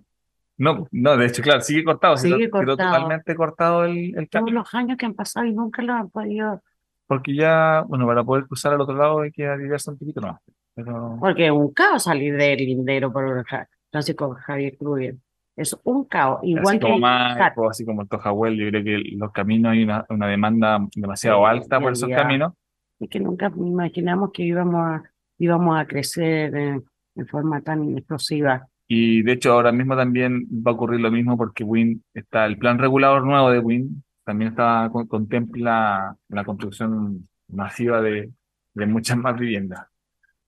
No, 0.57 0.87
no, 0.93 1.17
de 1.17 1.27
hecho, 1.27 1.43
claro, 1.43 1.61
sigue 1.61 1.83
cortado, 1.85 2.17
Sigue 2.17 2.37
quedó- 2.37 2.61
quedó 2.61 2.67
cortado. 2.77 2.93
totalmente 2.93 3.35
cortado 3.35 3.85
el, 3.85 3.99
el 4.17 4.29
Todos 4.29 4.45
camino, 4.45 4.61
los 4.61 4.75
años 4.75 4.97
que 4.97 5.07
han 5.07 5.15
pasado 5.15 5.47
y 5.47 5.53
nunca 5.53 5.83
lo 5.83 5.93
han 5.95 6.11
podido. 6.11 6.63
porque 7.07 7.35
ya, 7.35 7.85
bueno, 7.89 8.07
para 8.07 8.23
poder 8.25 8.47
cruzar 8.47 8.73
al 8.73 8.81
otro 8.81 8.97
lado 8.97 9.21
hay 9.21 9.31
que 9.33 9.47
aliviarse 9.47 9.91
un 9.91 9.99
poquito 9.99 10.21
más. 10.21 10.41
Pero 10.75 11.17
Porque 11.21 11.47
es 11.47 11.53
un 11.53 11.73
caos 11.73 12.05
salir 12.05 12.37
del 12.37 12.57
lindero 12.59 13.13
por 13.13 13.45
Francisco 13.91 14.35
Javier 14.45 14.77
Cruz. 14.77 15.15
Es 15.57 15.77
un 15.85 16.05
caos. 16.05 16.41
Igual 16.43 16.67
así 16.67 16.79
que 16.79 16.87
como 16.87 16.99
Maipo, 16.99 17.39
Cat. 17.39 17.71
así 17.71 17.85
como 17.85 18.03
el 18.03 18.09
Tojahuel, 18.09 18.57
yo 18.57 18.69
creo 18.71 18.85
que 18.85 19.03
los 19.17 19.31
caminos 19.33 19.73
hay 19.73 19.85
una, 19.85 20.05
una 20.09 20.27
demanda 20.27 20.79
demasiado 20.97 21.39
Sí, 21.39 21.45
alta 21.47 21.81
por 21.81 21.93
esos 21.93 22.09
caminos. 22.11 22.53
y 22.99 23.09
que 23.09 23.21
nunca 23.21 23.53
imaginamos 23.57 24.31
que 24.33 24.43
íbamos 24.43 24.75
a, 24.85 25.03
íbamos 25.39 25.79
a 25.79 25.87
crecer 25.87 26.57
eh, 26.57 26.81
de 27.15 27.25
forma 27.27 27.61
tan 27.61 27.97
explosiva. 27.97 28.67
Y 28.89 29.23
de 29.23 29.33
hecho 29.33 29.53
ahora 29.53 29.73
mismo 29.73 29.97
también 29.97 30.45
va 30.51 30.73
a 30.73 30.75
ocurrir 30.75 31.01
lo 31.01 31.11
mismo 31.11 31.37
porque 31.39 31.65
Win 31.65 32.03
está, 32.13 32.45
el 32.47 32.59
plan 32.59 32.79
regulador 32.79 33.25
nuevo 33.25 33.51
de 33.51 33.59
Win 33.61 34.03
también 34.25 34.51
está, 34.51 34.89
con- 34.93 35.07
contempla 35.07 36.17
la 36.29 36.45
construcción 36.45 37.29
masiva 37.49 38.01
de, 38.03 38.31
de 38.75 38.87
muchas 38.87 39.17
más 39.19 39.39
viviendas. 39.39 39.87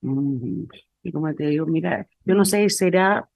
Y 0.01 1.11
como 1.11 1.33
te 1.33 1.47
digo, 1.47 1.65
mira, 1.65 2.05
yo 2.25 2.35
no 2.35 2.43
sé 2.45 2.67
si 2.69 2.75
será 2.77 3.27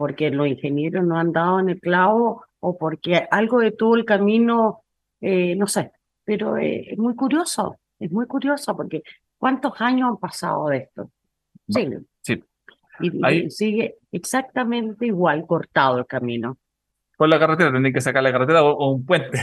porque 0.00 0.30
los 0.30 0.46
ingenieros 0.46 1.04
no 1.04 1.18
han 1.18 1.30
dado 1.30 1.60
en 1.60 1.68
el 1.68 1.78
clavo 1.78 2.46
o 2.60 2.78
porque 2.78 3.28
algo 3.30 3.58
de 3.58 3.70
todo 3.70 3.96
el 3.96 4.06
camino, 4.06 4.80
eh, 5.20 5.54
no 5.56 5.66
sé, 5.66 5.92
pero 6.24 6.56
eh, 6.56 6.92
es 6.92 6.96
muy 6.96 7.14
curioso, 7.14 7.76
es 7.98 8.10
muy 8.10 8.24
curioso 8.24 8.74
porque 8.74 9.02
¿cuántos 9.36 9.78
años 9.78 10.08
han 10.08 10.16
pasado 10.16 10.68
de 10.68 10.78
esto? 10.78 11.10
Sí, 11.68 11.86
Sí, 12.22 12.42
y, 13.00 13.50
sigue 13.50 13.96
exactamente 14.10 15.04
igual 15.04 15.46
cortado 15.46 15.98
el 15.98 16.06
camino. 16.06 16.56
por 17.18 17.28
la 17.28 17.38
carretera, 17.38 17.70
tendrán 17.70 17.92
que 17.92 18.00
sacar 18.00 18.22
la 18.22 18.32
carretera 18.32 18.62
o, 18.62 18.70
o 18.70 18.92
un 18.92 19.04
puente, 19.04 19.38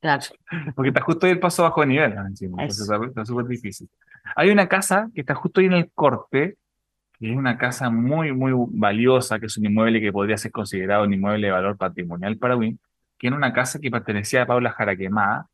Claro, 0.00 0.22
porque 0.74 0.88
está 0.88 1.00
justo 1.02 1.26
ahí 1.26 1.32
el 1.32 1.38
paso 1.38 1.62
bajo 1.62 1.80
de 1.80 1.86
nivel, 1.86 2.12
encima, 2.26 2.60
entonces 2.60 2.90
está 2.90 3.24
súper 3.24 3.46
difícil. 3.46 3.88
Hay 4.34 4.50
una 4.50 4.68
casa 4.68 5.08
que 5.14 5.20
está 5.20 5.36
justo 5.36 5.60
ahí 5.60 5.66
en 5.66 5.74
el 5.74 5.92
corte, 5.94 6.56
es 7.30 7.36
una 7.36 7.56
casa 7.58 7.90
muy, 7.90 8.32
muy 8.32 8.52
valiosa, 8.70 9.38
que 9.38 9.46
es 9.46 9.56
un 9.58 9.66
inmueble 9.66 10.00
que 10.00 10.12
podría 10.12 10.36
ser 10.36 10.50
considerado 10.52 11.04
un 11.04 11.14
inmueble 11.14 11.46
de 11.48 11.52
valor 11.52 11.76
patrimonial 11.76 12.36
para 12.38 12.56
Win, 12.56 12.78
que 13.18 13.28
era 13.28 13.36
una 13.36 13.52
casa 13.52 13.78
que 13.78 13.90
pertenecía 13.90 14.42
a 14.42 14.46
Paula 14.46 14.70
Jaraquemada, 14.72 15.46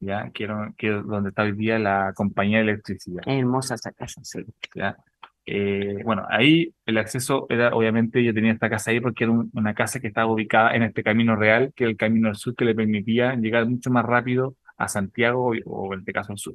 ¿ya? 0.00 0.30
Que, 0.32 0.44
era- 0.44 0.72
que 0.76 0.96
es 0.98 1.06
donde 1.06 1.30
está 1.30 1.42
hoy 1.42 1.52
día 1.52 1.78
la 1.78 2.12
compañía 2.14 2.58
de 2.58 2.64
electricidad. 2.64 3.22
es 3.26 3.38
hermosa 3.40 3.74
esa 3.74 3.92
casa, 3.92 4.20
sí. 4.24 4.44
¿ya? 4.74 4.96
Eh, 5.46 6.02
bueno, 6.04 6.26
ahí 6.28 6.74
el 6.84 6.98
acceso 6.98 7.46
era, 7.48 7.74
obviamente, 7.74 8.22
yo 8.22 8.34
tenía 8.34 8.52
esta 8.52 8.68
casa 8.68 8.90
ahí 8.90 9.00
porque 9.00 9.24
era 9.24 9.32
un- 9.32 9.50
una 9.54 9.74
casa 9.74 9.98
que 9.98 10.08
estaba 10.08 10.30
ubicada 10.30 10.74
en 10.76 10.82
este 10.82 11.02
camino 11.02 11.36
real, 11.36 11.72
que 11.74 11.84
era 11.84 11.90
el 11.90 11.96
camino 11.96 12.28
al 12.28 12.36
sur 12.36 12.54
que 12.54 12.66
le 12.66 12.74
permitía 12.74 13.34
llegar 13.34 13.66
mucho 13.66 13.90
más 13.90 14.04
rápido 14.04 14.56
a 14.76 14.88
Santiago 14.88 15.54
y- 15.54 15.62
o 15.64 15.94
en 15.94 16.00
este 16.00 16.12
caso 16.12 16.32
al 16.32 16.38
sur. 16.38 16.54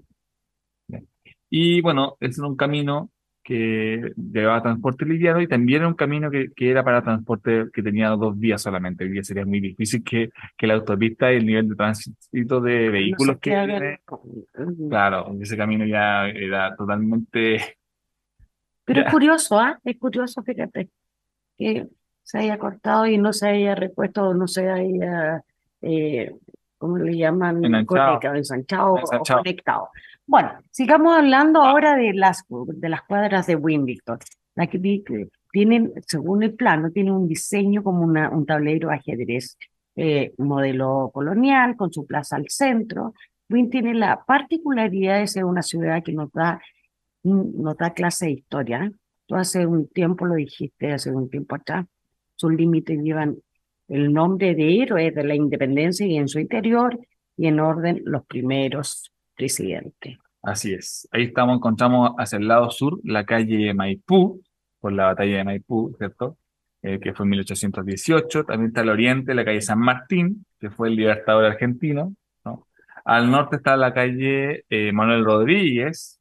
¿ya? 0.88 1.02
Y 1.50 1.82
bueno, 1.82 2.18
era 2.20 2.34
un 2.48 2.56
camino 2.56 3.10
que 3.44 4.14
llevaba 4.16 4.62
transporte 4.62 5.06
liviano 5.06 5.42
y 5.42 5.48
también 5.48 5.82
era 5.82 5.88
un 5.88 5.94
camino 5.96 6.32
que, 6.32 6.48
que 6.56 6.72
era 6.72 6.84
para 6.84 7.02
transporte 7.04 7.66
que 7.74 7.84
tenía 7.84 8.10
dos 8.10 8.40
vías 8.40 8.62
solamente. 8.62 9.04
Hoy 9.04 9.12
día 9.12 9.24
sería 9.24 9.46
muy 9.46 9.60
difícil 9.60 10.04
que, 10.04 10.30
que 10.58 10.68
la 10.68 10.76
autopista 10.76 11.32
y 11.32 11.38
el 11.38 11.46
nivel 11.46 11.70
de 11.70 11.76
tránsito 11.76 12.62
de 12.62 12.90
vehículos 12.90 13.28
No 13.28 13.34
sé 13.34 13.40
que 13.42 13.50
tiene, 13.52 14.00
claro, 14.90 15.36
ese 15.42 15.58
camino 15.58 15.86
ya 15.86 16.28
era 16.30 16.76
totalmente 16.76 17.78
Pero 18.86 19.00
Ya. 19.02 19.06
es 19.08 19.12
curioso, 19.14 19.60
¿ah? 19.60 19.80
Es 19.84 19.98
curioso, 19.98 20.44
fíjate, 20.44 20.90
que 21.58 21.88
se 22.22 22.38
haya 22.40 22.58
cortado 22.58 23.06
y 23.06 23.18
no 23.18 23.32
se 23.34 23.48
haya 23.48 23.76
repuesto, 23.76 24.30
o 24.30 24.34
no 24.34 24.48
se 24.48 24.70
haya, 24.70 25.44
eh, 25.82 26.32
¿cómo 26.78 26.98
le 26.98 27.16
llaman? 27.18 27.64
Enganchado. 27.64 28.20
Conectado, 28.20 28.36
ensanchado 28.36 28.94
o 28.94 29.00
Ensanchado. 29.00 29.40
conectado. 29.40 29.90
Bueno, 30.26 30.52
sigamos 30.72 31.18
hablando 31.18 31.62
ahora 31.62 31.96
de 31.96 32.14
las, 32.14 32.44
de 32.50 32.90
las 32.90 33.02
cuadras 33.04 33.46
de 33.46 33.56
que 34.70 34.80
tienen, 35.52 35.92
según 36.08 36.44
el 36.44 36.54
plano, 36.56 36.92
tienen 36.92 37.14
un 37.14 37.28
diseño 37.28 37.84
como 37.84 38.04
una, 38.04 38.30
un 38.30 38.46
tablero 38.46 38.90
ajedrez, 38.90 39.58
eh, 39.96 40.34
modelo 40.38 41.12
colonial, 41.14 41.76
con 41.76 41.92
su 41.92 42.06
plaza 42.06 42.38
al 42.38 42.50
centro. 42.50 43.14
Wynn 43.50 43.70
tiene 43.70 43.94
la 43.94 44.24
particularidad 44.26 45.20
de 45.20 45.28
ser 45.28 45.46
una 45.46 45.62
ciudad 45.62 46.02
que 46.04 46.14
nos 46.14 46.32
da 46.32 46.62
mm, 47.24 47.62
nos 47.62 47.78
da 47.78 47.94
clase 47.94 48.28
de 48.28 48.32
historia. 48.32 48.92
Tú 49.26 49.36
hace 49.36 49.68
un 49.68 49.88
tiempo 49.90 50.26
lo 50.26 50.36
dijiste, 50.36 50.92
hace 50.92 51.12
un 51.12 51.30
tiempo 51.30 51.56
atrás, 51.56 51.86
sus 52.36 52.54
límites 52.54 53.00
llevan 53.02 53.38
el 53.90 54.14
nombre 54.14 54.56
de 54.56 54.82
héroes 54.82 55.14
de 55.14 55.24
la 55.24 55.36
independencia 55.36 56.06
y 56.08 56.18
en 56.18 56.28
su 56.28 56.40
interior 56.40 57.00
y 57.38 57.48
en 57.48 57.60
orden 57.60 58.02
los 58.06 58.26
primeros 58.26 59.13
presidentes. 59.36 60.18
Así 60.42 60.74
es. 60.74 61.08
Ahí 61.12 61.24
estamos, 61.24 61.58
encontramos 61.58 62.12
hacia 62.18 62.38
el 62.38 62.48
lado 62.48 62.70
sur 62.70 63.00
la 63.04 63.26
calle 63.26 63.74
Maipú, 63.74 64.42
por 64.80 64.92
la 64.92 65.06
batalla 65.06 65.38
de 65.38 65.44
Maipú, 65.46 65.96
¿cierto? 65.98 66.38
Eh, 66.82 67.00
que 67.00 67.14
fue 67.14 67.26
en 67.26 67.30
1818. 67.30 68.44
También 68.44 68.68
está 68.68 68.82
al 68.82 68.90
oriente 68.90 69.34
la 69.34 69.46
calle 69.46 69.62
San 69.62 69.80
Martín, 69.80 70.46
que 70.60 70.70
fue 70.70 70.90
el 70.90 70.98
libertador 70.98 71.46
argentino, 71.46 72.14
¿no? 72.44 72.68
Al 73.06 73.32
norte 73.32 73.56
está 73.56 73.78
la 73.78 73.94
calle 73.94 74.66
eh, 74.70 74.92
Manuel 74.92 75.24
Rodríguez, 75.24 76.20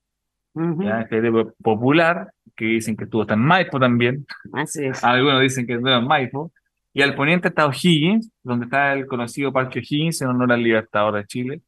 es 0.54 1.10
de 1.10 1.52
popular, 1.62 2.32
que 2.54 2.66
dicen 2.66 2.96
que 2.96 3.04
estuvo 3.04 3.22
hasta 3.22 3.34
en 3.34 3.40
Maipo 3.40 3.80
también. 3.80 4.26
Así 4.52 4.84
es. 4.84 5.02
Algunos 5.02 5.40
dicen 5.40 5.66
que 5.66 5.74
estuvo 5.74 5.90
en 5.90 6.06
Maipo. 6.06 6.52
Y 6.92 7.02
al 7.02 7.14
poniente 7.14 7.48
está 7.48 7.66
O'Higgins, 7.66 8.30
donde 8.42 8.66
está 8.66 8.92
el 8.92 9.06
conocido 9.06 9.52
Parque 9.52 9.78
O'Higgins 9.78 10.20
en 10.20 10.28
honor 10.28 10.52
al 10.52 10.62
libertador 10.62 11.14
de 11.14 11.24
Chile, 11.24 11.62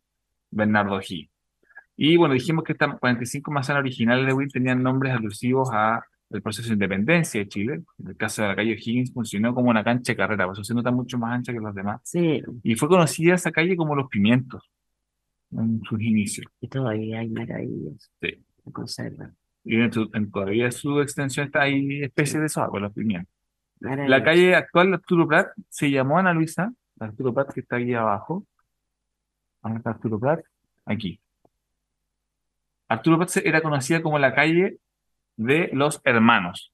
Bernardo 0.51 0.97
O'Higgins. 0.97 1.34
Y 1.97 2.17
bueno, 2.17 2.35
dijimos 2.35 2.65
que 2.65 2.73
estas 2.73 2.99
45 2.99 3.51
manzanas 3.53 3.81
originales 3.81 4.27
de 4.27 4.33
Wynn 4.33 4.49
tenían 4.49 4.83
nombres 4.83 5.13
alusivos 5.13 5.69
a 5.73 6.03
el 6.31 6.43
proceso 6.43 6.69
de 6.69 6.75
independencia 6.75 7.41
de 7.41 7.49
Chile. 7.49 7.83
En 7.99 8.09
el 8.09 8.17
caso 8.17 8.43
de 8.43 8.49
la 8.49 8.57
calle 8.57 8.73
O'Higgins 8.73 9.13
funcionó 9.13 9.55
como 9.55 9.71
una 9.71 9.85
cancha 9.85 10.13
de 10.13 10.17
carrera, 10.17 10.47
por 10.47 10.55
eso 10.55 10.65
se 10.65 10.75
nota 10.75 10.91
mucho 10.91 11.19
más 11.19 11.33
ancha 11.33 11.53
que 11.53 11.61
los 11.61 11.75
demás. 11.75 12.01
Sí, 12.03 12.43
Y 12.65 12.75
fue 12.75 12.89
conocida 12.89 13.35
esa 13.35 13.53
calle 13.53 13.77
como 13.77 13.95
Los 13.95 14.09
Pimientos 14.09 14.69
en 15.53 15.81
sus 15.89 16.01
inicios. 16.01 16.47
y 16.61 16.67
todavía 16.69 17.21
hay 17.21 17.29
maravillas. 17.29 18.11
Sí. 18.21 18.45
Se 18.65 18.73
conservan. 18.73 19.37
Y 19.63 19.77
en, 19.81 19.93
su- 19.93 20.11
en 20.13 20.31
todavía 20.31 20.71
su 20.73 21.01
extensión 21.01 21.47
está 21.47 21.63
ahí 21.63 22.03
especies 22.03 22.41
de 22.41 22.47
esos 22.47 22.69
Los 22.81 22.93
Pimientos. 22.93 23.33
La 23.81 24.25
calle 24.25 24.55
actual 24.57 24.89
de 24.89 24.95
Arturo 24.95 25.29
Prat 25.29 25.49
se 25.69 25.91
llamó 25.91 26.19
Ana 26.19 26.33
Luisa, 26.33 26.73
Arturo 26.99 27.33
Prat 27.33 27.53
que 27.53 27.61
está 27.61 27.77
ahí 27.77 27.93
abajo. 27.95 28.45
¿Dónde 29.63 29.79
está 29.79 29.91
Arturo 29.91 30.19
Prat? 30.19 30.41
Aquí. 30.87 31.21
Arturo 32.95 33.17
Prat 33.19 33.29
se- 33.31 33.49
era 33.49 33.61
conocida 33.63 34.03
como 34.03 34.19
la 34.19 34.35
calle 34.35 34.79
de 35.37 35.71
los 35.73 36.01
hermanos. 36.05 36.73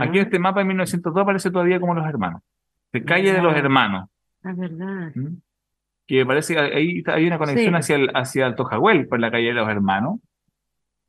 Aquí 0.00 0.18
en 0.18 0.24
este 0.24 0.38
mapa 0.38 0.60
de 0.60 0.66
1902 0.66 1.22
aparece 1.22 1.50
todavía 1.50 1.78
como 1.80 1.94
los 1.94 2.06
hermanos. 2.06 2.42
De 2.92 3.04
calle 3.04 3.32
de 3.32 3.42
los 3.42 3.54
hermanos. 3.54 4.08
Ah, 4.42 4.54
verdad. 4.56 5.12
¿m? 5.14 5.36
Que 6.06 6.24
parece 6.24 6.54
que 6.54 6.60
ahí 6.60 7.02
hay 7.06 7.26
una 7.26 7.36
conexión 7.38 7.74
Sí. 7.74 7.78
hacia 7.78 7.96
el, 7.96 8.10
hacia 8.14 8.46
Alto 8.46 8.64
Jahuel, 8.64 9.06
por 9.08 9.20
la 9.20 9.30
calle 9.30 9.48
de 9.48 9.52
los 9.54 9.68
hermanos, 9.68 10.20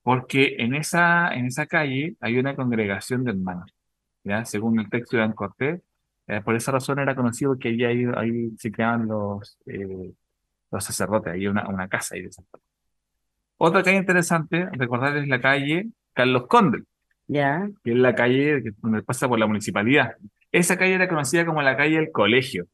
porque 0.03 0.55
en 0.59 0.75
esa, 0.75 1.33
en 1.33 1.45
esa 1.45 1.67
calle 1.67 2.15
hay 2.19 2.37
una 2.37 2.55
congregación 2.55 3.23
de 3.23 3.31
hermanos, 3.31 3.73
¿ya? 4.23 4.43
Según 4.45 4.79
el 4.79 4.89
texto 4.89 5.15
de 5.15 5.21
Dan 5.21 5.33
Cortés, 5.33 5.81
eh, 6.27 6.41
por 6.41 6.55
esa 6.55 6.71
razón 6.71 6.99
era 6.99 7.15
conocido 7.15 7.57
que 7.57 7.69
allí 7.69 7.85
ahí, 7.85 8.05
ahí 8.17 8.49
se 8.57 8.71
creaban 8.71 9.07
los, 9.07 9.57
eh, 9.67 10.11
los 10.71 10.83
sacerdotes, 10.83 11.33
hay 11.33 11.47
una, 11.47 11.67
una 11.69 11.87
casa 11.87 12.15
ahí 12.15 12.23
de 12.23 12.31
sacerdotes. 12.31 12.67
Otra 13.61 13.83
calle 13.83 13.97
interesante, 13.97 14.67
recordar 14.71 15.17
es 15.17 15.27
la 15.27 15.41
calle 15.41 15.89
Carlos 16.13 16.47
Conde, 16.47 16.83
Ya. 17.27 17.69
que 17.83 17.91
es 17.91 17.97
la 17.97 18.15
calle 18.15 18.61
donde 18.81 19.03
pasa 19.03 19.27
por 19.27 19.37
la 19.37 19.47
municipalidad. 19.47 20.15
Esa 20.51 20.77
calle 20.77 20.93
era 20.95 21.07
conocida 21.09 21.45
como 21.45 21.61
la 21.61 21.75
calle 21.77 21.97
del 21.97 22.11
colegio. 22.11 22.65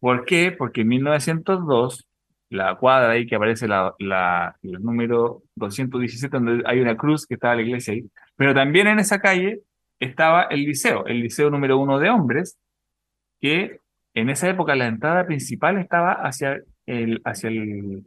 ¿Por 0.00 0.24
qué? 0.24 0.52
Porque 0.52 0.82
en 0.82 0.88
1902, 0.88 2.06
la 2.50 2.76
cuadra 2.76 3.12
ahí 3.12 3.26
que 3.26 3.36
aparece 3.36 3.66
la, 3.66 3.94
la- 3.98 4.54
el 4.62 4.82
número 4.82 5.42
217, 5.56 6.36
donde 6.36 6.62
hay 6.66 6.80
una 6.80 6.96
cruz 6.96 7.26
que 7.26 7.34
estaba 7.34 7.54
la 7.56 7.62
iglesia 7.62 7.94
ahí, 7.94 8.04
pero 8.36 8.54
también 8.54 8.86
en 8.86 8.98
esa 8.98 9.18
calle 9.20 9.60
estaba 9.98 10.42
el 10.44 10.60
liceo, 10.64 11.06
el 11.06 11.20
liceo 11.20 11.48
número 11.50 11.78
uno 11.78 11.98
de 11.98 12.10
hombres, 12.10 12.58
que 13.40 13.80
en 14.14 14.28
esa 14.30 14.48
época 14.48 14.74
la 14.76 14.86
entrada 14.86 15.26
principal 15.26 15.78
estaba 15.78 16.12
hacia 16.12 16.60
el, 16.86 17.20
hacia 17.24 17.48
el, 17.48 18.04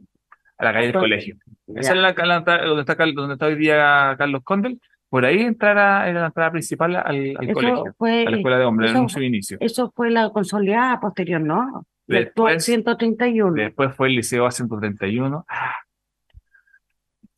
a 0.58 0.64
la 0.64 0.72
calle 0.72 0.86
del 0.88 0.94
colegio. 0.96 1.36
Esa 1.74 1.92
es 1.94 1.98
la, 2.00 2.12
la 2.12 2.40
donde 2.66 2.80
está, 2.82 3.04
donde 3.06 3.32
está 3.34 3.46
hoy 3.46 3.54
día 3.56 4.14
Carlos 4.18 4.42
Condel. 4.44 4.80
Por 5.08 5.24
ahí 5.24 5.40
entrara, 5.40 6.06
era 6.08 6.20
la 6.20 6.26
entrada 6.26 6.50
principal 6.50 6.96
al, 6.96 7.06
al 7.06 7.16
Eso 7.44 7.52
colegio, 7.54 7.84
fue, 7.96 8.26
a 8.26 8.30
la 8.30 8.36
escuela 8.36 8.58
de 8.58 8.64
hombres, 8.66 8.90
eso- 8.90 9.00
en 9.00 9.08
su 9.08 9.22
inicio. 9.22 9.56
eso 9.60 9.90
fue 9.96 10.10
la 10.10 10.28
consolidada 10.30 11.00
posterior, 11.00 11.40
¿no? 11.40 11.86
La 12.06 12.18
actual 12.20 12.54
Después- 12.54 12.64
131. 12.64 13.54
Después 13.54 13.94
fue 13.94 14.08
el 14.08 14.16
Liceo 14.16 14.46
A131. 14.46 15.44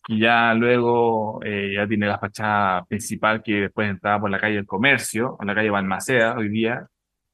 Y 0.09 0.19
ya 0.21 0.55
luego 0.55 1.41
eh, 1.45 1.73
ya 1.77 1.87
tiene 1.87 2.07
la 2.09 2.19
fachada 2.19 2.85
principal 2.87 3.43
que 3.43 3.55
después 3.61 3.89
entraba 3.89 4.21
por 4.23 4.31
la 4.31 4.41
calle 4.41 4.57
del 4.57 4.67
Comercio, 4.67 5.37
o 5.39 5.45
la 5.45 5.55
calle 5.55 5.71
Balmaceda 5.71 6.35
hoy 6.37 6.49
día. 6.49 6.87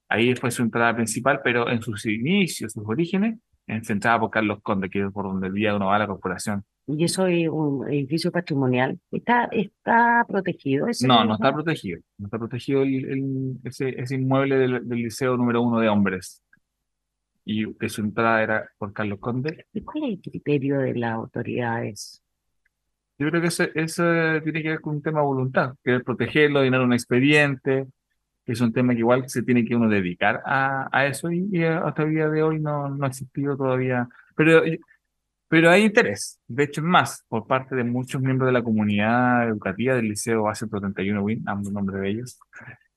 Ahí 0.08 0.34
fue 0.36 0.50
su 0.50 0.62
entrada 0.62 0.94
principal, 0.94 1.40
pero 1.42 1.70
en 1.70 1.80
sus 1.82 2.04
inicios, 2.06 2.72
sus 2.72 2.86
orígenes, 2.86 3.38
se 3.82 3.92
entraba 3.92 4.20
por 4.20 4.30
Carlos 4.30 4.60
Conde, 4.62 4.88
que 4.88 5.04
es 5.04 5.12
por 5.12 5.24
donde 5.24 5.48
el 5.48 5.54
día 5.54 5.74
uno 5.74 5.86
va 5.86 5.96
a 5.96 6.00
la 6.00 6.06
corporación. 6.06 6.64
Y 6.86 7.02
eso 7.04 7.26
es 7.26 7.48
un 7.48 7.88
edificio 7.88 8.30
patrimonial. 8.30 8.98
¿Está, 9.10 9.46
está 9.46 10.24
protegido 10.28 10.86
ese 10.86 11.08
No, 11.08 11.24
no 11.24 11.34
está 11.34 11.52
protegido. 11.52 12.00
No 12.18 12.26
está 12.26 12.38
protegido 12.38 12.82
el, 12.82 13.04
el- 13.10 13.56
ese, 13.64 14.00
ese 14.00 14.14
inmueble 14.14 14.56
del, 14.56 14.88
del 14.88 14.98
Liceo 14.98 15.36
número 15.36 15.62
uno 15.62 15.80
de 15.80 15.88
hombres. 15.88 16.42
Y 17.44 17.74
que 17.74 17.88
su 17.88 18.00
entrada 18.02 18.42
era 18.42 18.68
por 18.78 18.92
Carlos 18.92 19.18
Conde. 19.20 19.66
¿Y 19.72 19.80
cuál 19.82 20.04
es 20.04 20.10
el 20.10 20.20
criterio 20.30 20.78
de 20.78 20.94
las 20.94 21.12
autoridades? 21.14 22.22
Yo 23.18 23.30
creo 23.30 23.40
que 23.40 23.48
eso, 23.48 23.64
eso 23.74 24.04
tiene 24.44 24.62
que 24.62 24.68
ver 24.68 24.80
con 24.80 24.96
un 24.96 25.02
tema 25.02 25.20
de 25.20 25.26
voluntad, 25.26 25.74
querer 25.82 26.04
protegerlo, 26.04 26.62
llenar 26.62 26.82
un 26.82 26.92
expediente, 26.92 27.86
que 28.46 28.52
es 28.52 28.60
un 28.60 28.72
tema 28.72 28.92
que 28.92 29.00
igual 29.00 29.28
se 29.28 29.42
tiene 29.42 29.64
que 29.64 29.74
uno 29.74 29.88
dedicar 29.88 30.40
a, 30.46 30.88
a 30.96 31.06
eso 31.06 31.32
y, 31.32 31.48
y 31.50 31.64
hasta 31.64 32.04
el 32.04 32.10
día 32.12 32.28
de 32.28 32.42
hoy 32.44 32.60
no, 32.60 32.88
no 32.88 33.04
ha 33.04 33.08
existido 33.08 33.56
todavía. 33.56 34.08
Pero, 34.36 34.62
pero 35.48 35.70
hay 35.70 35.84
interés, 35.84 36.40
de 36.46 36.64
hecho 36.64 36.80
es 36.80 36.86
más, 36.86 37.24
por 37.28 37.46
parte 37.46 37.74
de 37.74 37.82
muchos 37.82 38.22
miembros 38.22 38.46
de 38.46 38.52
la 38.52 38.62
comunidad 38.62 39.48
educativa 39.48 39.96
del 39.96 40.08
Liceo 40.08 40.44
A131 40.44 41.22
WIN, 41.22 41.42
ambos 41.46 41.72
nombres 41.72 42.00
de 42.00 42.08
ellos, 42.08 42.38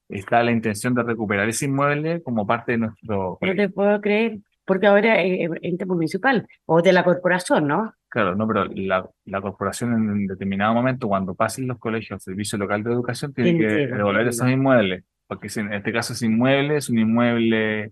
está 0.07 0.43
la 0.43 0.51
intención 0.51 0.93
de 0.93 1.03
recuperar 1.03 1.49
ese 1.49 1.65
inmueble 1.65 2.21
como 2.21 2.45
parte 2.45 2.73
de 2.73 2.77
nuestro... 2.77 3.39
No 3.41 3.55
te 3.55 3.69
puedo 3.69 3.99
creer, 4.01 4.39
porque 4.65 4.85
ahora 4.85 5.19
es 5.19 5.49
ente 5.63 5.85
municipal 5.87 6.47
o 6.67 6.83
de 6.83 6.93
la 6.93 7.03
corporación, 7.03 7.67
¿no? 7.67 7.93
Claro, 8.07 8.35
no, 8.35 8.47
pero 8.47 8.65
la, 8.65 9.07
la 9.25 9.41
corporación 9.41 9.93
en 9.93 10.27
determinado 10.27 10.75
momento, 10.75 11.07
cuando 11.07 11.33
pasen 11.33 11.67
los 11.67 11.79
colegios 11.79 12.11
al 12.11 12.21
servicio 12.21 12.57
local 12.57 12.83
de 12.83 12.91
educación, 12.91 13.33
tiene 13.33 13.57
que 13.57 13.65
devolver 13.87 14.27
esos 14.27 14.47
inmuebles, 14.47 15.03
porque 15.29 15.47
en 15.57 15.71
este 15.73 15.93
caso 15.93 16.13
ese 16.13 16.25
inmueble 16.25 16.77
es 16.77 16.89
un 16.89 16.97
inmueble 16.97 17.91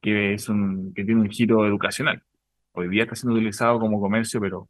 que, 0.00 0.34
es 0.34 0.48
un, 0.48 0.92
que 0.92 1.04
tiene 1.04 1.20
un 1.20 1.30
giro 1.30 1.64
educacional. 1.64 2.20
Hoy 2.72 2.88
día 2.88 3.04
está 3.04 3.14
siendo 3.14 3.36
utilizado 3.36 3.78
como 3.78 4.00
comercio, 4.00 4.40
pero, 4.40 4.68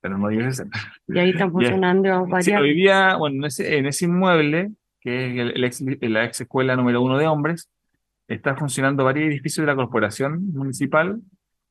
pero 0.00 0.16
no 0.16 0.28
debe 0.28 0.50
ser. 0.52 0.66
Y 1.06 1.18
ahí 1.18 1.30
están 1.30 1.52
funcionando 1.52 2.24
Sí, 2.24 2.30
varias. 2.32 2.60
hoy 2.62 2.74
día, 2.74 3.16
bueno, 3.16 3.36
en 3.36 3.44
ese, 3.44 3.76
en 3.78 3.86
ese 3.86 4.06
inmueble, 4.06 4.70
que 5.00 5.26
es 5.26 5.38
el, 5.38 5.50
el 5.56 5.64
ex- 5.64 5.84
la 6.00 6.24
ex 6.24 6.40
escuela 6.40 6.74
número 6.76 7.02
uno 7.02 7.18
de 7.18 7.26
hombres, 7.26 7.68
está 8.26 8.56
funcionando 8.56 9.04
varios 9.04 9.28
edificios 9.28 9.66
de 9.66 9.72
la 9.72 9.76
corporación 9.76 10.52
municipal. 10.54 11.20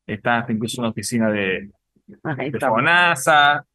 Está 0.05 0.39
hasta 0.39 0.51
incluso 0.53 0.81
una 0.81 0.91
oficina 0.91 1.31
de, 1.31 1.71
de. 2.05 2.59
FONASA. 2.59 3.65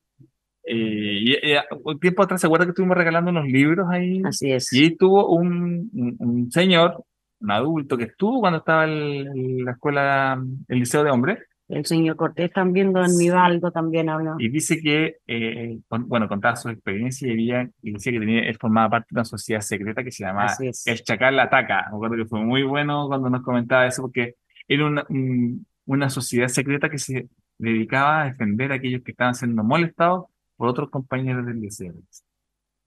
Eh, 0.68 1.18
y, 1.20 1.32
y 1.32 1.56
un 1.84 1.98
tiempo 1.98 2.22
atrás, 2.22 2.40
¿se 2.40 2.46
acuerda 2.46 2.64
que 2.66 2.70
estuvimos 2.70 2.96
regalando 2.96 3.30
unos 3.30 3.46
libros 3.46 3.86
ahí? 3.90 4.20
Así 4.24 4.52
es. 4.52 4.72
Y 4.72 4.84
ahí 4.84 4.96
tuvo 4.96 5.28
un, 5.34 5.90
un, 5.92 6.16
un 6.18 6.50
señor, 6.50 7.04
un 7.40 7.50
adulto 7.50 7.96
que 7.96 8.04
estuvo 8.04 8.40
cuando 8.40 8.58
estaba 8.58 8.84
en, 8.86 9.64
la 9.64 9.72
escuela, 9.72 10.42
el 10.68 10.78
liceo 10.78 11.04
de 11.04 11.10
hombres, 11.10 11.38
El 11.68 11.84
señor 11.84 12.16
Cortés 12.16 12.50
también, 12.52 12.92
don 12.92 13.06
Nivaldo 13.18 13.70
también 13.70 14.08
habló. 14.08 14.36
y 14.38 14.48
dice 14.48 14.80
que, 14.80 15.16
eh, 15.26 15.78
con- 15.88 16.08
bueno, 16.08 16.26
contaba 16.28 16.56
su 16.56 16.68
experiencia 16.70 17.28
y, 17.28 17.32
había- 17.32 17.70
y 17.82 17.92
decía 17.92 18.12
que 18.12 18.20
tenía, 18.20 18.40
él 18.48 18.56
formaba 18.58 18.88
parte 18.90 19.08
de 19.10 19.16
una 19.18 19.24
sociedad 19.24 19.60
secreta 19.60 20.02
que 20.02 20.10
se 20.10 20.24
llamaba. 20.24 20.52
El 20.86 21.02
Chacal 21.02 21.38
Ataca. 21.38 21.86
Me 21.90 21.96
acuerdo 21.96 22.16
que 22.16 22.24
fue 22.24 22.40
muy 22.40 22.62
bueno 22.62 23.06
cuando 23.08 23.28
nos 23.30 23.42
comentaba 23.42 23.86
eso, 23.86 24.02
porque 24.02 24.34
era 24.66 24.86
una, 24.86 25.04
un- 25.10 25.66
una 25.86 26.08
sociedad 26.10 26.48
secreta 26.48 26.88
que 26.90 26.98
se 26.98 27.28
dedicaba 27.58 28.22
a 28.22 28.24
defender 28.26 28.72
a 28.72 28.76
aquellos 28.76 29.02
que 29.02 29.10
estaban 29.12 29.34
siendo 29.34 29.62
molestados 29.64 30.26
por 30.58 30.68
otros 30.68 30.90
compañeros 30.90 31.46
del 31.46 31.60
liceo. 31.60 31.94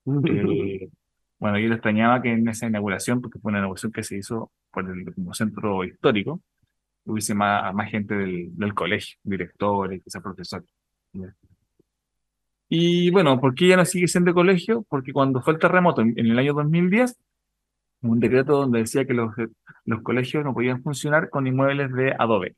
Eh, 0.03 0.89
bueno, 1.37 1.59
yo 1.59 1.67
le 1.67 1.75
extrañaba 1.75 2.23
que 2.23 2.31
en 2.31 2.47
esa 2.47 2.65
inauguración, 2.65 3.21
porque 3.21 3.37
fue 3.37 3.49
una 3.49 3.59
inauguración 3.59 3.91
que 3.91 4.01
se 4.01 4.17
hizo 4.17 4.51
por 4.71 4.89
el 4.89 5.13
como 5.13 5.31
centro 5.35 5.83
histórico, 5.83 6.41
hubiese 7.05 7.35
más, 7.35 7.71
más 7.75 7.91
gente 7.91 8.15
del, 8.15 8.49
del 8.57 8.73
colegio, 8.73 9.17
directores, 9.23 10.03
quizás 10.03 10.23
profesores. 10.23 10.67
Y 12.67 13.11
bueno, 13.11 13.39
¿por 13.39 13.53
qué 13.53 13.67
ya 13.67 13.77
no 13.77 13.85
sigue 13.85 14.07
siendo 14.07 14.33
colegio? 14.33 14.83
Porque 14.89 15.13
cuando 15.13 15.41
fue 15.41 15.53
el 15.53 15.59
terremoto 15.59 16.01
en, 16.01 16.17
en 16.17 16.27
el 16.27 16.39
año 16.39 16.53
2010, 16.55 17.15
hubo 18.01 18.11
un 18.11 18.19
decreto 18.19 18.53
donde 18.53 18.79
decía 18.79 19.05
que 19.05 19.13
los, 19.13 19.33
los 19.85 20.01
colegios 20.01 20.43
no 20.43 20.53
podían 20.55 20.81
funcionar 20.81 21.29
con 21.29 21.45
inmuebles 21.45 21.91
de 21.93 22.13
adobe. 22.17 22.55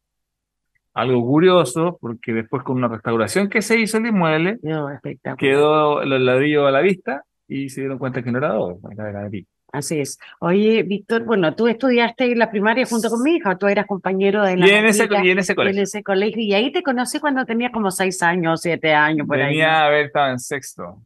Algo 0.93 1.25
curioso, 1.25 1.97
porque 1.99 2.33
después 2.33 2.63
con 2.63 2.77
una 2.77 2.87
restauración 2.87 3.49
que 3.49 3.61
se 3.61 3.79
hizo 3.79 3.97
el 3.97 4.05
inmueble, 4.07 4.59
Quedó 4.61 4.89
espectacular. 4.89 5.37
quedó 5.37 6.01
el 6.03 6.25
ladrillo 6.25 6.67
a 6.67 6.71
la 6.71 6.81
vista 6.81 7.23
y 7.47 7.69
se 7.69 7.81
dieron 7.81 7.97
cuenta 7.97 8.21
que 8.21 8.31
no 8.31 8.37
era 8.37 8.49
adobe, 8.49 8.75
era 8.91 9.05
de 9.05 9.13
ladrillo. 9.13 9.47
Así 9.71 9.99
es. 9.99 10.19
Oye, 10.39 10.83
Víctor, 10.83 11.23
bueno, 11.23 11.55
tú 11.55 11.67
estudiaste 11.67 12.31
en 12.31 12.37
la 12.37 12.51
primaria 12.51 12.85
junto 12.85 13.09
con 13.09 13.23
mi 13.23 13.37
hija, 13.37 13.57
tú 13.57 13.65
eras 13.65 13.87
compañero 13.87 14.43
de 14.43 14.55
la 14.55 14.67
Y 14.67 14.69
en 14.69 14.85
ese, 14.85 15.09
y 15.23 15.29
en 15.31 15.39
ese 15.39 15.53
en 15.53 15.55
colegio. 15.55 15.81
ese 15.81 16.03
colegio, 16.03 16.43
y 16.43 16.53
ahí 16.53 16.71
te 16.71 16.83
conocí 16.83 17.19
cuando 17.19 17.43
tenía 17.43 17.71
como 17.71 17.89
seis 17.89 18.21
años, 18.21 18.61
siete 18.61 18.93
años, 18.93 19.25
por 19.25 19.37
ahí. 19.39 19.47
Venía 19.47 19.81
a 19.81 19.85
haber 19.87 20.05
estado 20.05 20.29
en 20.31 20.37
sexto. 20.39 21.01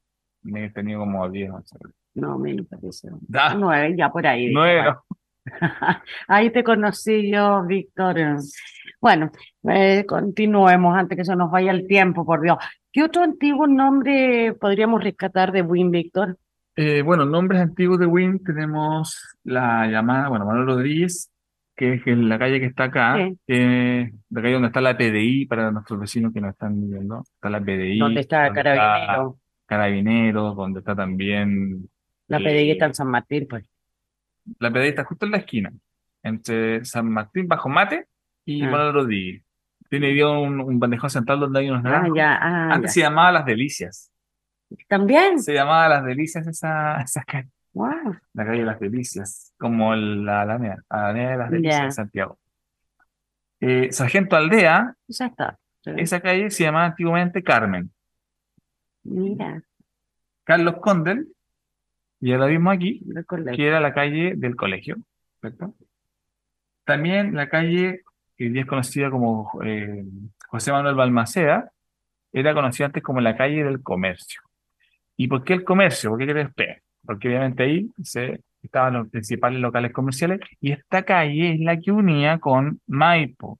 Tenía 0.73 0.97
como 0.97 1.29
10, 1.29 1.49
11. 1.49 1.77
No, 2.15 2.37
me 2.37 2.55
parece. 2.63 3.07
Nueve, 3.57 3.95
ya 3.97 4.09
por 4.11 4.27
ahí. 4.27 4.51
nueve, 4.51 4.83
no. 4.83 5.03
Ahí 6.27 6.49
te 6.49 6.61
conocí 6.61 7.31
yo, 7.31 7.63
Víctor. 7.65 8.17
Bueno, 8.99 9.31
eh, 9.69 10.05
continuemos 10.07 10.97
antes 10.97 11.17
que 11.17 11.25
se 11.25 11.35
nos 11.35 11.51
vaya 11.51 11.71
el 11.71 11.85
tiempo, 11.87 12.25
por 12.25 12.41
Dios. 12.41 12.57
¿Qué 12.91 13.03
otro 13.03 13.23
antiguo 13.23 13.67
nombre 13.67 14.53
podríamos 14.59 15.03
rescatar 15.03 15.51
de 15.51 15.61
Win, 15.61 15.91
Víctor? 15.91 16.37
Eh, 16.75 17.01
bueno, 17.03 17.25
nombres 17.25 17.61
antiguos 17.61 17.99
de 17.99 18.07
Win 18.07 18.43
tenemos 18.43 19.37
la 19.43 19.87
llamada, 19.87 20.29
bueno, 20.29 20.45
Manuel 20.45 20.65
Rodríguez, 20.67 21.31
que 21.75 21.93
es 21.93 22.07
en 22.07 22.27
la 22.27 22.39
calle 22.39 22.59
que 22.59 22.65
está 22.65 22.85
acá, 22.85 23.17
Sí. 23.17 23.37
la 24.29 24.41
calle 24.41 24.53
donde 24.53 24.67
está 24.67 24.81
la 24.81 24.97
PDI 24.97 25.45
para 25.45 25.71
nuestros 25.71 25.99
vecinos 25.99 26.33
que 26.33 26.41
nos 26.41 26.51
están 26.51 26.89
viendo. 26.89 27.21
Está 27.21 27.49
la 27.49 27.61
PDI, 27.61 27.99
¿Dónde 27.99 28.21
está 28.21 28.45
donde 28.45 28.63
Carabinero? 28.63 29.37
Carabineros, 29.67 30.55
donde 30.55 30.79
está 30.79 30.95
también 30.95 31.87
La 32.27 32.37
eh, 32.37 32.43
PDI 32.43 32.71
está 32.71 32.85
en 32.87 32.93
San 32.95 33.07
Martín, 33.09 33.47
pues. 33.47 33.63
La 34.59 34.71
PDI 34.71 34.87
está 34.87 35.03
justo 35.03 35.25
en 35.25 35.31
la 35.33 35.37
esquina, 35.37 35.71
entre 36.23 36.83
San 36.83 37.11
Martín, 37.11 37.47
Bajo 37.47 37.69
Mate 37.69 38.07
y 38.47 38.63
Ah. 38.63 38.69
Manuel 38.71 38.93
Rodríguez. 38.93 39.43
Tiene 39.89 40.07
ahí 40.07 40.21
un, 40.23 40.59
un 40.59 40.79
bandejón 40.79 41.09
central 41.09 41.39
donde 41.39 41.59
hay 41.59 41.69
unos 41.69 41.81
Ah, 41.85 41.89
naranjos. 41.89 42.17
ya, 42.17 42.35
ah, 42.41 42.73
Antes 42.73 42.91
ya. 42.91 42.93
se 42.93 42.99
llamaba 43.01 43.31
Las 43.31 43.45
Delicias. 43.45 44.11
¿También? 44.87 45.39
Se 45.39 45.53
llamaba 45.53 45.87
Las 45.87 46.03
Delicias 46.05 46.45
esa, 46.47 46.99
esa 47.01 47.23
calle, 47.23 47.49
Wow. 47.73 48.15
la 48.33 48.45
calle 48.45 48.59
de 48.59 48.65
Las 48.65 48.79
Delicias, 48.79 49.53
como 49.57 49.95
la 49.95 50.41
Alameda, 50.41 50.83
Alameda 50.89 51.31
de 51.31 51.37
Las 51.37 51.51
Delicias 51.51 51.77
Ya. 51.79 51.83
en 51.85 51.91
Santiago. 51.91 52.39
Eh, 53.59 53.89
Sargento 53.91 54.35
Aldea, 54.35 54.93
Ya 55.07 55.25
está. 55.27 55.57
Sí. 55.81 55.91
esa 55.97 56.19
calle 56.21 56.49
se 56.51 56.63
llamaba 56.63 56.85
antiguamente 56.85 57.41
Carmen. 57.43 57.91
Mira, 59.03 59.61
Carlos 60.43 60.75
Condel, 60.81 61.27
y 62.19 62.29
ya 62.31 62.37
la 62.37 62.47
vimos 62.47 62.73
aquí, 62.75 63.05
que 63.55 63.67
era 63.67 63.79
la 63.79 63.93
calle 63.93 64.33
del 64.35 64.55
colegio, 64.55 64.97
¿correcto? 65.39 65.73
También 66.83 67.35
la 67.35 67.47
calle 67.49 68.01
que 68.37 68.45
hoy 68.45 68.49
día 68.51 68.61
es 68.61 68.67
conocida 68.67 69.09
como 69.09 69.49
eh, 69.63 70.03
José 70.49 70.71
Manuel 70.71 70.95
Balmaceda, 70.95 71.71
era 72.31 72.53
conocida 72.53 72.87
antes 72.87 73.03
como 73.03 73.19
la 73.21 73.35
calle 73.35 73.63
del 73.63 73.81
comercio. 73.81 74.41
¿Y 75.15 75.27
por 75.27 75.43
qué 75.43 75.53
el 75.53 75.63
comercio? 75.63 76.11
¿Por 76.11 76.19
qué 76.19 76.27
crees? 76.27 76.49
Porque 77.05 77.27
obviamente 77.29 77.63
ahí 77.63 77.89
se, 78.03 78.41
estaban 78.61 78.93
los 78.93 79.09
principales 79.09 79.59
locales 79.59 79.91
comerciales 79.93 80.39
y 80.61 80.71
esta 80.71 81.03
calle 81.03 81.53
es 81.53 81.59
la 81.61 81.77
que 81.79 81.91
unía 81.91 82.37
con 82.37 82.79
Maipo. 82.87 83.59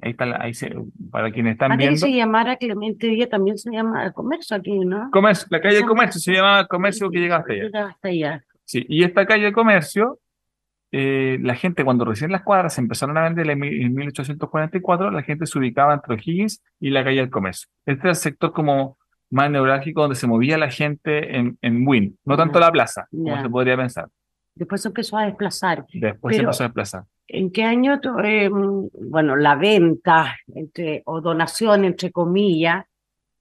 Ahí 0.00 0.10
está, 0.12 0.26
la- 0.26 0.38
ahí 0.40 0.52
se, 0.54 0.72
para 1.10 1.30
quienes 1.30 1.52
están 1.52 1.72
que 1.72 1.76
viendo. 1.78 1.96
se 1.98 2.12
llamara 2.12 2.56
Clemente 2.56 3.06
Díaz, 3.06 3.28
también 3.30 3.56
se 3.58 3.70
llama 3.70 4.10
comercio 4.12 4.56
aquí, 4.56 4.78
¿no? 4.80 5.10
Comercio, 5.10 5.46
la 5.50 5.60
calle 5.60 5.74
del 5.74 5.82
Esa- 5.84 5.88
comercio 5.88 6.20
se 6.20 6.32
llamaba 6.32 6.66
comercio 6.66 7.10
que 7.10 7.18
llegaba 7.18 7.40
hasta 7.40 7.52
allá. 7.52 7.62
Llegaba 7.64 7.88
hasta 7.90 8.08
allá. 8.08 8.44
Sí, 8.64 8.84
y 8.88 9.04
esta 9.04 9.26
calle 9.26 9.44
de 9.46 9.52
comercio, 9.52 10.18
eh, 10.92 11.38
la 11.42 11.54
gente 11.54 11.84
cuando 11.84 12.04
recién 12.04 12.30
las 12.30 12.42
cuadras 12.42 12.74
se 12.74 12.80
empezaron 12.82 13.16
a 13.18 13.22
vender 13.22 13.48
en, 13.50 13.58
mi- 13.58 13.82
en 13.82 13.94
1844, 13.94 15.10
la 15.10 15.22
gente 15.22 15.46
se 15.46 15.58
ubicaba 15.58 15.94
entre 15.94 16.14
O'Higgins 16.14 16.62
y 16.80 16.90
la 16.90 17.02
calle 17.02 17.20
del 17.20 17.30
comercio. 17.30 17.68
Este 17.86 18.00
era 18.02 18.10
el 18.10 18.16
sector 18.16 18.52
como 18.52 18.98
más 19.30 19.50
neurálgico 19.50 20.02
donde 20.02 20.16
se 20.16 20.26
movía 20.26 20.58
la 20.58 20.70
gente 20.70 21.36
en, 21.38 21.56
en 21.62 21.86
Wynn, 21.88 22.18
no 22.24 22.36
tanto 22.36 22.60
la 22.60 22.70
plaza, 22.70 23.06
como 23.10 23.40
se 23.42 23.48
podría 23.48 23.76
pensar. 23.76 24.08
Después 24.54 24.82
se 24.82 24.88
empezó 24.88 25.16
a 25.16 25.24
desplazar. 25.24 25.86
Después 25.94 26.36
se 26.36 26.42
empezó 26.42 26.64
a 26.64 26.66
desplazar. 26.66 27.04
¿En 27.26 27.50
qué 27.50 27.64
año, 27.64 27.98
eh, 28.22 28.50
bueno, 28.50 29.36
la 29.36 29.54
venta 29.54 30.36
entre, 30.54 31.00
o 31.06 31.22
donación, 31.22 31.86
entre 31.86 32.10
comillas, 32.12 32.84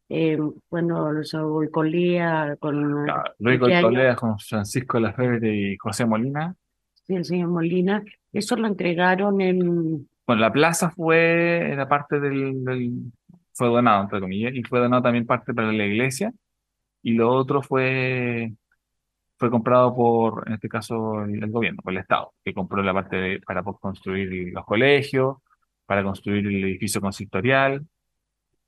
eh, 0.07 0.37
bueno, 0.69 1.21
se 1.23 1.37
volcolía 1.37 2.55
con 2.59 3.03
Claro, 3.05 3.23
Luis. 3.39 3.59
Colea 3.81 4.15
con 4.15 4.39
Francisco 4.39 4.99
Lafebre 4.99 5.53
y 5.53 5.77
José 5.77 6.05
Molina. 6.05 6.55
Sí, 7.03 7.15
el 7.15 7.25
señor 7.25 7.49
Molina, 7.49 8.03
eso 8.33 8.55
lo 8.55 8.67
entregaron 8.67 9.41
en, 9.41 10.07
Bueno, 10.27 10.41
la 10.41 10.51
plaza 10.51 10.89
fue, 10.91 11.71
era 11.71 11.87
parte 11.87 12.19
del, 12.19 12.63
del- 12.63 13.11
fue 13.53 13.67
donado, 13.67 14.03
entre 14.03 14.19
comillas, 14.21 14.53
y 14.55 14.63
fue 14.63 14.79
donado 14.79 15.01
también 15.03 15.25
parte 15.25 15.53
para 15.53 15.71
la 15.71 15.85
iglesia, 15.85 16.31
y 17.03 17.13
lo 17.13 17.31
otro 17.31 17.61
fue, 17.61 18.53
fue 19.37 19.49
comprado 19.51 19.93
por, 19.95 20.43
en 20.47 20.53
este 20.53 20.69
caso, 20.69 21.23
el, 21.25 21.43
el 21.43 21.51
gobierno, 21.51 21.81
por 21.83 21.91
el 21.93 21.99
Estado, 21.99 22.33
que 22.45 22.53
compró 22.53 22.81
la 22.81 22.93
parte 22.93 23.15
de- 23.17 23.39
para 23.41 23.61
construir 23.63 24.53
los 24.53 24.65
colegios, 24.65 25.37
para 25.85 26.03
construir 26.03 26.47
el 26.47 26.63
edificio 26.63 27.01
consistorial, 27.01 27.85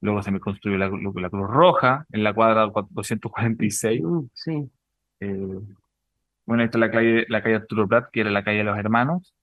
luego 0.02 0.22
se 0.22 0.32
me 0.32 0.40
construyó 0.42 0.78
la, 0.78 0.90
la 0.90 1.30
Cruz 1.30 1.50
Roja 1.50 2.06
en 2.12 2.24
la 2.24 2.34
cuadra 2.34 2.70
246, 2.90 4.02
mm, 4.04 4.20
sí, 4.34 4.70
eh, 5.22 5.60
bueno, 6.46 6.64
esta 6.64 6.78
es 6.78 6.80
la 6.82 6.92
calle, 6.92 7.26
la 7.30 7.42
calle 7.42 7.56
Arturo 7.56 7.88
Prat, 7.88 8.10
que 8.12 8.22
era 8.22 8.32
la 8.32 8.44
calle 8.44 8.60
de 8.60 8.64
los 8.66 8.78
hermanos, 8.78 9.34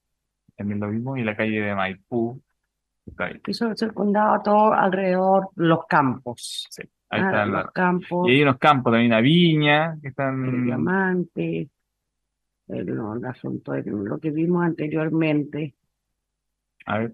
también 0.55 0.79
lo 0.79 0.89
vimos, 0.89 1.17
y 1.17 1.23
la 1.23 1.35
calle 1.35 1.61
de 1.61 1.75
Maipú, 1.75 2.41
eso 3.47 3.75
circundaba 3.75 4.41
todo 4.43 4.73
alrededor 4.73 5.49
los 5.55 5.85
campos. 5.87 6.67
Sí, 6.69 6.83
ahí 7.09 7.21
Ah, 7.21 7.25
está 7.25 7.45
los 7.45 7.63
la- 7.65 7.71
campos, 7.71 8.29
Y 8.29 8.31
hay 8.33 8.41
unos 8.43 8.57
campos, 8.57 8.91
también 8.93 9.11
una 9.11 9.21
viña, 9.21 9.97
que 10.01 10.07
el 10.07 10.09
están... 10.11 10.65
diamante, 10.65 11.69
el, 12.67 12.95
no, 12.95 13.15
el 13.15 13.25
asunto 13.25 13.71
de 13.73 13.83
lo 13.83 14.19
que 14.19 14.31
vimos 14.31 14.63
anteriormente. 14.63 15.75
A 16.85 16.99
ver, 16.99 17.13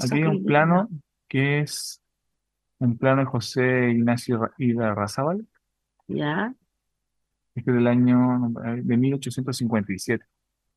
aquí 0.00 0.16
hay 0.16 0.22
un 0.24 0.44
plano 0.44 0.88
que 1.28 1.60
es 1.60 2.00
un 2.78 2.98
plano 2.98 3.20
de 3.20 3.26
José 3.26 3.90
Ignacio 3.90 4.38
Ra- 4.38 4.52
Irarrázaval, 4.58 5.46
Ya, 6.08 6.54
este 7.54 7.70
es 7.70 7.76
del 7.76 7.86
año 7.86 8.50
de 8.82 8.96
1857. 8.96 10.24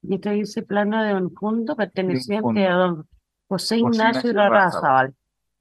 y 0.03 0.15
este 0.15 0.31
dice 0.31 0.61
plano 0.63 1.03
de 1.03 1.13
un 1.13 1.33
punto 1.33 1.75
perteneciente 1.75 2.41
punto. 2.41 2.61
a 2.61 2.73
don 2.73 3.07
José 3.47 3.77
Ignacio 3.77 4.29
Irarrázaval, 4.31 5.13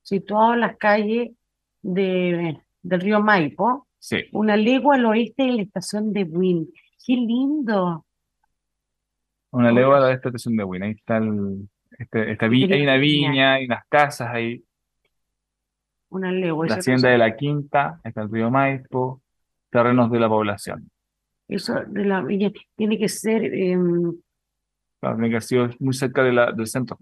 situado 0.02 0.54
en 0.54 0.60
las 0.60 0.76
calles 0.76 1.30
de, 1.82 2.58
del 2.82 3.00
río 3.00 3.20
Maipo, 3.20 3.86
Sí, 3.98 4.18
una 4.32 4.54
legua 4.56 4.96
al 4.96 5.06
oeste 5.06 5.44
de 5.44 5.52
la 5.52 5.62
estación 5.62 6.12
de 6.12 6.24
Buin. 6.24 6.68
¡Qué 7.06 7.14
lindo! 7.16 8.04
una 9.50 9.70
legua 9.72 10.04
de 10.06 10.14
esta 10.14 10.28
estación 10.28 10.56
de 10.56 10.64
Buin. 10.64 10.82
Ahí 10.82 10.90
está 10.90 11.16
el, 11.18 11.68
este, 11.98 12.32
esta 12.32 12.48
vi- 12.48 12.58
Tiene 12.66 12.74
hay 12.74 12.82
una 12.82 12.96
viña. 12.96 13.30
viña, 13.30 13.52
hay 13.54 13.64
unas 13.66 13.84
casas 13.88 14.28
ahí, 14.32 14.62
Una 16.10 16.30
legua. 16.32 16.66
la 16.66 16.74
hacienda 16.76 17.08
de 17.08 17.18
la 17.18 17.34
Quinta, 17.36 18.00
ahí 18.04 18.08
está 18.10 18.22
el 18.22 18.30
río 18.30 18.50
Maipo, 18.50 19.22
terrenos 19.70 20.10
de 20.10 20.20
la 20.20 20.28
población. 20.28 20.90
Eso 21.48 21.74
de 21.86 22.04
la 22.04 22.22
villa 22.22 22.50
tiene 22.76 22.98
que 22.98 23.08
ser, 23.08 23.42
tiene 23.42 24.14
que 25.00 25.26
haber 25.26 25.42
sido 25.42 25.68
muy 25.78 25.92
cerca 25.94 26.22
de 26.22 26.32
la, 26.32 26.52
del 26.52 26.66
centro. 26.66 26.98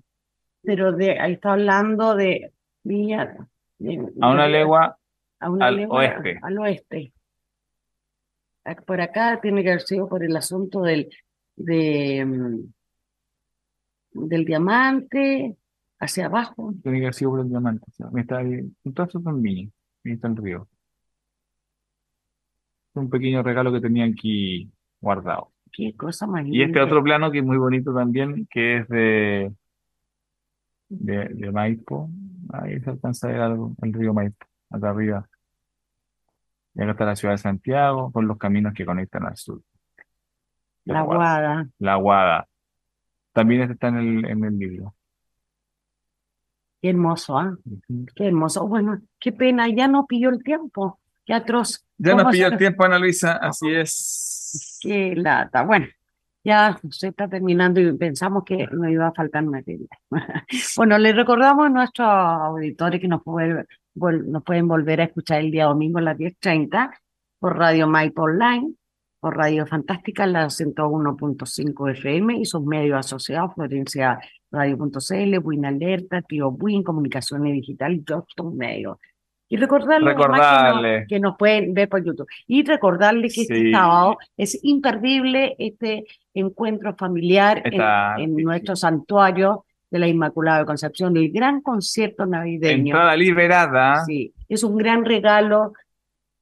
pero 0.62 0.92
de 0.92 1.18
ahí 1.18 1.34
está 1.34 1.52
hablando 1.52 2.14
de 2.14 2.52
Villa. 2.84 3.36
de- 3.78 4.12
A 4.20 4.30
una 4.30 4.48
legua 4.48 4.96
a 5.38 5.50
una 5.50 5.66
al 5.66 5.76
legua 5.76 5.98
oeste. 5.98 6.38
Al 6.42 6.58
oeste. 6.58 7.12
Ah, 8.64 8.74
Por 8.76 9.00
acá 9.00 9.40
tiene 9.40 9.62
que 9.62 9.70
haber 9.70 9.82
sido 9.82 10.08
por 10.08 10.24
el 10.24 10.36
asunto 10.36 10.82
del, 10.82 11.08
de, 11.56 12.18
em, 12.18 12.72
del 14.12 14.44
diamante 14.44 15.56
hacia 15.98 16.26
abajo. 16.26 16.74
Tiene 16.82 16.98
que 16.98 17.04
haber 17.06 17.14
sido 17.14 17.30
por 17.32 17.40
el 17.40 17.48
diamante. 17.48 17.86
está 18.16 18.38
viñas, 19.42 19.72
ahí 20.04 20.12
está 20.12 20.28
el 20.28 20.36
río. 20.36 20.68
Un 22.94 23.08
pequeño 23.10 23.42
regalo 23.42 23.72
que 23.72 23.80
tenía 23.80 24.04
aquí 24.04 24.70
guardado. 25.00 25.50
Qué 25.72 25.94
cosa 25.96 26.26
más 26.26 26.44
Y 26.46 26.60
este 26.60 26.66
linda. 26.66 26.84
otro 26.84 27.02
plano 27.02 27.30
que 27.30 27.38
es 27.38 27.44
muy 27.44 27.56
bonito 27.56 27.94
también, 27.94 28.46
que 28.50 28.78
es 28.78 28.88
de, 28.88 29.52
de, 30.88 31.28
de 31.30 31.50
Maipo. 31.50 32.10
Ahí 32.52 32.78
se 32.80 32.90
alcanza 32.90 33.28
a 33.28 33.32
ver 33.32 33.40
algo, 33.40 33.74
el 33.80 33.92
río 33.94 34.12
Maipo, 34.12 34.46
acá 34.70 34.90
arriba. 34.90 35.26
Y 36.74 36.82
acá 36.82 36.90
está 36.92 37.04
la 37.06 37.16
ciudad 37.16 37.34
de 37.34 37.38
Santiago, 37.38 38.12
con 38.12 38.26
los 38.26 38.36
caminos 38.38 38.74
que 38.74 38.84
conectan 38.84 39.26
al 39.26 39.36
sur. 39.36 39.62
La 40.84 41.02
Guada. 41.02 41.68
La 41.78 41.94
Guada. 41.96 42.48
También 43.32 43.62
este 43.62 43.74
está 43.74 43.88
en 43.88 43.96
el, 43.96 44.24
en 44.26 44.44
el 44.44 44.58
libro. 44.58 44.94
Qué 46.82 46.90
hermoso, 46.90 47.38
¿ah? 47.38 47.56
Ujú. 47.64 48.06
Qué 48.14 48.26
hermoso. 48.26 48.66
Bueno, 48.66 49.00
qué 49.20 49.32
pena, 49.32 49.68
ya 49.68 49.88
no 49.88 50.06
pilló 50.06 50.28
el 50.30 50.42
tiempo. 50.42 50.98
Qué 51.24 51.34
atroz. 51.34 51.84
Ya 51.98 52.12
nos 52.12 52.22
¿Cómo 52.22 52.30
pilló 52.32 52.46
el 52.48 52.58
tiempo, 52.58 52.84
Ana 52.84 52.98
Luisa, 52.98 53.34
así 53.34 53.72
es. 53.72 54.78
Qué 54.82 55.14
lata. 55.16 55.62
Bueno, 55.62 55.86
ya 56.44 56.78
se 56.90 57.08
está 57.08 57.28
terminando 57.28 57.80
y 57.80 57.92
pensamos 57.96 58.42
que 58.44 58.66
nos 58.72 58.90
iba 58.90 59.06
a 59.08 59.12
faltar 59.12 59.44
material. 59.44 59.88
Bueno, 60.76 60.98
les 60.98 61.14
recordamos 61.14 61.66
a 61.66 61.70
nuestros 61.70 62.08
auditores 62.08 63.00
que 63.00 63.08
nos, 63.08 63.22
puede- 63.22 63.66
nos 63.94 64.42
pueden 64.42 64.66
volver 64.68 65.00
a 65.00 65.04
escuchar 65.04 65.40
el 65.40 65.50
día 65.50 65.66
domingo 65.66 65.98
a 65.98 66.02
las 66.02 66.18
10.30 66.18 66.90
por 67.38 67.56
Radio 67.56 67.86
Maipo 67.86 68.22
Online, 68.22 68.74
por 69.20 69.36
Radio 69.36 69.66
Fantástica, 69.66 70.26
la 70.26 70.46
101.5 70.46 71.90
FM 71.92 72.38
y 72.38 72.44
sus 72.44 72.64
medios 72.64 72.98
asociados, 72.98 73.54
Florencia 73.54 74.18
Radio.cl, 74.50 75.38
Win 75.42 75.64
Alerta, 75.66 76.22
Tío 76.22 76.48
Win, 76.48 76.82
Comunicaciones 76.82 77.52
Digital 77.52 77.94
y 77.94 78.04
Johnston 78.06 78.56
Medios. 78.56 78.98
Y 79.52 79.56
recordarles 79.58 80.14
además 80.16 80.28
que 80.28 80.38
nos- 80.38 80.66
Recordarle. 80.66 81.06
que 81.08 81.20
nos 81.20 81.36
pueden 81.36 81.74
ver 81.74 81.88
por 81.88 82.02
YouTube. 82.04 82.26
Y 82.46 82.62
recordarles 82.64 83.34
que 83.34 83.42
este 83.42 83.70
sábado 83.70 84.16
es 84.36 84.58
imperdible 84.62 85.54
este 85.58 86.04
encuentro 86.32 86.94
familiar 86.96 87.58
en, 87.66 87.72
Está- 87.74 88.14
en 88.18 88.34
sí, 88.36 88.42
nuestro 88.42 88.76
santuario 88.76 89.66
de 89.90 89.98
la 89.98 90.08
Inmaculada 90.08 90.60
de 90.60 90.64
Concepción, 90.64 91.14
el 91.18 91.30
gran 91.30 91.60
concierto 91.60 92.24
navideño. 92.24 92.94
Entrada 92.94 93.14
liberada. 93.14 94.04
Sí, 94.06 94.32
es 94.48 94.64
un 94.64 94.78
gran 94.78 95.04
regalo 95.04 95.74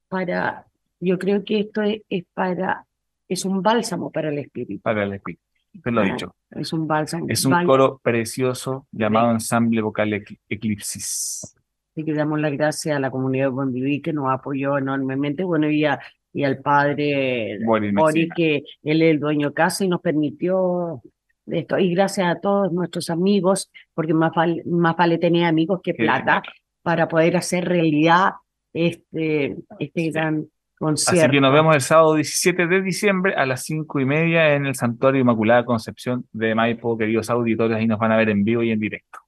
para, 0.07 0.65
yo 1.01 1.19
creo 1.19 1.43
que 1.43 1.59
esto 1.59 1.81
es, 1.81 2.01
es 2.09 2.23
para, 2.33 2.85
es 3.27 3.43
un 3.43 3.61
bálsamo 3.61 4.09
para 4.09 4.29
el 4.29 4.37
espíritu. 4.39 4.81
Para 4.81 5.03
el 5.03 5.13
espíritu. 5.15 5.41
Usted 5.73 5.91
lo 5.91 6.01
ha 6.01 6.03
dicho. 6.05 6.35
Es 6.49 6.71
un 6.73 6.87
bálsamo. 6.87 7.25
Es 7.29 7.43
un 7.45 7.65
coro 7.65 7.99
precioso 8.03 8.87
llamado 8.91 9.31
Ensamble 9.31 9.81
Vocal 9.81 10.11
Ecl- 10.13 10.39
Eclipsis. 10.49 11.55
Así 11.91 12.05
que 12.05 12.13
damos 12.13 12.39
las 12.39 12.51
gracias 12.53 12.95
a 12.95 12.99
la 12.99 13.11
comunidad 13.11 13.45
de 13.45 13.49
Buen 13.51 13.73
Vivir 13.73 14.01
que 14.01 14.13
nos 14.13 14.29
apoyó 14.31 14.77
enormemente, 14.77 15.43
bueno, 15.43 15.69
y, 15.69 15.83
a- 15.85 15.99
y 16.33 16.43
al 16.45 16.59
padre 16.59 17.57
Messina. 18.21 18.35
que 18.35 18.63
él 18.83 19.01
es 19.01 19.11
el 19.11 19.19
dueño 19.19 19.49
de 19.49 19.53
casa 19.53 19.83
y 19.83 19.89
nos 19.89 19.99
permitió 20.01 21.01
esto. 21.47 21.77
Y 21.77 21.93
gracias 21.93 22.27
a 22.27 22.39
todos 22.39 22.71
nuestros 22.71 23.09
amigos, 23.09 23.69
porque 23.93 24.13
más 24.13 24.31
vale, 24.33 24.61
más 24.65 24.95
vale 24.95 25.17
tener 25.17 25.43
amigos 25.45 25.81
que 25.83 25.93
plata 25.93 26.41
para 26.81 27.07
poder 27.09 27.35
hacer 27.35 27.65
realidad 27.65 28.31
este, 28.73 29.57
este 29.79 30.09
gran 30.11 30.45
concierto. 30.79 31.21
Así 31.25 31.31
que 31.31 31.41
nos 31.41 31.53
vemos 31.53 31.75
el 31.75 31.81
sábado 31.81 32.15
17 32.15 32.67
de 32.67 32.81
diciembre 32.81 33.33
a 33.35 33.45
las 33.45 33.63
cinco 33.63 33.99
y 33.99 34.05
media 34.05 34.55
en 34.55 34.65
el 34.65 34.75
Santuario 34.75 35.19
Inmaculada 35.21 35.65
Concepción 35.65 36.25
de 36.31 36.55
Maipo, 36.55 36.97
queridos 36.97 37.29
auditores, 37.29 37.77
ahí 37.77 37.85
nos 37.87 37.99
van 37.99 38.13
a 38.13 38.17
ver 38.17 38.29
en 38.29 38.43
vivo 38.45 38.63
y 38.63 38.71
en 38.71 38.79
directo. 38.79 39.19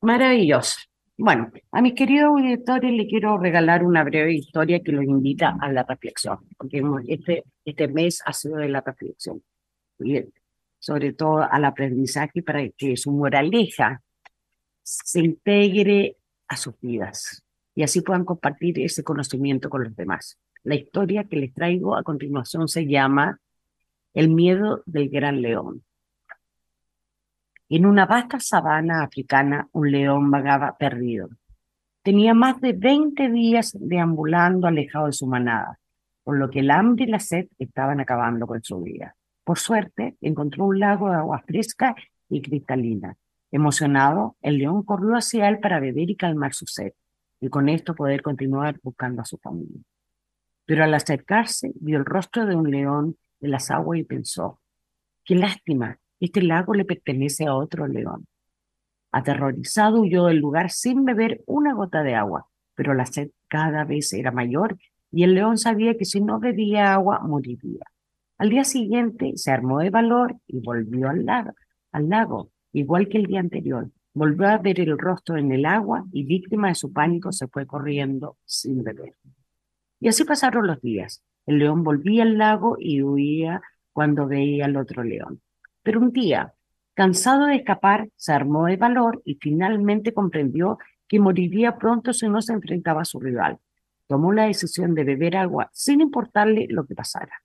Maravilloso. 0.00 0.78
Bueno, 1.18 1.50
a 1.72 1.80
mis 1.80 1.94
queridos 1.94 2.28
auditores 2.28 2.92
les 2.92 3.08
quiero 3.08 3.38
regalar 3.38 3.84
una 3.84 4.04
breve 4.04 4.34
historia 4.34 4.80
que 4.82 4.92
los 4.92 5.04
invita 5.04 5.56
a 5.60 5.72
la 5.72 5.82
reflexión, 5.82 6.38
porque 6.58 6.82
este, 7.08 7.44
este 7.64 7.88
mes 7.88 8.22
ha 8.26 8.34
sido 8.34 8.56
de 8.56 8.68
la 8.68 8.82
reflexión, 8.82 9.42
sobre 10.78 11.14
todo 11.14 11.42
al 11.42 11.64
aprendizaje 11.64 12.42
para 12.42 12.68
que 12.68 12.96
su 12.98 13.12
moraleja 13.12 14.02
se 14.82 15.20
integre 15.20 16.18
a 16.48 16.56
sus 16.56 16.78
vidas 16.80 17.42
y 17.76 17.82
así 17.82 18.00
puedan 18.00 18.24
compartir 18.24 18.80
ese 18.80 19.04
conocimiento 19.04 19.70
con 19.70 19.84
los 19.84 19.94
demás. 19.94 20.38
La 20.64 20.74
historia 20.74 21.24
que 21.24 21.36
les 21.36 21.54
traigo 21.54 21.96
a 21.96 22.02
continuación 22.02 22.68
se 22.68 22.86
llama 22.86 23.38
El 24.14 24.30
miedo 24.30 24.82
del 24.86 25.10
gran 25.10 25.42
león. 25.42 25.84
En 27.68 27.84
una 27.84 28.06
vasta 28.06 28.38
sabana 28.38 29.02
africana, 29.02 29.68
un 29.72 29.90
león 29.90 30.30
vagaba 30.30 30.76
perdido. 30.78 31.28
Tenía 32.02 32.32
más 32.32 32.60
de 32.60 32.72
20 32.72 33.28
días 33.30 33.76
deambulando 33.80 34.68
alejado 34.68 35.06
de 35.06 35.12
su 35.12 35.26
manada, 35.26 35.80
por 36.22 36.38
lo 36.38 36.48
que 36.48 36.60
el 36.60 36.70
hambre 36.70 37.06
y 37.06 37.08
la 37.08 37.18
sed 37.18 37.48
estaban 37.58 37.98
acabando 37.98 38.46
con 38.46 38.62
su 38.62 38.80
vida. 38.80 39.16
Por 39.42 39.58
suerte, 39.58 40.16
encontró 40.20 40.66
un 40.66 40.78
lago 40.78 41.10
de 41.10 41.16
agua 41.16 41.42
fresca 41.44 41.96
y 42.28 42.40
cristalina. 42.40 43.16
Emocionado, 43.50 44.36
el 44.42 44.58
león 44.58 44.84
corrió 44.84 45.16
hacia 45.16 45.48
él 45.48 45.58
para 45.58 45.80
beber 45.80 46.08
y 46.08 46.16
calmar 46.16 46.54
su 46.54 46.66
sed, 46.66 46.92
y 47.40 47.48
con 47.48 47.68
esto 47.68 47.96
poder 47.96 48.22
continuar 48.22 48.78
buscando 48.80 49.22
a 49.22 49.24
su 49.24 49.38
familia. 49.38 49.82
Pero 50.66 50.84
al 50.84 50.94
acercarse, 50.94 51.72
vio 51.80 51.98
el 51.98 52.04
rostro 52.04 52.46
de 52.46 52.54
un 52.54 52.70
león 52.70 53.16
de 53.40 53.48
las 53.48 53.72
aguas 53.72 53.98
y 53.98 54.04
pensó, 54.04 54.60
qué 55.24 55.34
lástima, 55.34 55.98
este 56.20 56.42
lago 56.42 56.74
le 56.74 56.84
pertenece 56.84 57.46
a 57.46 57.54
otro 57.54 57.86
león. 57.86 58.26
Aterrorizado 59.12 60.00
huyó 60.00 60.26
del 60.26 60.38
lugar 60.38 60.70
sin 60.70 61.04
beber 61.04 61.42
una 61.46 61.74
gota 61.74 62.02
de 62.02 62.14
agua, 62.14 62.48
pero 62.74 62.94
la 62.94 63.06
sed 63.06 63.30
cada 63.48 63.84
vez 63.84 64.12
era 64.12 64.30
mayor 64.30 64.76
y 65.10 65.24
el 65.24 65.34
león 65.34 65.58
sabía 65.58 65.96
que 65.96 66.04
si 66.04 66.20
no 66.20 66.38
bebía 66.38 66.92
agua 66.92 67.20
moriría. 67.20 67.84
Al 68.38 68.50
día 68.50 68.64
siguiente 68.64 69.32
se 69.36 69.50
armó 69.50 69.78
de 69.78 69.90
valor 69.90 70.36
y 70.46 70.60
volvió 70.60 71.08
al 71.08 71.24
lago, 71.24 71.52
al 71.92 72.08
lago, 72.08 72.50
igual 72.72 73.08
que 73.08 73.18
el 73.18 73.26
día 73.26 73.40
anterior. 73.40 73.90
Volvió 74.12 74.48
a 74.48 74.58
ver 74.58 74.80
el 74.80 74.98
rostro 74.98 75.36
en 75.38 75.52
el 75.52 75.64
agua 75.64 76.04
y 76.12 76.24
víctima 76.24 76.68
de 76.68 76.74
su 76.74 76.92
pánico 76.92 77.32
se 77.32 77.48
fue 77.48 77.66
corriendo 77.66 78.36
sin 78.44 78.82
beber. 78.82 79.14
Y 80.00 80.08
así 80.08 80.24
pasaron 80.24 80.66
los 80.66 80.80
días. 80.80 81.22
El 81.46 81.58
león 81.58 81.82
volvía 81.82 82.22
al 82.22 82.36
lago 82.36 82.76
y 82.78 83.02
huía 83.02 83.62
cuando 83.92 84.26
veía 84.26 84.66
al 84.66 84.76
otro 84.76 85.02
león. 85.04 85.40
Pero 85.86 86.00
un 86.00 86.10
día, 86.10 86.52
cansado 86.94 87.46
de 87.46 87.54
escapar, 87.54 88.08
se 88.16 88.32
armó 88.32 88.66
de 88.66 88.76
valor 88.76 89.22
y 89.24 89.36
finalmente 89.36 90.12
comprendió 90.12 90.78
que 91.06 91.20
moriría 91.20 91.78
pronto 91.78 92.12
si 92.12 92.28
no 92.28 92.42
se 92.42 92.54
enfrentaba 92.54 93.02
a 93.02 93.04
su 93.04 93.20
rival. 93.20 93.60
Tomó 94.08 94.32
la 94.32 94.46
decisión 94.46 94.96
de 94.96 95.04
beber 95.04 95.36
agua 95.36 95.70
sin 95.72 96.00
importarle 96.00 96.66
lo 96.70 96.86
que 96.86 96.96
pasara. 96.96 97.40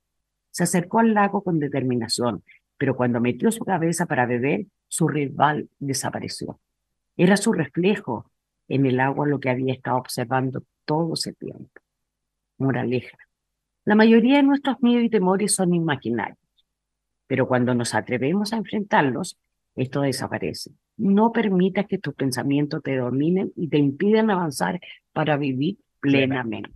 Se 0.50 0.64
acercó 0.64 0.98
al 0.98 1.14
lago 1.14 1.44
con 1.44 1.60
determinación, 1.60 2.44
pero 2.80 2.96
cuando 2.96 3.22
metió 3.22 3.52
su 3.52 3.64
cabeza 3.64 4.08
para 4.08 4.26
beber, 4.26 4.66
su 4.88 5.08
rival 5.08 5.70
desapareció. 5.78 6.60
Era 7.16 7.38
su 7.38 7.54
reflejo 7.54 8.32
en 8.68 8.88
el 8.88 9.00
agua 9.00 9.28
lo 9.28 9.40
que 9.40 9.52
había 9.52 9.74
estado 9.76 9.98
observando 9.98 10.64
todo 10.86 11.14
ese 11.14 11.34
tiempo. 11.34 11.80
Moraleja. 12.58 13.20
La 13.86 13.94
mayoría 13.94 14.38
de 14.38 14.44
nuestros 14.44 14.82
miedos 14.82 15.04
y 15.04 15.10
temores 15.12 15.54
son 15.54 15.76
imaginarios, 15.76 16.40
pero 17.32 17.48
cuando 17.48 17.74
nos 17.74 17.96
atrevemos 17.96 18.52
a 18.52 18.58
enfrentarlos, 18.58 19.40
esto 19.78 20.02
desaparece. 20.02 20.72
No 20.98 21.32
permitas 21.32 21.86
que 21.88 21.98
tus 21.98 22.14
pensamientos 22.14 22.84
te 22.84 22.98
dominen 22.98 23.54
y 23.56 23.70
te 23.70 23.78
impidan 23.78 24.30
avanzar 24.30 24.82
para 25.14 25.38
vivir 25.38 25.78
plenamente. 26.02 26.72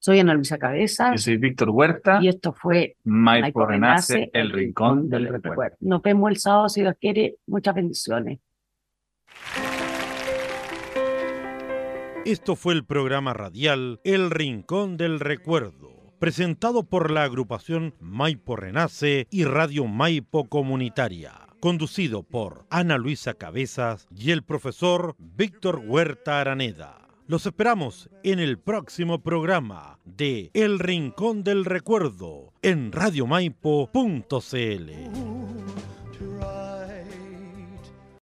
Soy 0.00 0.18
Ana 0.18 0.34
Luisa 0.34 0.58
Cabeza 0.58 1.12
Yo 1.12 1.18
soy 1.18 1.36
Víctor 1.36 1.70
Huerta, 1.70 2.18
y 2.20 2.26
esto 2.26 2.52
fue 2.52 2.96
Maipo 3.04 3.42
Maipo 3.42 3.66
Renace, 3.66 4.28
el 4.32 4.50
rincón 4.50 5.08
del 5.08 5.28
recuerdo. 5.28 5.76
Nos 5.78 6.02
vemos 6.02 6.32
el 6.32 6.38
sábado 6.38 6.68
si 6.68 6.80
Dios 6.80 6.96
quiere. 7.00 7.36
Muchas 7.46 7.76
bendiciones. 7.76 8.40
Esto 12.24 12.56
fue 12.56 12.74
el 12.74 12.84
programa 12.84 13.34
radial 13.34 14.00
El 14.02 14.32
Rincón 14.32 14.96
del 14.96 15.20
Recuerdo, 15.20 15.95
presentado 16.18 16.82
por 16.82 17.10
la 17.10 17.24
agrupación 17.24 17.94
Maipo 18.00 18.56
Renace 18.56 19.26
y 19.30 19.44
Radio 19.44 19.86
Maipo 19.86 20.48
Comunitaria, 20.48 21.32
conducido 21.60 22.22
por 22.22 22.66
Ana 22.70 22.98
Luisa 22.98 23.34
Cabezas 23.34 24.06
y 24.16 24.30
el 24.30 24.42
profesor 24.42 25.14
Víctor 25.18 25.82
Huerta 25.84 26.40
Araneda. 26.40 26.98
Los 27.26 27.46
esperamos 27.46 28.08
en 28.22 28.38
el 28.38 28.58
próximo 28.58 29.20
programa 29.20 29.98
de 30.04 30.50
El 30.54 30.78
Rincón 30.78 31.42
del 31.42 31.64
Recuerdo 31.64 32.52
en 32.62 32.92
radiomaipo.cl. 32.92 35.45